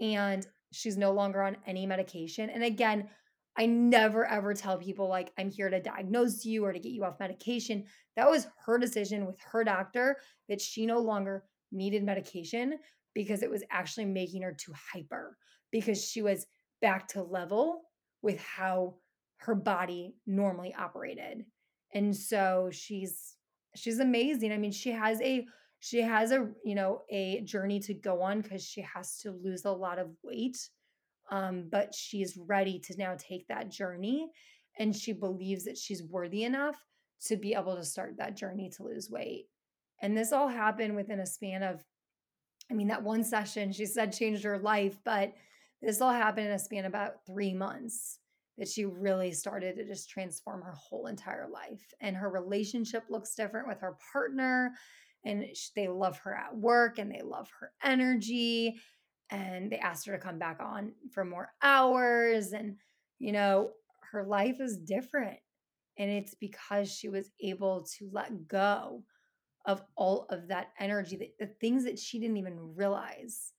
And 0.00 0.46
she's 0.72 0.96
no 0.96 1.12
longer 1.12 1.42
on 1.42 1.56
any 1.66 1.86
medication. 1.86 2.50
And 2.50 2.62
again, 2.62 3.08
I 3.56 3.66
never 3.66 4.24
ever 4.24 4.54
tell 4.54 4.78
people 4.78 5.08
like 5.08 5.32
I'm 5.38 5.50
here 5.50 5.68
to 5.68 5.80
diagnose 5.80 6.44
you 6.44 6.64
or 6.64 6.72
to 6.72 6.78
get 6.78 6.92
you 6.92 7.04
off 7.04 7.20
medication. 7.20 7.84
That 8.16 8.30
was 8.30 8.46
her 8.64 8.78
decision 8.78 9.26
with 9.26 9.36
her 9.40 9.64
doctor 9.64 10.16
that 10.48 10.60
she 10.60 10.86
no 10.86 11.00
longer 11.00 11.44
needed 11.72 12.04
medication 12.04 12.78
because 13.14 13.42
it 13.42 13.50
was 13.50 13.64
actually 13.70 14.06
making 14.06 14.42
her 14.42 14.56
too 14.58 14.72
hyper 14.92 15.36
because 15.72 16.02
she 16.02 16.22
was 16.22 16.46
back 16.80 17.08
to 17.08 17.22
level 17.22 17.82
with 18.22 18.40
how 18.40 18.94
her 19.40 19.54
body 19.54 20.14
normally 20.26 20.74
operated. 20.78 21.44
And 21.94 22.14
so 22.16 22.70
she's 22.72 23.36
she's 23.74 23.98
amazing. 23.98 24.52
I 24.52 24.58
mean, 24.58 24.72
she 24.72 24.90
has 24.90 25.20
a 25.20 25.46
she 25.80 26.02
has 26.02 26.30
a, 26.30 26.48
you 26.64 26.74
know, 26.74 27.02
a 27.10 27.40
journey 27.40 27.80
to 27.80 27.94
go 27.94 28.22
on 28.22 28.42
cuz 28.42 28.62
she 28.64 28.82
has 28.82 29.18
to 29.18 29.30
lose 29.30 29.64
a 29.64 29.72
lot 29.72 29.98
of 29.98 30.10
weight 30.22 30.58
um, 31.30 31.68
but 31.70 31.94
she's 31.94 32.36
ready 32.36 32.78
to 32.80 32.96
now 32.98 33.14
take 33.16 33.46
that 33.48 33.70
journey 33.70 34.30
and 34.78 34.94
she 34.94 35.12
believes 35.12 35.64
that 35.64 35.78
she's 35.78 36.02
worthy 36.02 36.44
enough 36.44 36.76
to 37.26 37.36
be 37.36 37.54
able 37.54 37.76
to 37.76 37.84
start 37.84 38.16
that 38.18 38.36
journey 38.36 38.70
to 38.76 38.82
lose 38.82 39.10
weight. 39.10 39.46
And 40.02 40.16
this 40.16 40.32
all 40.32 40.48
happened 40.48 40.96
within 40.96 41.20
a 41.20 41.26
span 41.26 41.62
of, 41.62 41.84
I 42.70 42.74
mean, 42.74 42.88
that 42.88 43.02
one 43.02 43.22
session 43.22 43.72
she 43.72 43.86
said 43.86 44.12
changed 44.12 44.42
her 44.44 44.58
life, 44.58 44.98
but 45.04 45.32
this 45.82 46.00
all 46.00 46.12
happened 46.12 46.46
in 46.46 46.52
a 46.52 46.58
span 46.58 46.84
about 46.84 47.26
three 47.26 47.54
months 47.54 48.18
that 48.60 48.68
she 48.68 48.84
really 48.84 49.32
started 49.32 49.74
to 49.76 49.84
just 49.84 50.08
transform 50.08 50.62
her 50.62 50.74
whole 50.74 51.06
entire 51.08 51.48
life. 51.52 51.92
And 52.00 52.14
her 52.14 52.30
relationship 52.30 53.02
looks 53.08 53.34
different 53.34 53.66
with 53.66 53.80
her 53.80 53.96
partner, 54.12 54.72
and 55.24 55.44
they 55.74 55.88
love 55.88 56.18
her 56.18 56.34
at 56.34 56.56
work 56.56 56.98
and 56.98 57.10
they 57.10 57.22
love 57.22 57.50
her 57.58 57.72
energy 57.82 58.80
and 59.30 59.70
they 59.70 59.78
asked 59.78 60.06
her 60.06 60.12
to 60.12 60.22
come 60.22 60.38
back 60.38 60.58
on 60.60 60.92
for 61.12 61.24
more 61.24 61.52
hours 61.62 62.52
and 62.52 62.76
you 63.18 63.32
know 63.32 63.70
her 64.12 64.24
life 64.24 64.60
is 64.60 64.78
different 64.78 65.38
and 65.98 66.10
it's 66.10 66.34
because 66.34 66.90
she 66.90 67.08
was 67.08 67.30
able 67.42 67.86
to 67.98 68.08
let 68.12 68.48
go 68.48 69.02
of 69.66 69.82
all 69.94 70.26
of 70.30 70.48
that 70.48 70.68
energy 70.78 71.16
that 71.16 71.38
the 71.38 71.54
things 71.60 71.84
that 71.84 71.98
she 71.98 72.18
didn't 72.18 72.38
even 72.38 72.74
realize 72.74 73.52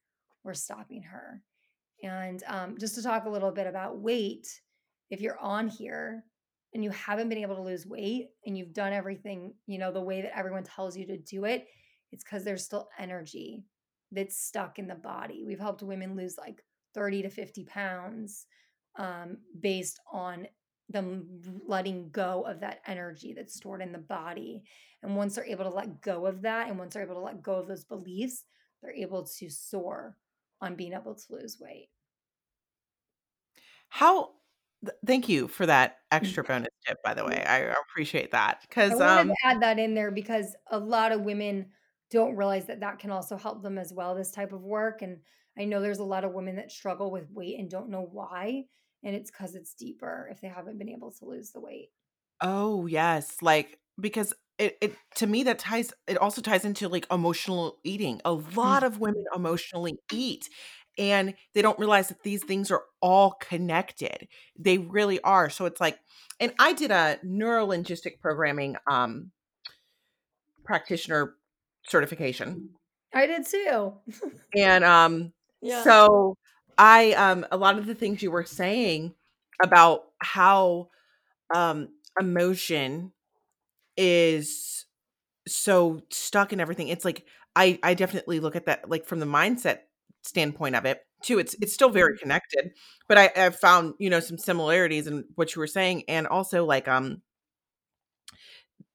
were 0.44 0.54
stopping 0.54 1.04
her 1.04 1.42
and 2.04 2.44
um, 2.48 2.76
just 2.80 2.96
to 2.96 3.04
talk 3.04 3.26
a 3.26 3.30
little 3.30 3.52
bit 3.52 3.68
about 3.68 4.00
weight 4.00 4.48
if 5.12 5.22
you're 5.22 5.40
on 5.40 5.68
here 5.68 6.24
and 6.74 6.84
you 6.84 6.90
haven't 6.90 7.30
been 7.30 7.38
able 7.38 7.56
to 7.56 7.62
lose 7.62 7.86
weight 7.86 8.30
and 8.46 8.58
you've 8.58 8.74
done 8.74 8.94
everything 8.94 9.54
you 9.68 9.78
know 9.78 9.92
the 9.92 10.02
way 10.02 10.22
that 10.22 10.36
everyone 10.36 10.64
tells 10.64 10.98
you 10.98 11.06
to 11.06 11.18
do 11.18 11.46
it 11.46 11.68
it's 12.12 12.24
because 12.24 12.44
there's 12.44 12.66
still 12.66 12.90
energy 12.98 13.64
that's 14.12 14.38
stuck 14.38 14.80
in 14.80 14.88
the 14.88 14.96
body. 14.96 15.44
We've 15.46 15.60
helped 15.60 15.82
women 15.82 16.16
lose 16.16 16.38
like 16.38 16.64
30 16.94 17.24
to 17.24 17.30
50 17.30 17.64
pounds 17.66 18.46
um, 18.98 19.38
based 19.60 20.00
on 20.12 20.48
them 20.90 21.42
letting 21.66 22.10
go 22.10 22.42
of 22.42 22.60
that 22.60 22.82
energy 22.86 23.34
that's 23.34 23.56
stored 23.56 23.82
in 23.82 23.94
the 23.94 23.98
body. 23.98 24.64
And 25.04 25.16
once 25.16 25.36
they're 25.36 25.46
able 25.46 25.64
to 25.64 25.76
let 25.76 26.02
go 26.02 26.26
of 26.26 26.42
that, 26.42 26.68
and 26.68 26.78
once 26.78 26.94
they're 26.94 27.04
able 27.04 27.16
to 27.16 27.22
let 27.22 27.42
go 27.42 27.54
of 27.54 27.68
those 27.68 27.86
beliefs, 27.86 28.44
they're 28.82 28.92
able 28.92 29.24
to 29.24 29.50
soar 29.50 30.18
on 30.60 30.76
being 30.76 30.94
able 30.94 31.16
to 31.16 31.26
lose 31.30 31.58
weight. 31.60 31.88
How 33.88 34.32
thank 35.06 35.30
you 35.30 35.48
for 35.48 35.66
that 35.66 35.98
extra 36.12 36.44
bonus 36.44 36.70
tip 36.88 36.98
by 37.04 37.14
the 37.14 37.24
way 37.24 37.44
i 37.48 37.60
appreciate 37.90 38.32
that 38.32 38.62
because 38.62 39.00
i 39.00 39.22
um, 39.22 39.28
to 39.28 39.36
add 39.46 39.62
that 39.62 39.80
in 39.80 39.94
there 39.94 40.12
because 40.12 40.56
a 40.72 40.80
lot 40.80 41.12
of 41.12 41.22
women 41.22 41.68
don't 42.10 42.36
realize 42.36 42.66
that 42.66 42.80
that 42.80 43.00
can 43.00 43.12
also 43.12 43.38
help 43.38 43.62
them 43.62 43.78
as 43.78 43.94
well 43.94 44.16
this 44.16 44.32
type 44.32 44.52
of 44.52 44.62
work 44.62 45.02
and 45.02 45.18
i 45.58 45.64
know 45.64 45.82
there's 45.82 46.00
a 46.00 46.04
lot 46.04 46.24
of 46.24 46.34
women 46.34 46.56
that 46.56 46.72
struggle 46.72 47.12
with 47.12 47.30
weight 47.32 47.60
and 47.60 47.70
don't 47.70 47.90
know 47.90 48.08
why 48.12 48.64
and 49.04 49.16
it's 49.16 49.32
because 49.32 49.56
it's 49.56 49.74
deeper 49.74 50.28
if 50.32 50.42
they 50.42 50.48
haven't 50.48 50.78
been 50.78 50.90
able 50.90 51.12
to 51.12 51.26
lose 51.26 51.52
the 51.52 51.60
weight. 51.60 51.90
Oh 52.40 52.88
yes 52.88 53.38
like 53.42 53.80
because 54.00 54.34
it, 54.58 54.78
it 54.82 54.96
to 55.16 55.28
me 55.28 55.44
that 55.44 55.60
ties 55.60 55.92
it 56.08 56.18
also 56.18 56.42
ties 56.42 56.66
into 56.66 56.88
like 56.88 57.08
emotional 57.12 57.78
eating. 57.84 58.22
A 58.26 58.32
mm. 58.32 58.56
lot 58.56 58.84
of 58.84 59.00
women 59.00 59.24
emotionally 59.36 59.98
eat 60.12 60.50
and 60.98 61.34
they 61.54 61.62
don't 61.62 61.80
realize 61.80 62.10
that 62.10 62.24
these 62.24 62.44
things 62.44 62.70
are 62.72 62.84
all 63.02 63.32
connected 63.40 64.28
they 64.58 64.78
really 64.78 65.20
are 65.22 65.50
so 65.50 65.66
it's 65.66 65.82
like 65.82 66.00
and 66.40 66.54
i 66.60 66.74
did 66.74 66.92
a 66.92 67.18
neurolinguistic 67.26 68.20
programming 68.20 68.76
um 68.90 69.32
practitioner 70.64 71.36
certification. 71.84 72.70
I 73.14 73.26
did 73.26 73.46
too. 73.46 73.94
and 74.56 74.84
um 74.84 75.34
yeah. 75.62 75.84
so 75.84 76.38
I 76.78 77.12
um 77.14 77.46
a 77.52 77.58
lot 77.58 77.78
of 77.78 77.86
the 77.86 77.96
things 77.96 78.22
you 78.24 78.32
were 78.32 78.46
saying 78.46 79.14
about 79.62 80.04
how 80.20 80.90
um 81.54 81.90
emotion 82.20 83.12
is 83.98 84.86
so 85.48 86.02
stuck 86.10 86.54
in 86.54 86.60
everything. 86.60 86.88
It's 86.88 87.06
like 87.06 87.26
I 87.56 87.80
I 87.84 87.94
definitely 87.94 88.40
look 88.40 88.56
at 88.56 88.66
that 88.66 88.90
like 88.90 89.06
from 89.06 89.20
the 89.20 89.26
mindset 89.26 89.80
standpoint 90.24 90.76
of 90.76 90.86
it 90.86 91.02
too. 91.22 91.40
It's 91.40 91.56
it's 91.62 91.74
still 91.74 91.90
very 91.90 92.14
mm-hmm. 92.14 92.24
connected, 92.24 92.72
but 93.08 93.18
I 93.18 93.32
I've 93.36 93.60
found, 93.60 93.94
you 94.00 94.10
know, 94.10 94.20
some 94.20 94.38
similarities 94.38 95.08
in 95.08 95.26
what 95.36 95.56
you 95.56 95.60
were 95.60 95.68
saying 95.68 96.04
and 96.08 96.28
also 96.28 96.66
like 96.66 96.88
um 96.88 97.22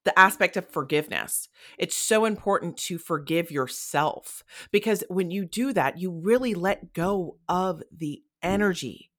the 0.04 0.16
aspect 0.18 0.56
of 0.56 0.70
forgiveness. 0.70 1.48
It's 1.78 1.96
so 1.96 2.24
important 2.24 2.76
to 2.78 2.96
forgive 2.96 3.50
yourself 3.50 4.44
because 4.70 5.02
when 5.08 5.32
you 5.32 5.44
do 5.44 5.72
that, 5.72 5.98
you 5.98 6.12
really 6.12 6.54
let 6.54 6.92
go 6.92 7.38
of 7.48 7.82
the 7.90 8.22
energy 8.40 9.10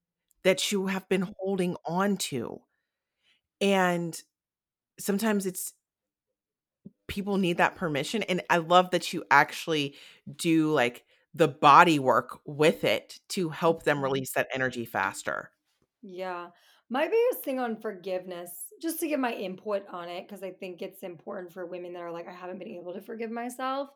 that 0.43 0.71
you 0.71 0.87
have 0.87 1.07
been 1.09 1.33
holding 1.39 1.75
on 1.85 2.15
to. 2.15 2.61
And 3.59 4.19
sometimes 4.97 5.45
it's 5.45 5.73
people 7.07 7.37
need 7.37 7.57
that 7.57 7.75
permission. 7.75 8.23
And 8.23 8.41
I 8.49 8.57
love 8.57 8.91
that 8.91 9.11
you 9.11 9.25
actually 9.29 9.95
do 10.33 10.71
like 10.71 11.03
the 11.37 11.47
body 11.47 11.99
work 11.99 12.39
with 12.45 12.83
it 12.83 13.19
to 13.29 13.49
help 13.49 13.83
them 13.83 13.97
mm-hmm. 13.97 14.05
release 14.05 14.31
that 14.33 14.47
energy 14.53 14.85
faster. 14.85 15.51
Yeah. 16.01 16.47
My 16.89 17.05
biggest 17.05 17.43
thing 17.43 17.59
on 17.59 17.81
forgiveness, 17.81 18.49
just 18.81 18.99
to 19.01 19.07
get 19.07 19.19
my 19.19 19.33
input 19.33 19.83
on 19.91 20.09
it, 20.09 20.27
because 20.27 20.41
I 20.41 20.51
think 20.51 20.81
it's 20.81 21.03
important 21.03 21.53
for 21.53 21.65
women 21.65 21.93
that 21.93 22.01
are 22.01 22.11
like, 22.11 22.27
I 22.27 22.33
haven't 22.33 22.59
been 22.59 22.69
able 22.69 22.93
to 22.93 23.01
forgive 23.01 23.29
myself, 23.29 23.89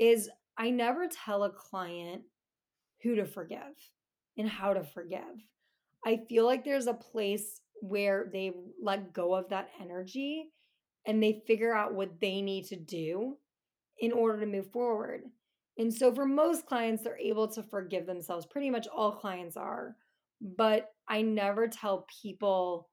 is 0.00 0.30
I 0.56 0.70
never 0.70 1.06
tell 1.08 1.44
a 1.44 1.50
client 1.50 2.22
who 3.02 3.14
to 3.16 3.26
forgive 3.26 3.60
and 4.38 4.48
how 4.48 4.72
to 4.72 4.82
forgive. 4.82 5.20
I 6.04 6.20
feel 6.28 6.44
like 6.44 6.64
there's 6.64 6.86
a 6.86 6.94
place 6.94 7.60
where 7.80 8.28
they 8.32 8.52
let 8.82 9.12
go 9.12 9.34
of 9.34 9.50
that 9.50 9.68
energy 9.80 10.50
and 11.06 11.22
they 11.22 11.42
figure 11.46 11.74
out 11.74 11.94
what 11.94 12.20
they 12.20 12.40
need 12.40 12.64
to 12.66 12.76
do 12.76 13.36
in 13.98 14.12
order 14.12 14.40
to 14.40 14.46
move 14.46 14.70
forward. 14.72 15.24
And 15.76 15.92
so 15.92 16.14
for 16.14 16.24
most 16.24 16.66
clients, 16.66 17.02
they're 17.02 17.18
able 17.18 17.48
to 17.48 17.62
forgive 17.62 18.06
themselves. 18.06 18.46
Pretty 18.46 18.70
much 18.70 18.86
all 18.86 19.12
clients 19.12 19.56
are 19.56 19.96
but 20.40 20.92
I 21.08 21.22
never 21.22 21.68
tell 21.68 22.06
people, 22.22 22.90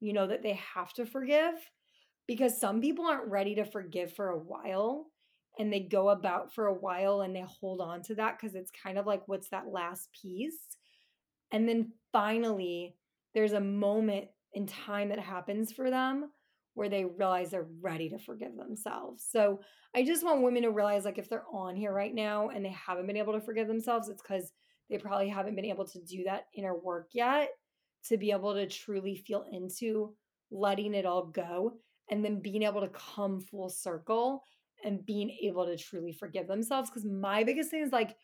you 0.00 0.12
know, 0.12 0.26
that 0.26 0.42
they 0.42 0.58
have 0.74 0.92
to 0.94 1.06
forgive 1.06 1.54
because 2.26 2.60
some 2.60 2.80
people 2.80 3.06
aren't 3.06 3.30
ready 3.30 3.54
to 3.54 3.64
forgive 3.64 4.12
for 4.12 4.30
a 4.30 4.38
while 4.38 5.06
and 5.58 5.72
they 5.72 5.80
go 5.80 6.10
about 6.10 6.52
for 6.52 6.66
a 6.66 6.74
while 6.74 7.22
and 7.22 7.34
they 7.34 7.44
hold 7.46 7.80
on 7.80 8.02
to 8.02 8.14
that 8.16 8.38
because 8.38 8.54
it's 8.54 8.70
kind 8.82 8.98
of 8.98 9.06
like, 9.06 9.22
what's 9.26 9.48
that 9.50 9.68
last 9.68 10.08
piece? 10.20 10.58
And 11.52 11.68
then 11.68 11.92
finally, 12.12 12.96
there's 13.34 13.52
a 13.52 13.60
moment 13.60 14.26
in 14.52 14.66
time 14.66 15.08
that 15.10 15.20
happens 15.20 15.72
for 15.72 15.90
them 15.90 16.30
where 16.78 16.88
they 16.88 17.04
realize 17.04 17.50
they're 17.50 17.66
ready 17.80 18.08
to 18.08 18.20
forgive 18.20 18.56
themselves. 18.56 19.26
So 19.28 19.58
I 19.96 20.04
just 20.04 20.22
want 20.24 20.42
women 20.42 20.62
to 20.62 20.70
realize 20.70 21.04
like 21.04 21.18
if 21.18 21.28
they're 21.28 21.42
on 21.52 21.74
here 21.74 21.92
right 21.92 22.14
now 22.14 22.50
and 22.50 22.64
they 22.64 22.70
haven't 22.70 23.08
been 23.08 23.16
able 23.16 23.32
to 23.32 23.40
forgive 23.40 23.66
themselves, 23.66 24.08
it's 24.08 24.22
because 24.22 24.52
they 24.88 24.96
probably 24.96 25.28
haven't 25.28 25.56
been 25.56 25.64
able 25.64 25.86
to 25.86 25.98
do 26.02 26.22
that 26.26 26.44
inner 26.54 26.78
work 26.78 27.08
yet 27.12 27.48
to 28.04 28.16
be 28.16 28.30
able 28.30 28.54
to 28.54 28.68
truly 28.68 29.16
feel 29.16 29.44
into 29.50 30.14
letting 30.52 30.94
it 30.94 31.04
all 31.04 31.26
go 31.26 31.72
and 32.12 32.24
then 32.24 32.40
being 32.40 32.62
able 32.62 32.80
to 32.80 32.90
come 32.90 33.40
full 33.40 33.68
circle 33.68 34.44
and 34.84 35.04
being 35.04 35.36
able 35.42 35.66
to 35.66 35.76
truly 35.76 36.12
forgive 36.12 36.46
themselves. 36.46 36.90
Because 36.90 37.04
my 37.04 37.42
biggest 37.42 37.72
thing 37.72 37.82
is 37.82 37.90
like, 37.90 38.14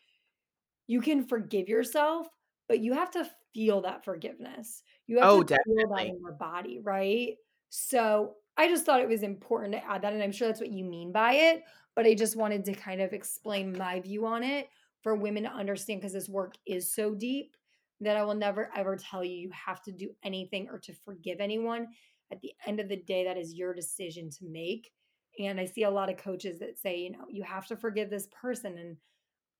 you 0.87 1.01
can 1.01 1.27
forgive 1.27 1.67
yourself, 1.67 2.27
but 2.69 2.79
you 2.79 2.93
have 2.93 3.11
to 3.11 3.29
feel 3.53 3.81
that 3.81 4.05
forgiveness. 4.05 4.81
You 5.07 5.19
have 5.19 5.29
oh, 5.29 5.43
to 5.43 5.55
definitely. 5.55 5.83
feel 5.83 5.89
that 5.93 6.05
in 6.05 6.19
your 6.21 6.31
body, 6.31 6.79
right? 6.81 7.33
So 7.69 8.35
I 8.57 8.67
just 8.67 8.85
thought 8.85 9.01
it 9.01 9.09
was 9.09 9.23
important 9.23 9.73
to 9.73 9.85
add 9.85 10.01
that. 10.01 10.13
And 10.13 10.23
I'm 10.23 10.31
sure 10.31 10.47
that's 10.47 10.61
what 10.61 10.71
you 10.71 10.85
mean 10.85 11.11
by 11.11 11.33
it. 11.33 11.63
But 11.95 12.05
I 12.05 12.13
just 12.13 12.35
wanted 12.35 12.65
to 12.65 12.73
kind 12.73 13.01
of 13.01 13.13
explain 13.13 13.77
my 13.77 13.99
view 13.99 14.25
on 14.25 14.43
it 14.43 14.69
for 15.01 15.15
women 15.15 15.43
to 15.43 15.49
understand 15.49 16.01
because 16.01 16.13
this 16.13 16.29
work 16.29 16.55
is 16.65 16.93
so 16.93 17.13
deep 17.13 17.55
that 18.01 18.17
I 18.17 18.23
will 18.23 18.35
never 18.35 18.69
ever 18.75 18.97
tell 18.97 19.23
you 19.23 19.35
you 19.35 19.51
have 19.51 19.81
to 19.83 19.91
do 19.91 20.09
anything 20.23 20.67
or 20.69 20.79
to 20.79 20.93
forgive 21.05 21.39
anyone. 21.39 21.87
At 22.31 22.41
the 22.41 22.53
end 22.65 22.79
of 22.79 22.89
the 22.89 22.97
day, 22.97 23.23
that 23.25 23.37
is 23.37 23.53
your 23.53 23.73
decision 23.73 24.29
to 24.31 24.45
make. 24.45 24.91
And 25.39 25.59
I 25.59 25.65
see 25.65 25.83
a 25.83 25.91
lot 25.91 26.09
of 26.09 26.17
coaches 26.17 26.59
that 26.59 26.79
say, 26.79 26.97
you 26.97 27.11
know, 27.11 27.25
you 27.29 27.43
have 27.43 27.67
to 27.67 27.75
forgive 27.75 28.09
this 28.09 28.27
person. 28.41 28.77
And 28.77 28.97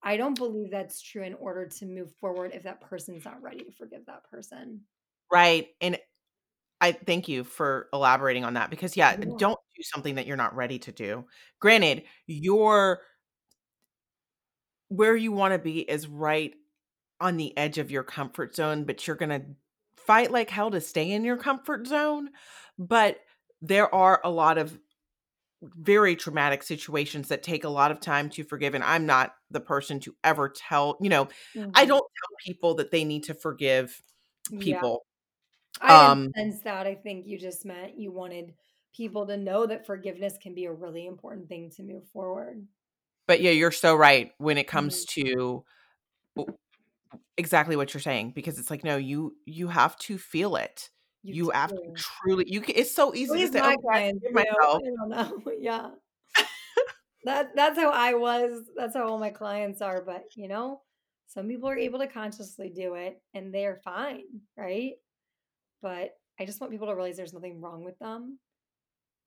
I 0.01 0.17
don't 0.17 0.37
believe 0.37 0.71
that's 0.71 1.01
true 1.01 1.23
in 1.23 1.35
order 1.35 1.67
to 1.67 1.85
move 1.85 2.11
forward 2.19 2.51
if 2.53 2.63
that 2.63 2.81
person's 2.81 3.25
not 3.25 3.41
ready 3.41 3.63
to 3.63 3.71
forgive 3.71 4.05
that 4.07 4.23
person. 4.29 4.81
Right. 5.31 5.67
And 5.81 5.97
I 6.85 6.91
thank 6.91 7.27
you 7.27 7.43
for 7.43 7.87
elaborating 7.91 8.45
on 8.45 8.53
that 8.53 8.69
because 8.69 8.95
yeah, 8.95 9.15
yeah, 9.17 9.25
don't 9.39 9.59
do 9.75 9.81
something 9.81 10.15
that 10.15 10.27
you're 10.27 10.37
not 10.37 10.55
ready 10.55 10.77
to 10.79 10.91
do. 10.91 11.25
Granted, 11.59 12.03
your 12.27 13.01
where 14.89 15.15
you 15.15 15.31
want 15.31 15.53
to 15.53 15.57
be 15.57 15.79
is 15.79 16.07
right 16.07 16.53
on 17.19 17.37
the 17.37 17.57
edge 17.57 17.79
of 17.79 17.89
your 17.89 18.03
comfort 18.03 18.55
zone, 18.55 18.83
but 18.83 19.07
you're 19.07 19.15
going 19.15 19.29
to 19.29 19.41
fight 19.97 20.31
like 20.31 20.51
hell 20.51 20.69
to 20.69 20.79
stay 20.79 21.11
in 21.11 21.25
your 21.25 21.37
comfort 21.37 21.87
zone. 21.87 22.29
But 22.77 23.17
there 23.63 23.93
are 23.93 24.21
a 24.23 24.29
lot 24.29 24.59
of 24.59 24.77
very 25.63 26.15
traumatic 26.15 26.61
situations 26.61 27.29
that 27.29 27.41
take 27.41 27.63
a 27.63 27.69
lot 27.69 27.89
of 27.89 27.99
time 27.99 28.29
to 28.29 28.43
forgive. 28.43 28.75
And 28.75 28.83
I'm 28.83 29.07
not 29.07 29.33
the 29.49 29.59
person 29.59 29.99
to 30.01 30.15
ever 30.23 30.49
tell, 30.49 30.97
you 31.01 31.09
know, 31.09 31.25
mm-hmm. 31.55 31.71
I 31.73 31.85
don't 31.85 31.97
tell 31.97 32.37
people 32.45 32.75
that 32.75 32.91
they 32.91 33.03
need 33.03 33.23
to 33.23 33.33
forgive 33.33 33.99
people. 34.59 35.03
I 35.81 36.11
um, 36.11 36.31
sense 36.35 36.61
that. 36.61 36.87
I 36.87 36.95
think 36.95 37.27
you 37.27 37.37
just 37.37 37.65
meant 37.65 37.99
you 37.99 38.11
wanted 38.11 38.53
people 38.95 39.27
to 39.27 39.37
know 39.37 39.65
that 39.65 39.85
forgiveness 39.85 40.37
can 40.41 40.53
be 40.53 40.65
a 40.65 40.71
really 40.71 41.05
important 41.05 41.49
thing 41.49 41.69
to 41.75 41.83
move 41.83 42.07
forward. 42.13 42.65
But 43.27 43.41
yeah, 43.41 43.51
you're 43.51 43.71
so 43.71 43.95
right 43.95 44.31
when 44.37 44.57
it 44.57 44.67
comes 44.67 45.05
mm-hmm. 45.05 45.27
to 45.27 45.65
exactly 47.37 47.75
what 47.75 47.93
you're 47.93 48.01
saying 48.01 48.31
because 48.31 48.57
it's 48.59 48.69
like 48.69 48.83
no 48.83 48.97
you 48.97 49.35
you 49.45 49.67
have 49.67 49.97
to 49.97 50.17
feel 50.17 50.55
it 50.55 50.89
you, 51.23 51.33
you 51.33 51.49
have 51.49 51.69
to 51.69 51.93
truly 51.95 52.45
you 52.47 52.61
can, 52.61 52.75
it's 52.77 52.93
so 52.93 53.13
easy 53.13 53.45
to 53.45 53.51
say 53.51 53.59
my 53.59 53.75
oh, 53.77 53.81
clients, 53.81 54.25
myself. 54.31 54.81
I 54.81 54.89
don't 54.97 55.09
know 55.09 55.51
yeah 55.59 55.89
that 57.25 57.55
that's 57.55 57.77
how 57.77 57.91
I 57.91 58.13
was 58.13 58.61
that's 58.75 58.95
how 58.95 59.07
all 59.07 59.19
my 59.19 59.31
clients 59.31 59.81
are 59.81 60.01
but 60.01 60.23
you 60.35 60.47
know 60.47 60.81
some 61.27 61.47
people 61.47 61.67
are 61.67 61.77
able 61.77 61.99
to 61.99 62.07
consciously 62.07 62.69
do 62.69 62.95
it 62.95 63.21
and 63.33 63.53
they're 63.53 63.81
fine 63.83 64.23
right 64.57 64.93
but 65.85 66.09
I 66.39 66.45
just 66.45 66.59
want 66.59 66.71
people 66.73 66.87
to 66.87 66.95
realize 66.95 67.15
there's 67.15 67.39
nothing 67.39 67.61
wrong 67.61 67.83
with 67.83 67.97
them 67.99 68.39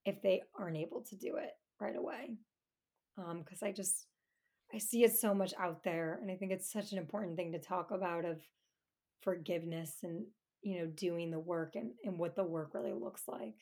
if 0.05 0.21
they 0.23 0.43
aren't 0.59 0.77
able 0.77 1.03
to 1.11 1.17
do 1.17 1.37
it 1.37 1.53
right 1.81 1.97
away 1.97 2.39
um 3.17 3.43
because 3.45 3.63
I 3.63 3.71
just 3.71 4.09
I 4.75 4.79
see 4.79 5.05
it 5.05 5.17
so 5.17 5.35
much 5.35 5.55
out 5.59 5.83
there. 5.83 6.19
And 6.21 6.31
I 6.31 6.37
think 6.37 6.53
it's 6.53 6.71
such 6.73 6.93
an 6.93 6.99
important 6.99 7.37
thing 7.37 7.53
to 7.53 7.59
talk 7.59 7.91
about 7.91 8.25
of 8.25 8.41
forgiveness 9.23 9.97
and, 10.03 10.27
you 10.63 10.79
know, 10.79 10.87
doing 10.87 11.31
the 11.31 11.39
work 11.39 11.75
and, 11.75 11.93
and 12.05 12.19
what 12.19 12.37
the 12.37 12.45
work 12.45 12.75
really 12.75 12.93
looks 12.93 13.23
like. 13.27 13.55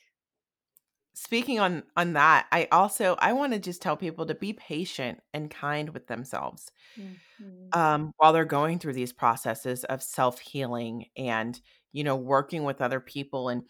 Speaking 1.17 1.59
on 1.59 1.81
on 1.95 2.13
that, 2.13 2.45
I 2.51 2.67
also 2.71 3.15
I 3.17 3.33
want 3.33 3.53
to 3.53 3.59
just 3.59 3.81
tell 3.81 3.97
people 3.97 4.27
to 4.27 4.35
be 4.35 4.53
patient 4.53 5.19
and 5.33 5.49
kind 5.49 5.89
with 5.89 6.05
themselves 6.05 6.69
mm-hmm. 6.95 7.79
um, 7.79 8.11
while 8.17 8.33
they're 8.33 8.45
going 8.45 8.77
through 8.77 8.93
these 8.93 9.13
processes 9.13 9.83
of 9.85 10.03
self 10.03 10.37
healing 10.37 11.07
and 11.17 11.59
you 11.91 12.03
know 12.03 12.15
working 12.15 12.65
with 12.65 12.83
other 12.83 12.99
people. 12.99 13.49
And 13.49 13.63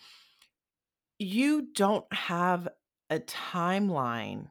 you 1.20 1.70
don't 1.74 2.06
have 2.12 2.68
a 3.10 3.20
timeline 3.20 4.48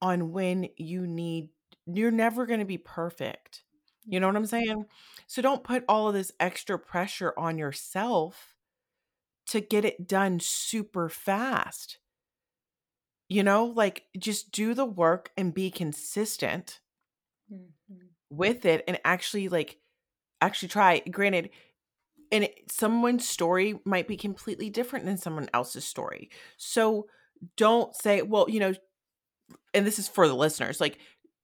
on 0.00 0.30
when 0.30 0.68
you 0.76 1.08
need 1.08 1.48
you're 1.84 2.12
never 2.12 2.46
going 2.46 2.60
to 2.60 2.64
be 2.64 2.78
perfect. 2.78 3.64
You 4.06 4.20
know 4.20 4.28
what 4.28 4.36
I'm 4.36 4.46
saying? 4.46 4.84
So 5.26 5.42
don't 5.42 5.64
put 5.64 5.82
all 5.88 6.06
of 6.06 6.14
this 6.14 6.30
extra 6.38 6.78
pressure 6.78 7.34
on 7.36 7.58
yourself 7.58 8.54
to 9.48 9.60
get 9.60 9.84
it 9.84 10.06
done 10.06 10.38
super 10.38 11.08
fast. 11.08 11.98
You 13.28 13.42
know, 13.42 13.66
like 13.66 14.04
just 14.18 14.52
do 14.52 14.74
the 14.74 14.84
work 14.84 15.30
and 15.36 15.54
be 15.54 15.70
consistent 15.70 16.80
mm-hmm. 17.52 18.06
with 18.30 18.64
it 18.64 18.84
and 18.86 18.98
actually 19.04 19.48
like 19.48 19.78
actually 20.40 20.68
try. 20.68 21.00
Granted, 21.00 21.50
and 22.30 22.44
it, 22.44 22.70
someone's 22.70 23.28
story 23.28 23.78
might 23.84 24.08
be 24.08 24.16
completely 24.16 24.70
different 24.70 25.04
than 25.04 25.18
someone 25.18 25.48
else's 25.54 25.84
story. 25.84 26.30
So 26.56 27.06
don't 27.56 27.94
say, 27.96 28.22
well, 28.22 28.48
you 28.48 28.60
know, 28.60 28.74
and 29.72 29.86
this 29.86 29.98
is 29.98 30.08
for 30.08 30.28
the 30.28 30.34
listeners, 30.34 30.80
like 30.80 30.98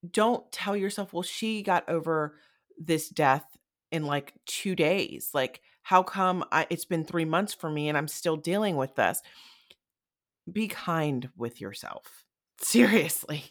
don't 0.09 0.51
tell 0.51 0.75
yourself, 0.75 1.13
well, 1.13 1.23
she 1.23 1.61
got 1.61 1.87
over 1.87 2.35
this 2.77 3.09
death 3.09 3.45
in 3.91 4.05
like 4.05 4.33
two 4.45 4.75
days. 4.75 5.29
Like, 5.33 5.61
how 5.83 6.03
come 6.03 6.43
I, 6.51 6.67
it's 6.69 6.85
been 6.85 7.03
three 7.03 7.25
months 7.25 7.53
for 7.53 7.69
me 7.69 7.89
and 7.89 7.97
I'm 7.97 8.07
still 8.07 8.37
dealing 8.37 8.75
with 8.75 8.95
this? 8.95 9.21
Be 10.51 10.67
kind 10.67 11.29
with 11.37 11.61
yourself. 11.61 12.25
Seriously. 12.59 13.45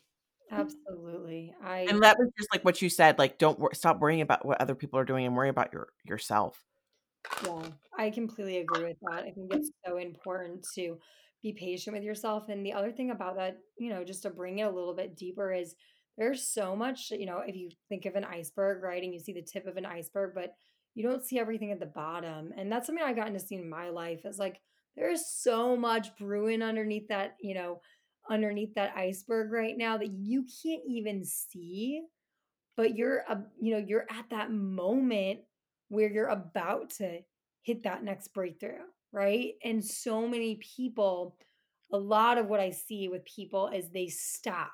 Absolutely. 0.51 1.55
I 1.65 1.87
and 1.89 2.03
that 2.03 2.19
was 2.19 2.29
just 2.37 2.53
like 2.53 2.65
what 2.65 2.83
you 2.83 2.89
said. 2.89 3.19
Like, 3.19 3.39
don't 3.39 3.59
wor- 3.59 3.75
stop 3.75 4.01
worrying 4.01 4.21
about 4.21 4.45
what 4.45 4.61
other 4.61 4.75
people 4.75 4.99
are 4.99 5.05
doing 5.05 5.25
and 5.27 5.37
worry 5.37 5.49
about 5.49 5.73
your 5.73 5.89
yourself. 6.05 6.65
Yeah, 7.45 7.63
I 7.97 8.11
completely 8.11 8.59
agree 8.59 8.85
with 8.85 8.97
that. 9.03 9.25
I 9.25 9.31
think 9.31 9.53
it's 9.53 9.71
so 9.87 9.99
important 9.99 10.67
to 10.75 10.99
be 11.43 11.53
patient 11.53 11.95
with 11.95 12.03
yourself. 12.03 12.49
And 12.49 12.65
the 12.65 12.73
other 12.73 12.91
thing 12.91 13.11
about 13.11 13.37
that, 13.37 13.59
you 13.79 13.91
know, 13.91 14.05
just 14.05 14.23
to 14.23 14.31
bring 14.31 14.59
it 14.59 14.63
a 14.63 14.71
little 14.71 14.95
bit 14.95 15.17
deeper 15.17 15.53
is 15.53 15.75
there's 16.19 16.47
so 16.47 16.75
much, 16.75 17.11
you 17.11 17.27
know, 17.27 17.43
if 17.47 17.55
you 17.55 17.71
think 17.89 18.07
of 18.07 18.17
an 18.17 18.25
iceberg, 18.25 18.83
right, 18.83 19.03
and 19.03 19.15
you 19.15 19.21
see 19.21 19.33
the 19.33 19.43
tip 19.43 19.67
of 19.67 19.77
an 19.77 19.87
iceberg, 19.87 20.33
but 20.35 20.55
you 20.95 21.09
don't 21.09 21.25
see 21.25 21.39
everything 21.39 21.73
at 21.73 21.81
the 21.81 21.87
bottom. 21.87 22.53
And 22.57 22.71
that's 22.71 22.87
something 22.87 23.05
I 23.05 23.13
got 23.13 23.33
to 23.33 23.41
see 23.41 23.55
in 23.55 23.69
my 23.69 23.91
life 23.91 24.25
is 24.25 24.39
like 24.39 24.61
there's 25.01 25.27
so 25.27 25.77
much 25.77 26.15
brewing 26.17 26.63
underneath 26.63 27.09
that, 27.09 27.37
you 27.41 27.55
know, 27.55 27.81
underneath 28.29 28.75
that 28.75 28.95
iceberg 28.95 29.51
right 29.51 29.77
now 29.77 29.97
that 29.97 30.11
you 30.13 30.45
can't 30.63 30.83
even 30.87 31.25
see. 31.25 32.03
But 32.77 32.97
you're, 32.97 33.23
uh, 33.29 33.37
you 33.61 33.73
know, 33.73 33.85
you're 33.85 34.07
at 34.11 34.27
that 34.31 34.53
moment 34.53 35.41
where 35.89 36.11
you're 36.11 36.29
about 36.29 36.91
to 36.99 37.21
hit 37.63 37.83
that 37.85 38.05
next 38.05 38.29
breakthrough, 38.29 38.83
right? 39.11 39.55
And 39.65 39.83
so 39.85 40.29
many 40.29 40.61
people, 40.77 41.37
a 41.93 41.99
lot 41.99 42.37
of 42.39 42.47
what 42.47 42.61
I 42.61 42.71
see 42.71 43.09
with 43.09 43.25
people 43.25 43.69
is 43.69 43.89
they 43.89 44.09
stop 44.09 44.73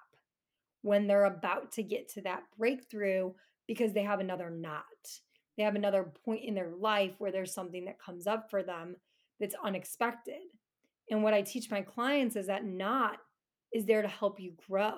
when 0.83 1.07
they're 1.07 1.25
about 1.25 1.73
to 1.73 1.83
get 1.83 2.09
to 2.11 2.23
that 2.23 2.43
breakthrough 2.59 3.33
because 3.69 3.93
they 3.93 4.03
have 4.03 4.21
another 4.21 4.51
knot. 4.51 4.83
They 5.57 5.63
have 5.63 5.77
another 5.77 6.13
point 6.25 6.45
in 6.45 6.55
their 6.55 6.73
life 6.79 7.13
where 7.19 7.33
there's 7.33 7.55
something 7.55 7.85
that 7.87 8.01
comes 8.01 8.27
up 8.27 8.51
for 8.51 8.63
them 8.63 8.97
that's 9.41 9.55
unexpected. 9.63 10.41
And 11.11 11.23
what 11.23 11.35
I 11.35 11.43
teach 11.43 11.71
my 11.71 11.83
clients 11.83 12.37
is 12.37 12.47
that 12.47 12.65
knot 12.65 13.19
is 13.73 13.87
there 13.87 14.03
to 14.03 14.09
help 14.09 14.41
you 14.41 14.53
grow. 14.69 14.95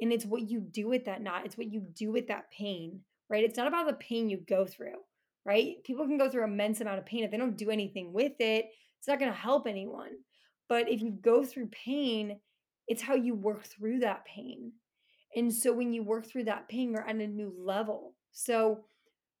And 0.00 0.12
it's 0.12 0.24
what 0.24 0.48
you 0.48 0.60
do 0.60 0.88
with 0.88 1.04
that 1.04 1.22
knot, 1.22 1.44
it's 1.44 1.58
what 1.58 1.72
you 1.72 1.80
do 1.80 2.10
with 2.10 2.28
that 2.28 2.50
pain, 2.50 3.00
right? 3.28 3.44
It's 3.44 3.56
not 3.56 3.68
about 3.68 3.86
the 3.86 3.94
pain 3.94 4.30
you 4.30 4.38
go 4.48 4.64
through, 4.64 4.96
right? 5.44 5.76
People 5.84 6.06
can 6.06 6.18
go 6.18 6.30
through 6.30 6.44
immense 6.44 6.80
amount 6.80 6.98
of 6.98 7.06
pain. 7.06 7.22
If 7.22 7.30
they 7.30 7.36
don't 7.36 7.58
do 7.58 7.70
anything 7.70 8.12
with 8.12 8.40
it, 8.40 8.66
it's 8.98 9.08
not 9.08 9.18
going 9.18 9.30
to 9.30 9.36
help 9.36 9.66
anyone. 9.66 10.12
But 10.68 10.88
if 10.88 11.02
you 11.02 11.10
go 11.10 11.44
through 11.44 11.68
pain, 11.68 12.38
it's 12.88 13.02
how 13.02 13.14
you 13.14 13.34
work 13.34 13.64
through 13.64 14.00
that 14.00 14.24
pain. 14.24 14.72
And 15.36 15.52
so 15.52 15.72
when 15.72 15.92
you 15.92 16.02
work 16.02 16.26
through 16.26 16.44
that 16.44 16.68
pain, 16.68 16.90
you're 16.90 17.08
at 17.08 17.14
a 17.14 17.26
new 17.26 17.54
level. 17.56 18.14
So, 18.32 18.84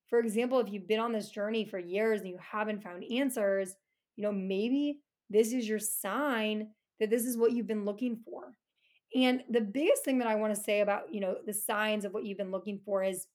for 0.08 0.18
example, 0.18 0.60
if 0.60 0.70
you've 0.70 0.88
been 0.88 1.00
on 1.00 1.12
this 1.12 1.30
journey 1.30 1.64
for 1.64 1.78
years 1.78 2.20
and 2.20 2.28
you 2.28 2.38
haven't 2.38 2.82
found 2.82 3.04
answers, 3.10 3.74
you 4.20 4.26
know, 4.26 4.32
maybe 4.32 4.98
this 5.30 5.54
is 5.54 5.66
your 5.66 5.78
sign 5.78 6.68
that 7.00 7.08
this 7.08 7.24
is 7.24 7.38
what 7.38 7.52
you've 7.52 7.66
been 7.66 7.86
looking 7.86 8.20
for. 8.22 8.54
And 9.16 9.42
the 9.48 9.62
biggest 9.62 10.04
thing 10.04 10.18
that 10.18 10.28
I 10.28 10.34
want 10.34 10.54
to 10.54 10.60
say 10.60 10.82
about, 10.82 11.04
you 11.10 11.20
know, 11.20 11.36
the 11.46 11.54
signs 11.54 12.04
of 12.04 12.12
what 12.12 12.26
you've 12.26 12.36
been 12.36 12.50
looking 12.50 12.80
for 12.84 13.02
is, 13.02 13.28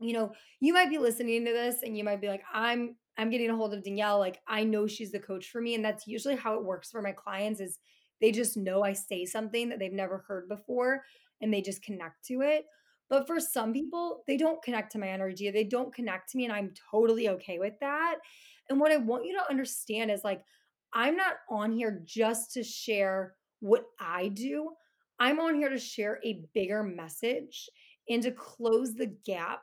you 0.00 0.12
know, 0.12 0.32
you 0.58 0.72
might 0.72 0.90
be 0.90 0.98
listening 0.98 1.44
to 1.44 1.52
this 1.52 1.84
and 1.84 1.96
you 1.96 2.02
might 2.02 2.20
be 2.20 2.26
like, 2.26 2.42
I'm 2.52 2.96
I'm 3.16 3.30
getting 3.30 3.48
a 3.48 3.54
hold 3.54 3.74
of 3.74 3.84
Danielle, 3.84 4.18
like 4.18 4.40
I 4.48 4.64
know 4.64 4.88
she's 4.88 5.12
the 5.12 5.20
coach 5.20 5.50
for 5.50 5.60
me 5.60 5.76
and 5.76 5.84
that's 5.84 6.08
usually 6.08 6.34
how 6.34 6.56
it 6.56 6.64
works 6.64 6.90
for 6.90 7.00
my 7.00 7.12
clients 7.12 7.60
is 7.60 7.78
they 8.20 8.32
just 8.32 8.56
know 8.56 8.82
I 8.82 8.94
say 8.94 9.24
something 9.24 9.68
that 9.68 9.78
they've 9.78 9.92
never 9.92 10.24
heard 10.26 10.48
before 10.48 11.04
and 11.40 11.54
they 11.54 11.62
just 11.62 11.82
connect 11.82 12.24
to 12.24 12.40
it. 12.40 12.64
But 13.10 13.26
for 13.26 13.40
some 13.40 13.72
people, 13.72 14.22
they 14.26 14.36
don't 14.36 14.62
connect 14.62 14.92
to 14.92 14.98
my 14.98 15.08
energy. 15.08 15.50
They 15.50 15.64
don't 15.64 15.94
connect 15.94 16.30
to 16.30 16.36
me, 16.36 16.44
and 16.44 16.52
I'm 16.52 16.72
totally 16.90 17.28
okay 17.30 17.58
with 17.58 17.74
that. 17.80 18.16
And 18.68 18.78
what 18.78 18.92
I 18.92 18.98
want 18.98 19.24
you 19.24 19.34
to 19.34 19.50
understand 19.50 20.10
is 20.10 20.24
like, 20.24 20.42
I'm 20.92 21.16
not 21.16 21.34
on 21.50 21.72
here 21.72 22.02
just 22.04 22.52
to 22.52 22.62
share 22.62 23.34
what 23.60 23.84
I 24.00 24.28
do. 24.28 24.70
I'm 25.18 25.40
on 25.40 25.54
here 25.54 25.68
to 25.68 25.78
share 25.78 26.20
a 26.24 26.42
bigger 26.54 26.82
message 26.82 27.68
and 28.08 28.22
to 28.22 28.30
close 28.30 28.94
the 28.94 29.14
gap 29.26 29.62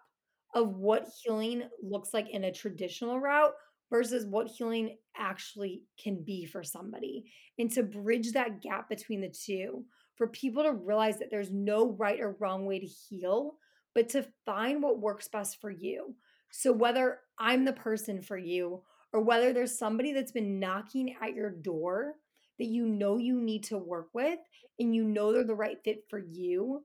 of 0.53 0.75
what 0.75 1.07
healing 1.23 1.63
looks 1.81 2.13
like 2.13 2.29
in 2.29 2.45
a 2.45 2.51
traditional 2.51 3.19
route 3.19 3.53
versus 3.91 4.25
what 4.25 4.47
healing 4.47 4.97
actually 5.17 5.83
can 6.01 6.23
be 6.23 6.45
for 6.45 6.63
somebody 6.63 7.23
and 7.59 7.71
to 7.71 7.83
bridge 7.83 8.31
that 8.31 8.61
gap 8.61 8.89
between 8.89 9.21
the 9.21 9.29
two 9.29 9.83
for 10.15 10.27
people 10.27 10.63
to 10.63 10.71
realize 10.71 11.19
that 11.19 11.29
there's 11.29 11.51
no 11.51 11.91
right 11.93 12.19
or 12.19 12.35
wrong 12.39 12.65
way 12.65 12.79
to 12.79 12.85
heal 12.85 13.55
but 13.93 14.09
to 14.09 14.25
find 14.45 14.81
what 14.81 14.99
works 14.99 15.27
best 15.27 15.59
for 15.61 15.69
you 15.69 16.15
so 16.51 16.71
whether 16.71 17.19
i'm 17.39 17.65
the 17.65 17.73
person 17.73 18.21
for 18.21 18.37
you 18.37 18.81
or 19.13 19.21
whether 19.21 19.53
there's 19.53 19.77
somebody 19.77 20.13
that's 20.13 20.31
been 20.31 20.59
knocking 20.59 21.15
at 21.21 21.33
your 21.33 21.49
door 21.49 22.13
that 22.59 22.65
you 22.65 22.85
know 22.85 23.17
you 23.17 23.39
need 23.41 23.63
to 23.63 23.77
work 23.77 24.09
with 24.13 24.39
and 24.79 24.95
you 24.95 25.03
know 25.03 25.31
they're 25.31 25.43
the 25.43 25.55
right 25.55 25.77
fit 25.83 26.03
for 26.09 26.19
you 26.19 26.83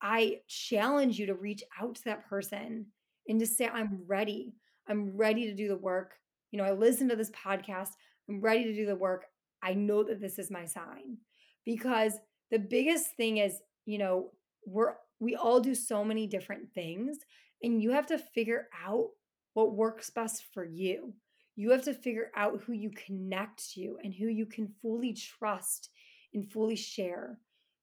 I 0.00 0.40
challenge 0.46 1.18
you 1.18 1.26
to 1.26 1.34
reach 1.34 1.62
out 1.80 1.96
to 1.96 2.04
that 2.04 2.28
person 2.28 2.86
and 3.28 3.40
to 3.40 3.46
say, 3.46 3.68
I'm 3.68 4.00
ready. 4.06 4.54
I'm 4.88 5.16
ready 5.16 5.46
to 5.46 5.54
do 5.54 5.68
the 5.68 5.76
work. 5.76 6.14
You 6.50 6.58
know, 6.58 6.64
I 6.64 6.72
listen 6.72 7.08
to 7.08 7.16
this 7.16 7.30
podcast. 7.30 7.90
I'm 8.28 8.40
ready 8.40 8.64
to 8.64 8.74
do 8.74 8.86
the 8.86 8.96
work. 8.96 9.24
I 9.62 9.74
know 9.74 10.04
that 10.04 10.20
this 10.20 10.38
is 10.38 10.50
my 10.50 10.64
sign. 10.64 11.18
Because 11.64 12.14
the 12.50 12.58
biggest 12.58 13.16
thing 13.16 13.38
is, 13.38 13.60
you 13.86 13.98
know, 13.98 14.30
we're 14.66 14.94
we 15.20 15.34
all 15.34 15.60
do 15.60 15.74
so 15.74 16.04
many 16.04 16.26
different 16.26 16.72
things 16.74 17.18
and 17.62 17.82
you 17.82 17.90
have 17.90 18.06
to 18.06 18.18
figure 18.18 18.68
out 18.86 19.08
what 19.54 19.74
works 19.74 20.10
best 20.10 20.44
for 20.54 20.64
you. 20.64 21.12
You 21.56 21.70
have 21.72 21.82
to 21.84 21.94
figure 21.94 22.30
out 22.36 22.62
who 22.62 22.72
you 22.72 22.90
connect 22.90 23.72
to 23.72 23.98
and 24.04 24.14
who 24.14 24.26
you 24.26 24.46
can 24.46 24.68
fully 24.80 25.12
trust 25.12 25.90
and 26.32 26.48
fully 26.50 26.76
share 26.76 27.38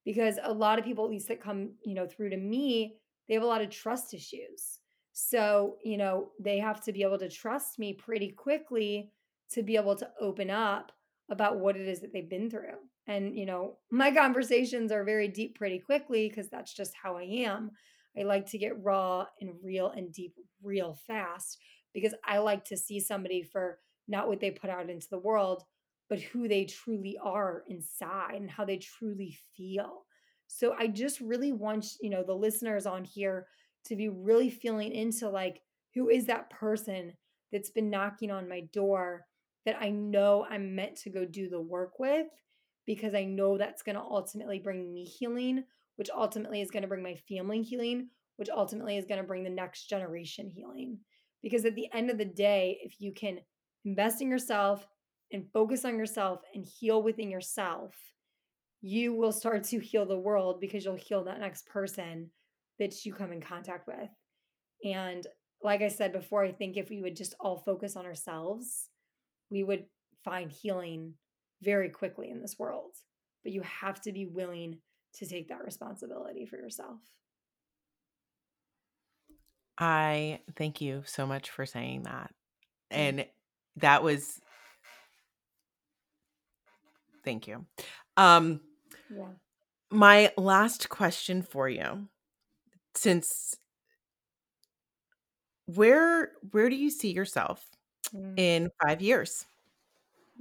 because 0.05 0.37
a 0.43 0.53
lot 0.53 0.79
of 0.79 0.85
people 0.85 1.03
at 1.03 1.11
least 1.11 1.27
that 1.27 1.41
come 1.41 1.71
you 1.83 1.95
know 1.95 2.07
through 2.07 2.29
to 2.29 2.37
me 2.37 2.95
they 3.27 3.33
have 3.33 3.43
a 3.43 3.47
lot 3.47 3.61
of 3.61 3.69
trust 3.69 4.13
issues 4.13 4.79
so 5.11 5.77
you 5.83 5.97
know 5.97 6.29
they 6.39 6.59
have 6.59 6.81
to 6.83 6.93
be 6.93 7.01
able 7.01 7.17
to 7.17 7.29
trust 7.29 7.79
me 7.79 7.91
pretty 7.91 8.29
quickly 8.29 9.11
to 9.51 9.63
be 9.63 9.75
able 9.75 9.95
to 9.95 10.09
open 10.21 10.49
up 10.49 10.91
about 11.31 11.59
what 11.59 11.75
it 11.75 11.87
is 11.87 11.99
that 12.01 12.13
they've 12.13 12.29
been 12.29 12.49
through 12.49 12.77
and 13.07 13.37
you 13.37 13.45
know 13.45 13.77
my 13.91 14.11
conversations 14.11 14.91
are 14.91 15.03
very 15.03 15.27
deep 15.27 15.57
pretty 15.57 15.79
quickly 15.79 16.27
because 16.27 16.49
that's 16.49 16.73
just 16.73 16.93
how 17.01 17.17
i 17.17 17.23
am 17.23 17.71
i 18.17 18.23
like 18.23 18.45
to 18.45 18.57
get 18.57 18.83
raw 18.83 19.25
and 19.41 19.51
real 19.63 19.89
and 19.89 20.11
deep 20.11 20.33
real 20.63 20.97
fast 21.07 21.57
because 21.93 22.13
i 22.25 22.37
like 22.37 22.63
to 22.65 22.77
see 22.77 22.99
somebody 22.99 23.43
for 23.43 23.79
not 24.07 24.27
what 24.27 24.39
they 24.39 24.51
put 24.51 24.69
out 24.69 24.89
into 24.89 25.07
the 25.09 25.17
world 25.17 25.63
but 26.09 26.19
who 26.19 26.47
they 26.47 26.65
truly 26.65 27.17
are 27.21 27.63
inside 27.67 28.35
and 28.35 28.49
how 28.49 28.65
they 28.65 28.77
truly 28.77 29.37
feel. 29.55 30.05
So 30.47 30.75
I 30.77 30.87
just 30.87 31.19
really 31.19 31.51
want, 31.51 31.85
you 32.01 32.09
know, 32.09 32.23
the 32.23 32.33
listeners 32.33 32.85
on 32.85 33.03
here 33.03 33.47
to 33.85 33.95
be 33.95 34.09
really 34.09 34.49
feeling 34.49 34.91
into 34.91 35.29
like 35.29 35.61
who 35.93 36.09
is 36.09 36.25
that 36.25 36.49
person 36.49 37.13
that's 37.51 37.71
been 37.71 37.89
knocking 37.89 38.31
on 38.31 38.49
my 38.49 38.61
door 38.73 39.25
that 39.65 39.77
I 39.79 39.89
know 39.89 40.45
I'm 40.47 40.75
meant 40.75 40.95
to 40.97 41.09
go 41.09 41.25
do 41.25 41.49
the 41.49 41.61
work 41.61 41.99
with 41.99 42.27
because 42.85 43.13
I 43.15 43.23
know 43.23 43.57
that's 43.57 43.83
going 43.83 43.95
to 43.95 44.01
ultimately 44.01 44.59
bring 44.59 44.93
me 44.93 45.03
healing, 45.03 45.63
which 45.95 46.09
ultimately 46.15 46.61
is 46.61 46.71
going 46.71 46.83
to 46.83 46.87
bring 46.87 47.03
my 47.03 47.15
family 47.27 47.61
healing, 47.61 48.09
which 48.37 48.49
ultimately 48.49 48.97
is 48.97 49.05
going 49.05 49.21
to 49.21 49.27
bring 49.27 49.43
the 49.43 49.49
next 49.49 49.89
generation 49.89 50.49
healing. 50.49 50.99
Because 51.41 51.65
at 51.65 51.75
the 51.75 51.87
end 51.93 52.09
of 52.09 52.17
the 52.17 52.25
day, 52.25 52.79
if 52.83 52.99
you 52.99 53.13
can 53.13 53.39
invest 53.85 54.21
in 54.21 54.29
yourself, 54.29 54.85
and 55.31 55.51
focus 55.51 55.85
on 55.85 55.97
yourself 55.97 56.41
and 56.53 56.65
heal 56.65 57.01
within 57.01 57.29
yourself, 57.29 57.93
you 58.81 59.13
will 59.13 59.31
start 59.31 59.63
to 59.65 59.79
heal 59.79 60.05
the 60.05 60.17
world 60.17 60.59
because 60.61 60.85
you'll 60.85 60.95
heal 60.95 61.23
that 61.23 61.39
next 61.39 61.65
person 61.67 62.29
that 62.79 63.05
you 63.05 63.13
come 63.13 63.31
in 63.31 63.41
contact 63.41 63.87
with. 63.87 64.09
And 64.83 65.25
like 65.63 65.81
I 65.81 65.87
said 65.87 66.13
before, 66.13 66.43
I 66.43 66.51
think 66.51 66.77
if 66.77 66.89
we 66.89 67.01
would 67.01 67.15
just 67.15 67.35
all 67.39 67.57
focus 67.57 67.95
on 67.95 68.05
ourselves, 68.05 68.89
we 69.49 69.63
would 69.63 69.85
find 70.23 70.51
healing 70.51 71.13
very 71.65 71.89
quickly 71.89 72.29
in 72.29 72.41
this 72.41 72.55
world. 72.57 72.91
But 73.43 73.51
you 73.51 73.61
have 73.61 73.99
to 74.03 74.11
be 74.11 74.25
willing 74.25 74.77
to 75.15 75.25
take 75.25 75.49
that 75.49 75.65
responsibility 75.65 76.45
for 76.45 76.55
yourself. 76.55 76.99
I 79.77 80.39
thank 80.55 80.79
you 80.79 81.03
so 81.05 81.27
much 81.27 81.49
for 81.49 81.65
saying 81.65 82.03
that. 82.03 82.31
And 82.89 83.25
that 83.77 84.03
was 84.03 84.39
Thank 87.25 87.47
you. 87.47 87.65
Um, 88.15 88.61
yeah. 89.13 89.25
My 89.91 90.31
last 90.37 90.89
question 90.89 91.41
for 91.41 91.67
you, 91.67 92.07
since 92.93 93.55
where 95.65 96.31
where 96.51 96.69
do 96.69 96.75
you 96.75 96.91
see 96.91 97.11
yourself 97.11 97.65
mm. 98.13 98.39
in 98.39 98.69
five 98.85 99.01
years? 99.01 99.45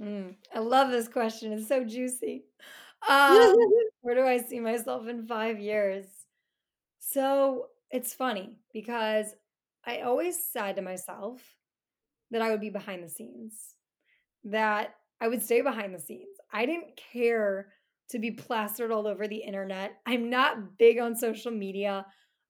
Mm, 0.01 0.35
I 0.53 0.59
love 0.59 0.91
this 0.91 1.07
question. 1.07 1.53
It's 1.53 1.67
so 1.67 1.83
juicy. 1.83 2.45
Um, 3.07 3.53
where 4.01 4.15
do 4.15 4.25
I 4.25 4.37
see 4.37 4.59
myself 4.59 5.07
in 5.07 5.25
five 5.25 5.59
years? 5.59 6.05
So 6.99 7.67
it's 7.91 8.13
funny 8.13 8.57
because 8.73 9.35
I 9.85 9.99
always 10.01 10.37
said 10.51 10.75
to 10.77 10.81
myself 10.81 11.41
that 12.31 12.41
I 12.41 12.51
would 12.51 12.61
be 12.61 12.69
behind 12.69 13.03
the 13.03 13.09
scenes, 13.09 13.75
that 14.45 14.95
I 15.21 15.27
would 15.27 15.43
stay 15.43 15.61
behind 15.61 15.93
the 15.95 15.99
scenes. 15.99 16.37
I 16.53 16.65
didn't 16.65 16.97
care 17.13 17.73
to 18.09 18.19
be 18.19 18.31
plastered 18.31 18.91
all 18.91 19.07
over 19.07 19.27
the 19.27 19.37
internet. 19.37 19.97
I'm 20.05 20.29
not 20.29 20.77
big 20.77 20.99
on 20.99 21.15
social 21.15 21.51
media. 21.51 22.05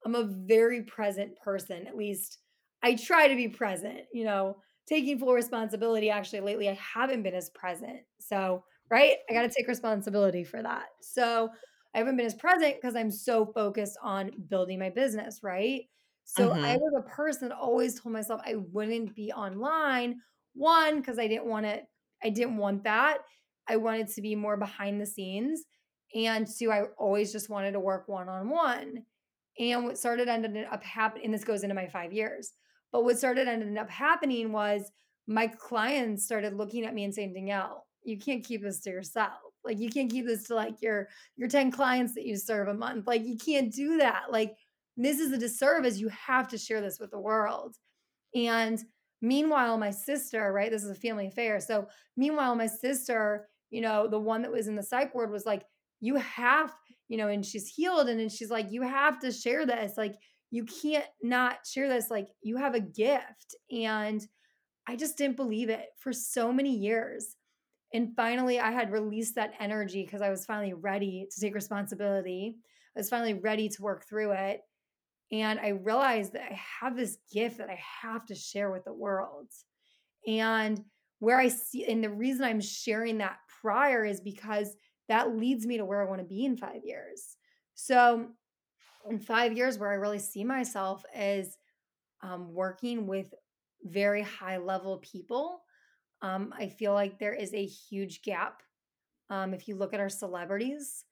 I'm 0.06 0.16
a 0.16 0.24
very 0.24 0.84
present 0.84 1.38
person, 1.38 1.88
at 1.88 1.98
least 1.98 2.40
I 2.84 2.96
try 2.96 3.28
to 3.28 3.36
be 3.36 3.48
present, 3.48 4.02
you 4.14 4.26
know, 4.26 4.58
taking 4.88 5.20
full 5.20 5.34
responsibility. 5.34 6.10
Actually, 6.10 6.42
lately 6.42 6.70
I 6.70 6.74
haven't 6.74 7.24
been 7.24 7.34
as 7.34 7.50
present. 7.52 8.00
So, 8.20 8.64
right, 8.90 9.18
I 9.30 9.34
got 9.34 9.44
to 9.44 9.50
take 9.50 9.68
responsibility 9.68 10.44
for 10.44 10.62
that. 10.62 10.88
So, 11.02 11.50
I 11.94 12.00
haven't 12.00 12.18
been 12.18 12.26
as 12.26 12.36
present 12.36 12.76
because 12.76 12.96
I'm 12.96 13.12
so 13.12 13.46
focused 13.46 13.98
on 14.04 14.32
building 14.50 14.80
my 14.80 14.90
business, 14.90 15.40
right? 15.42 15.84
So, 16.26 16.50
mm-hmm. 16.50 16.66
I 16.66 16.78
was 16.78 16.94
a 16.98 17.10
person 17.10 17.50
that 17.50 17.58
always 17.58 18.00
told 18.00 18.14
myself 18.14 18.42
I 18.46 18.56
wouldn't 18.56 19.16
be 19.16 19.32
online. 19.32 20.20
One, 20.54 21.00
because 21.00 21.20
I 21.20 21.28
didn't 21.28 21.46
want 21.46 21.66
to, 21.66 21.82
I 22.24 22.30
didn't 22.30 22.58
want 22.58 22.84
that. 22.84 23.20
I 23.68 23.78
wanted 23.78 24.08
to 24.10 24.22
be 24.22 24.36
more 24.36 24.58
behind 24.58 25.02
the 25.02 25.06
scenes. 25.06 25.64
And 26.14 26.48
two, 26.48 26.72
I 26.72 26.84
always 26.98 27.32
just 27.32 27.50
wanted 27.50 27.72
to 27.74 27.80
work 27.80 28.08
one 28.08 28.30
on 28.30 28.50
one. 28.50 29.04
And 29.60 29.84
what 29.84 29.98
started 29.98 30.28
ended 30.28 30.66
up 30.72 30.84
happening, 30.84 31.26
and 31.26 31.34
this 31.34 31.44
goes 31.44 31.64
into 31.64 31.76
my 31.76 31.88
five 31.88 32.14
years, 32.14 32.54
but 32.92 33.04
what 33.04 33.18
started 33.18 33.48
ended 33.48 33.78
up 33.78 33.90
happening 33.90 34.52
was 34.52 34.92
my 35.28 35.48
clients 35.48 36.24
started 36.24 36.54
looking 36.54 36.86
at 36.86 36.94
me 36.94 37.04
and 37.04 37.14
saying, 37.14 37.34
Danielle, 37.34 37.86
you 38.04 38.18
can't 38.18 38.44
keep 38.44 38.62
this 38.62 38.82
to 38.82 38.90
yourself. 38.90 39.34
Like 39.64 39.80
you 39.80 39.90
can't 39.90 40.12
keep 40.12 40.28
this 40.28 40.44
to 40.46 40.56
like 40.56 40.82
your 40.82 41.08
your 41.36 41.50
10 41.50 41.72
clients 41.72 42.14
that 42.14 42.26
you 42.26 42.38
serve 42.38 42.68
a 42.68 42.74
month. 42.74 43.08
Like 43.08 43.26
you 43.26 43.38
can't 43.38 43.74
do 43.74 43.98
that. 43.98 44.26
Like 44.30 44.56
this 44.96 45.20
is 45.20 45.32
a 45.32 45.38
disservice. 45.38 45.98
You 45.98 46.10
have 46.10 46.48
to 46.50 46.58
share 46.58 46.82
this 46.82 47.00
with 47.00 47.12
the 47.12 47.20
world. 47.20 47.76
And 48.36 48.80
meanwhile, 49.22 49.78
my 49.78 49.90
sister, 49.92 50.54
right? 50.54 50.72
This 50.72 50.84
is 50.84 50.92
a 50.92 50.96
family 50.96 51.28
affair. 51.28 51.60
So 51.60 51.88
meanwhile, 52.16 52.56
my 52.56 52.68
sister 52.68 53.48
you 53.76 53.82
know, 53.82 54.08
the 54.08 54.20
one 54.20 54.42
that 54.42 54.52
was 54.52 54.68
in 54.68 54.76
the 54.76 54.84
psych 54.84 55.14
ward 55.14 55.32
was 55.32 55.46
like, 55.46 55.64
you 56.00 56.16
have, 56.16 56.74
you 57.08 57.18
know, 57.18 57.28
and 57.28 57.46
she's 57.46 57.68
healed. 57.68 58.08
And 58.08 58.20
then 58.20 58.30
she's 58.30 58.50
like, 58.50 58.72
you 58.72 58.82
have 58.84 59.20
to 59.20 59.32
share 59.32 59.66
this. 59.66 59.98
Like, 59.98 60.16
you 60.56 60.64
can't 60.64 61.06
not 61.22 61.68
share 61.68 61.90
this. 61.90 62.10
Like, 62.10 62.30
you 62.42 62.56
have 62.56 62.76
a 62.76 62.80
gift. 62.80 63.56
And 63.70 64.26
I 64.88 64.96
just 64.96 65.18
didn't 65.18 65.36
believe 65.36 65.68
it 65.68 65.88
for 66.00 66.14
so 66.14 66.54
many 66.54 66.74
years. 66.74 67.36
And 67.94 68.16
finally, 68.16 68.62
I 68.62 68.72
had 68.72 68.90
released 68.90 69.36
that 69.36 69.54
energy 69.60 70.06
because 70.06 70.22
I 70.22 70.30
was 70.30 70.46
finally 70.46 70.74
ready 70.74 71.28
to 71.30 71.42
take 71.42 71.54
responsibility. 71.54 72.56
I 72.96 73.00
was 73.02 73.10
finally 73.10 73.34
ready 73.34 73.68
to 73.68 73.82
work 73.82 74.06
through 74.08 74.32
it. 74.32 74.62
And 75.34 75.60
I 75.60 75.70
realized 75.70 76.32
that 76.34 76.44
I 76.50 76.58
have 76.80 76.96
this 76.96 77.18
gift 77.34 77.58
that 77.58 77.70
I 77.70 77.80
have 78.02 78.26
to 78.28 78.36
share 78.36 78.72
with 78.72 78.86
the 78.86 78.94
world. 78.94 79.48
And 80.26 80.82
where 81.20 81.38
I 81.38 81.50
see, 81.50 81.84
and 81.86 82.02
the 82.02 82.10
reason 82.10 82.46
I'm 82.46 82.62
sharing 82.62 83.18
that 83.18 83.40
prior 83.62 84.06
is 84.06 84.22
because 84.22 84.74
that 85.10 85.36
leads 85.36 85.66
me 85.66 85.78
to 85.78 85.86
where 85.86 86.02
I 86.02 86.10
want 86.10 86.22
to 86.22 86.28
be 86.28 86.46
in 86.46 86.56
five 86.56 86.86
years. 86.86 87.36
So, 87.74 88.28
in 89.10 89.20
five 89.20 89.54
years, 89.54 89.78
where 89.78 89.92
I 89.92 89.96
really 89.96 90.20
see 90.20 90.44
myself 90.44 91.04
is 91.16 91.58
um, 92.22 92.54
working 92.54 93.08
with 93.08 93.34
very 93.84 94.22
high 94.22 94.58
level 94.58 94.98
people. 95.00 95.62
Um, 96.22 96.54
I 96.58 96.68
feel 96.70 96.94
like 96.94 97.20
there 97.20 97.34
is 97.34 97.54
a 97.54 97.66
huge 97.66 98.22
gap. 98.24 98.62
Um, 99.30 99.54
if 99.54 99.68
you 99.68 99.76
look 99.76 99.94
at 99.94 100.00
our 100.00 100.10
celebrities, 100.10 101.06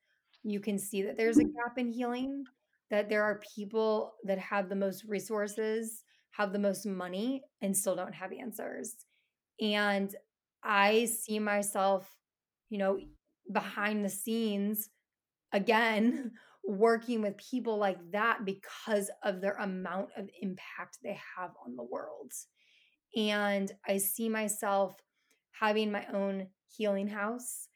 you 0.44 0.60
can 0.60 0.78
see 0.78 1.02
that 1.04 1.18
there's 1.18 1.38
a 1.38 1.44
gap 1.44 1.78
in 1.78 1.90
healing, 1.92 2.44
that 2.90 3.10
there 3.10 3.24
are 3.24 3.42
people 3.56 4.14
that 4.24 4.38
have 4.40 4.70
the 4.70 4.76
most 4.76 5.04
resources, 5.06 6.04
have 6.32 6.54
the 6.54 6.60
most 6.60 6.86
money, 6.86 7.44
and 7.62 7.76
still 7.76 7.96
don't 7.96 8.14
have 8.14 8.32
answers. 8.34 8.96
And 9.62 10.16
I 10.64 11.06
see 11.06 11.40
myself 11.40 12.10
you 12.74 12.80
know, 12.80 12.98
behind 13.52 14.04
the 14.04 14.10
scenes, 14.10 14.90
again, 15.52 16.32
working 16.66 17.22
with 17.22 17.38
people 17.38 17.78
like 17.78 17.98
that 18.12 18.46
because 18.46 19.10
of 19.24 19.42
their 19.42 19.54
amount 19.54 20.10
of 20.18 20.30
impact 20.42 20.98
they 21.04 21.20
have 21.38 21.52
on 21.66 21.76
the 21.76 21.84
world. 21.84 22.32
And 23.16 23.72
I 23.88 23.98
see 23.98 24.30
myself 24.30 24.96
having 25.52 25.92
my 25.92 26.06
own 26.14 26.48
healing 26.76 27.08
house 27.08 27.68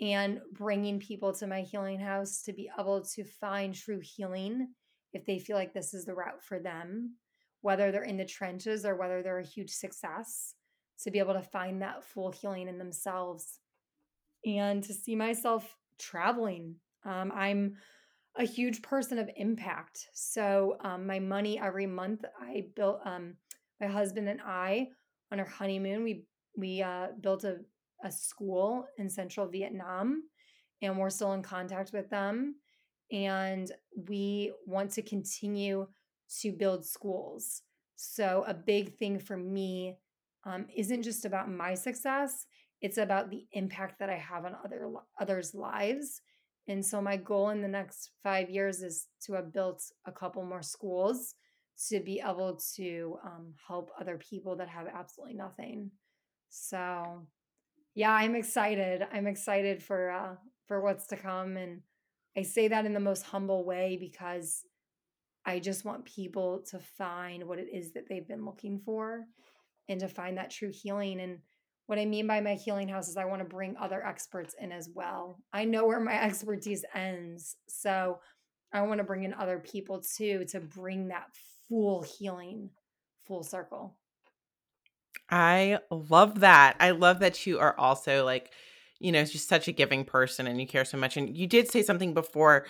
and 0.00 0.40
bringing 0.52 0.98
people 0.98 1.32
to 1.34 1.46
my 1.46 1.60
healing 1.60 2.00
house 2.00 2.42
to 2.42 2.52
be 2.52 2.70
able 2.78 3.04
to 3.14 3.24
find 3.24 3.74
true 3.74 4.00
healing 4.02 4.68
if 5.12 5.26
they 5.26 5.38
feel 5.38 5.56
like 5.56 5.74
this 5.74 5.92
is 5.92 6.04
the 6.04 6.14
route 6.14 6.42
for 6.42 6.58
them, 6.58 7.16
whether 7.60 7.92
they're 7.92 8.02
in 8.02 8.16
the 8.16 8.24
trenches 8.24 8.84
or 8.84 8.96
whether 8.96 9.22
they're 9.22 9.40
a 9.40 9.46
huge 9.46 9.70
success, 9.70 10.54
to 11.02 11.10
be 11.10 11.18
able 11.18 11.34
to 11.34 11.42
find 11.42 11.82
that 11.82 12.04
full 12.04 12.30
healing 12.30 12.68
in 12.68 12.78
themselves 12.78 13.58
and 14.44 14.82
to 14.84 14.94
see 14.94 15.14
myself 15.14 15.76
traveling. 15.98 16.76
Um, 17.04 17.32
I'm 17.34 17.76
a 18.36 18.44
huge 18.44 18.82
person 18.82 19.18
of 19.18 19.28
impact. 19.36 20.08
So, 20.14 20.76
um, 20.84 21.06
my 21.06 21.18
money 21.18 21.58
every 21.58 21.86
month, 21.86 22.24
I 22.40 22.66
built, 22.76 23.00
um, 23.04 23.34
my 23.80 23.86
husband 23.86 24.28
and 24.28 24.40
I 24.40 24.88
on 25.32 25.40
our 25.40 25.46
honeymoon, 25.46 26.04
we 26.04 26.24
we 26.56 26.82
uh, 26.82 27.08
built 27.20 27.44
a 27.44 27.58
a 28.04 28.10
school 28.10 28.86
in 28.98 29.08
central 29.08 29.46
Vietnam, 29.46 30.22
and 30.82 30.98
we're 30.98 31.10
still 31.10 31.32
in 31.32 31.42
contact 31.42 31.92
with 31.92 32.08
them. 32.10 32.56
And 33.12 33.70
we 34.08 34.52
want 34.66 34.92
to 34.92 35.02
continue 35.02 35.88
to 36.40 36.52
build 36.52 36.86
schools. 36.86 37.62
So, 37.96 38.44
a 38.46 38.54
big 38.54 38.96
thing 38.96 39.18
for 39.18 39.36
me 39.36 39.96
um, 40.44 40.66
isn't 40.74 41.02
just 41.02 41.24
about 41.24 41.50
my 41.50 41.74
success, 41.74 42.46
it's 42.80 42.96
about 42.96 43.30
the 43.30 43.44
impact 43.52 43.98
that 43.98 44.08
I 44.08 44.16
have 44.16 44.44
on 44.44 44.56
other 44.64 44.90
others' 45.20 45.54
lives. 45.54 46.22
And 46.70 46.86
so, 46.86 47.02
my 47.02 47.16
goal 47.16 47.48
in 47.48 47.62
the 47.62 47.68
next 47.68 48.10
five 48.22 48.48
years 48.48 48.80
is 48.80 49.08
to 49.26 49.32
have 49.32 49.52
built 49.52 49.82
a 50.06 50.12
couple 50.12 50.44
more 50.44 50.62
schools 50.62 51.34
to 51.88 51.98
be 51.98 52.22
able 52.24 52.60
to 52.76 53.18
um, 53.24 53.54
help 53.66 53.90
other 54.00 54.16
people 54.18 54.54
that 54.56 54.68
have 54.68 54.86
absolutely 54.86 55.34
nothing. 55.34 55.90
So, 56.48 57.26
yeah, 57.96 58.12
I'm 58.12 58.36
excited. 58.36 59.04
I'm 59.12 59.26
excited 59.26 59.82
for 59.82 60.10
uh 60.10 60.34
for 60.68 60.80
what's 60.80 61.08
to 61.08 61.16
come 61.16 61.56
and 61.56 61.80
I 62.36 62.42
say 62.42 62.68
that 62.68 62.86
in 62.86 62.94
the 62.94 63.00
most 63.00 63.22
humble 63.22 63.64
way 63.64 63.98
because 64.00 64.62
I 65.44 65.58
just 65.58 65.84
want 65.84 66.04
people 66.04 66.62
to 66.70 66.78
find 66.78 67.48
what 67.48 67.58
it 67.58 67.66
is 67.72 67.94
that 67.94 68.04
they've 68.08 68.28
been 68.28 68.44
looking 68.44 68.78
for 68.78 69.24
and 69.88 69.98
to 69.98 70.06
find 70.06 70.38
that 70.38 70.50
true 70.50 70.70
healing 70.72 71.20
and 71.20 71.38
what 71.90 71.98
I 71.98 72.04
mean 72.04 72.28
by 72.28 72.40
my 72.40 72.54
healing 72.54 72.86
house 72.86 73.08
is 73.08 73.16
I 73.16 73.24
want 73.24 73.42
to 73.42 73.48
bring 73.48 73.76
other 73.76 74.00
experts 74.06 74.54
in 74.60 74.70
as 74.70 74.88
well. 74.94 75.40
I 75.52 75.64
know 75.64 75.88
where 75.88 75.98
my 75.98 76.14
expertise 76.22 76.84
ends. 76.94 77.56
So 77.66 78.20
I 78.72 78.82
want 78.82 78.98
to 78.98 79.04
bring 79.04 79.24
in 79.24 79.34
other 79.34 79.58
people 79.58 80.00
too 80.00 80.44
to 80.50 80.60
bring 80.60 81.08
that 81.08 81.26
full 81.68 82.02
healing 82.04 82.70
full 83.26 83.42
circle. 83.42 83.96
I 85.28 85.80
love 85.90 86.40
that. 86.40 86.76
I 86.78 86.92
love 86.92 87.18
that 87.18 87.44
you 87.44 87.58
are 87.58 87.76
also 87.76 88.24
like, 88.24 88.52
you 89.00 89.10
know, 89.10 89.24
just 89.24 89.48
such 89.48 89.66
a 89.66 89.72
giving 89.72 90.04
person 90.04 90.46
and 90.46 90.60
you 90.60 90.68
care 90.68 90.84
so 90.84 90.96
much. 90.96 91.16
And 91.16 91.36
you 91.36 91.48
did 91.48 91.68
say 91.72 91.82
something 91.82 92.14
before 92.14 92.66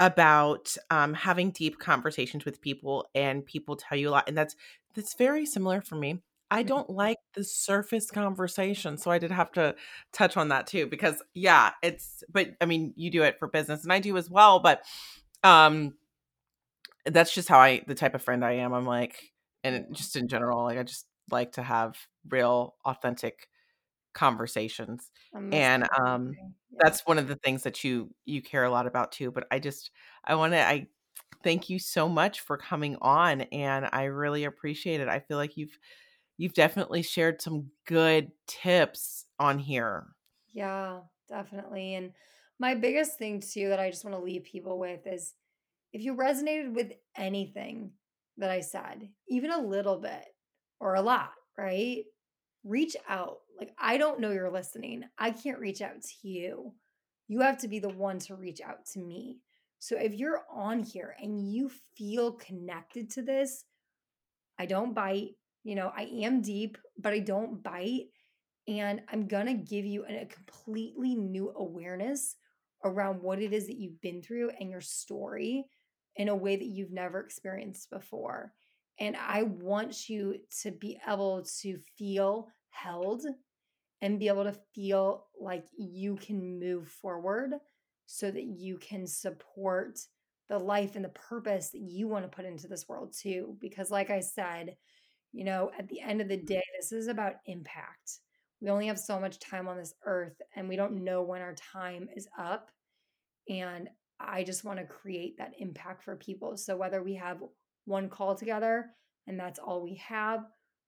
about 0.00 0.74
um, 0.90 1.12
having 1.12 1.50
deep 1.50 1.78
conversations 1.78 2.46
with 2.46 2.62
people 2.62 3.06
and 3.14 3.44
people 3.44 3.76
tell 3.76 3.98
you 3.98 4.08
a 4.08 4.12
lot. 4.12 4.28
And 4.28 4.38
that's 4.38 4.56
that's 4.94 5.12
very 5.12 5.44
similar 5.44 5.82
for 5.82 5.96
me. 5.96 6.22
I 6.50 6.62
don't 6.62 6.88
like 6.88 7.18
the 7.34 7.44
surface 7.44 8.10
conversation. 8.10 8.98
So 8.98 9.10
I 9.10 9.18
did 9.18 9.30
have 9.30 9.50
to 9.52 9.74
touch 10.12 10.36
on 10.36 10.48
that 10.48 10.66
too, 10.66 10.86
because 10.86 11.22
yeah, 11.34 11.72
it's 11.82 12.22
but 12.32 12.50
I 12.60 12.66
mean, 12.66 12.92
you 12.96 13.10
do 13.10 13.22
it 13.22 13.38
for 13.38 13.48
business 13.48 13.82
and 13.82 13.92
I 13.92 13.98
do 13.98 14.16
as 14.16 14.30
well, 14.30 14.60
but 14.60 14.82
um 15.42 15.94
that's 17.04 17.32
just 17.32 17.48
how 17.48 17.58
I 17.58 17.82
the 17.86 17.94
type 17.94 18.14
of 18.14 18.22
friend 18.22 18.44
I 18.44 18.52
am. 18.52 18.72
I'm 18.72 18.86
like 18.86 19.32
and 19.64 19.86
just 19.92 20.16
in 20.16 20.28
general, 20.28 20.64
like 20.64 20.78
I 20.78 20.82
just 20.82 21.06
like 21.30 21.52
to 21.52 21.62
have 21.62 21.96
real 22.28 22.74
authentic 22.84 23.48
conversations 24.14 25.10
and 25.52 25.86
um 25.98 26.32
yeah. 26.32 26.48
that's 26.78 27.02
one 27.04 27.18
of 27.18 27.28
the 27.28 27.36
things 27.36 27.64
that 27.64 27.84
you 27.84 28.08
you 28.24 28.40
care 28.40 28.64
a 28.64 28.70
lot 28.70 28.86
about 28.86 29.12
too 29.12 29.30
but 29.30 29.44
i 29.50 29.58
just 29.58 29.90
i 30.24 30.34
want 30.34 30.54
to 30.54 30.58
i 30.58 30.86
thank 31.44 31.68
you 31.68 31.78
so 31.78 32.08
much 32.08 32.40
for 32.40 32.56
coming 32.56 32.96
on 33.02 33.42
and 33.52 33.86
i 33.92 34.04
really 34.04 34.44
appreciate 34.44 35.02
it 35.02 35.08
i 35.08 35.18
feel 35.18 35.36
like 35.36 35.58
you've 35.58 35.78
you've 36.36 36.54
definitely 36.54 37.02
shared 37.02 37.40
some 37.40 37.70
good 37.86 38.30
tips 38.46 39.26
on 39.38 39.58
here 39.58 40.06
yeah 40.52 41.00
definitely 41.28 41.94
and 41.94 42.12
my 42.58 42.74
biggest 42.74 43.18
thing 43.18 43.40
too 43.40 43.68
that 43.68 43.80
i 43.80 43.90
just 43.90 44.04
want 44.04 44.16
to 44.16 44.22
leave 44.22 44.44
people 44.44 44.78
with 44.78 45.06
is 45.06 45.34
if 45.92 46.02
you 46.02 46.14
resonated 46.14 46.74
with 46.74 46.92
anything 47.16 47.90
that 48.38 48.50
i 48.50 48.60
said 48.60 49.08
even 49.28 49.50
a 49.50 49.60
little 49.60 49.98
bit 49.98 50.24
or 50.80 50.94
a 50.94 51.02
lot, 51.02 51.32
right? 51.56 52.04
Reach 52.64 52.96
out. 53.08 53.38
Like, 53.58 53.72
I 53.78 53.96
don't 53.96 54.20
know 54.20 54.30
you're 54.30 54.50
listening. 54.50 55.04
I 55.18 55.30
can't 55.30 55.58
reach 55.58 55.80
out 55.80 56.02
to 56.02 56.28
you. 56.28 56.74
You 57.28 57.40
have 57.40 57.58
to 57.58 57.68
be 57.68 57.78
the 57.78 57.88
one 57.88 58.18
to 58.20 58.36
reach 58.36 58.60
out 58.60 58.84
to 58.92 59.00
me. 59.00 59.38
So 59.78 59.96
if 59.96 60.14
you're 60.14 60.42
on 60.52 60.82
here 60.82 61.14
and 61.20 61.52
you 61.52 61.70
feel 61.96 62.32
connected 62.32 63.10
to 63.10 63.22
this, 63.22 63.64
I 64.58 64.66
don't 64.66 64.94
bite. 64.94 65.36
You 65.66 65.74
know, 65.74 65.90
I 65.96 66.02
am 66.22 66.42
deep, 66.42 66.78
but 66.96 67.12
I 67.12 67.18
don't 67.18 67.60
bite. 67.60 68.04
And 68.68 69.00
I'm 69.12 69.26
going 69.26 69.46
to 69.46 69.54
give 69.54 69.84
you 69.84 70.04
a 70.04 70.24
completely 70.26 71.16
new 71.16 71.52
awareness 71.56 72.36
around 72.84 73.20
what 73.20 73.42
it 73.42 73.52
is 73.52 73.66
that 73.66 73.76
you've 73.76 74.00
been 74.00 74.22
through 74.22 74.52
and 74.60 74.70
your 74.70 74.80
story 74.80 75.66
in 76.14 76.28
a 76.28 76.36
way 76.36 76.54
that 76.54 76.66
you've 76.66 76.92
never 76.92 77.18
experienced 77.18 77.90
before. 77.90 78.52
And 79.00 79.16
I 79.16 79.42
want 79.42 80.08
you 80.08 80.36
to 80.62 80.70
be 80.70 81.00
able 81.04 81.44
to 81.62 81.78
feel 81.98 82.46
held 82.70 83.24
and 84.00 84.20
be 84.20 84.28
able 84.28 84.44
to 84.44 84.56
feel 84.72 85.26
like 85.40 85.64
you 85.76 86.14
can 86.14 86.60
move 86.60 86.86
forward 86.86 87.54
so 88.06 88.30
that 88.30 88.44
you 88.44 88.78
can 88.78 89.04
support 89.04 89.98
the 90.48 90.58
life 90.60 90.94
and 90.94 91.04
the 91.04 91.08
purpose 91.08 91.70
that 91.70 91.80
you 91.80 92.06
want 92.06 92.24
to 92.24 92.34
put 92.34 92.44
into 92.44 92.68
this 92.68 92.88
world 92.88 93.12
too. 93.20 93.56
Because, 93.60 93.90
like 93.90 94.10
I 94.10 94.20
said, 94.20 94.76
you 95.36 95.44
know, 95.44 95.70
at 95.78 95.86
the 95.88 96.00
end 96.00 96.22
of 96.22 96.28
the 96.28 96.38
mm-hmm. 96.38 96.46
day, 96.46 96.62
this 96.78 96.92
is 96.92 97.08
about 97.08 97.34
impact. 97.44 98.20
We 98.62 98.70
only 98.70 98.86
have 98.86 98.98
so 98.98 99.20
much 99.20 99.38
time 99.38 99.68
on 99.68 99.76
this 99.76 99.92
earth 100.06 100.40
and 100.56 100.66
we 100.66 100.76
don't 100.76 101.04
know 101.04 101.22
when 101.22 101.42
our 101.42 101.54
time 101.54 102.08
is 102.16 102.26
up. 102.38 102.70
And 103.50 103.90
I 104.18 104.44
just 104.44 104.64
want 104.64 104.78
to 104.78 104.86
create 104.86 105.36
that 105.36 105.52
impact 105.58 106.02
for 106.02 106.16
people. 106.16 106.56
So, 106.56 106.74
whether 106.74 107.02
we 107.02 107.14
have 107.16 107.42
one 107.84 108.08
call 108.08 108.34
together 108.34 108.86
and 109.26 109.38
that's 109.38 109.58
all 109.58 109.82
we 109.82 109.96
have, 109.96 110.40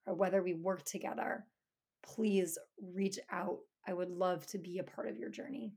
or 0.06 0.14
whether 0.14 0.42
we 0.42 0.54
work 0.54 0.82
together, 0.84 1.44
please 2.02 2.56
reach 2.94 3.18
out. 3.30 3.58
I 3.86 3.92
would 3.92 4.10
love 4.10 4.46
to 4.46 4.58
be 4.58 4.78
a 4.78 4.82
part 4.82 5.08
of 5.08 5.18
your 5.18 5.28
journey. 5.28 5.74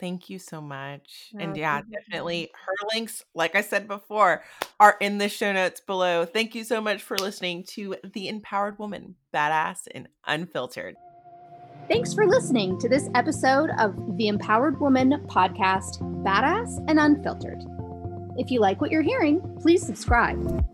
Thank 0.00 0.28
you 0.28 0.38
so 0.38 0.60
much. 0.60 1.30
And 1.38 1.56
yeah, 1.56 1.80
definitely 1.80 2.50
her 2.66 2.88
links, 2.92 3.24
like 3.34 3.54
I 3.54 3.60
said 3.60 3.86
before, 3.86 4.42
are 4.80 4.96
in 5.00 5.18
the 5.18 5.28
show 5.28 5.52
notes 5.52 5.80
below. 5.80 6.24
Thank 6.24 6.54
you 6.54 6.64
so 6.64 6.80
much 6.80 7.02
for 7.02 7.16
listening 7.16 7.64
to 7.68 7.96
The 8.12 8.28
Empowered 8.28 8.78
Woman, 8.78 9.14
Badass 9.32 9.86
and 9.94 10.08
Unfiltered. 10.26 10.96
Thanks 11.88 12.12
for 12.12 12.26
listening 12.26 12.78
to 12.80 12.88
this 12.88 13.08
episode 13.14 13.70
of 13.78 13.94
the 14.16 14.28
Empowered 14.28 14.80
Woman 14.80 15.24
podcast, 15.26 16.00
Badass 16.24 16.84
and 16.88 16.98
Unfiltered. 16.98 17.62
If 18.36 18.50
you 18.50 18.60
like 18.60 18.80
what 18.80 18.90
you're 18.90 19.02
hearing, 19.02 19.40
please 19.60 19.84
subscribe. 19.84 20.64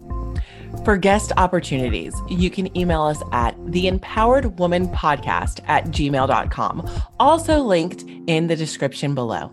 For 0.85 0.97
guest 0.97 1.33
opportunities, 1.37 2.15
you 2.29 2.51
can 2.51 2.77
email 2.77 3.03
us 3.03 3.23
at 3.33 3.55
the 3.71 3.87
empowered 3.87 4.59
woman 4.59 4.89
podcast 4.89 5.61
at 5.69 5.87
gmail.com, 5.87 6.89
also 7.19 7.61
linked 7.61 8.05
in 8.27 8.47
the 8.47 8.57
description 8.57 9.15
below. 9.15 9.53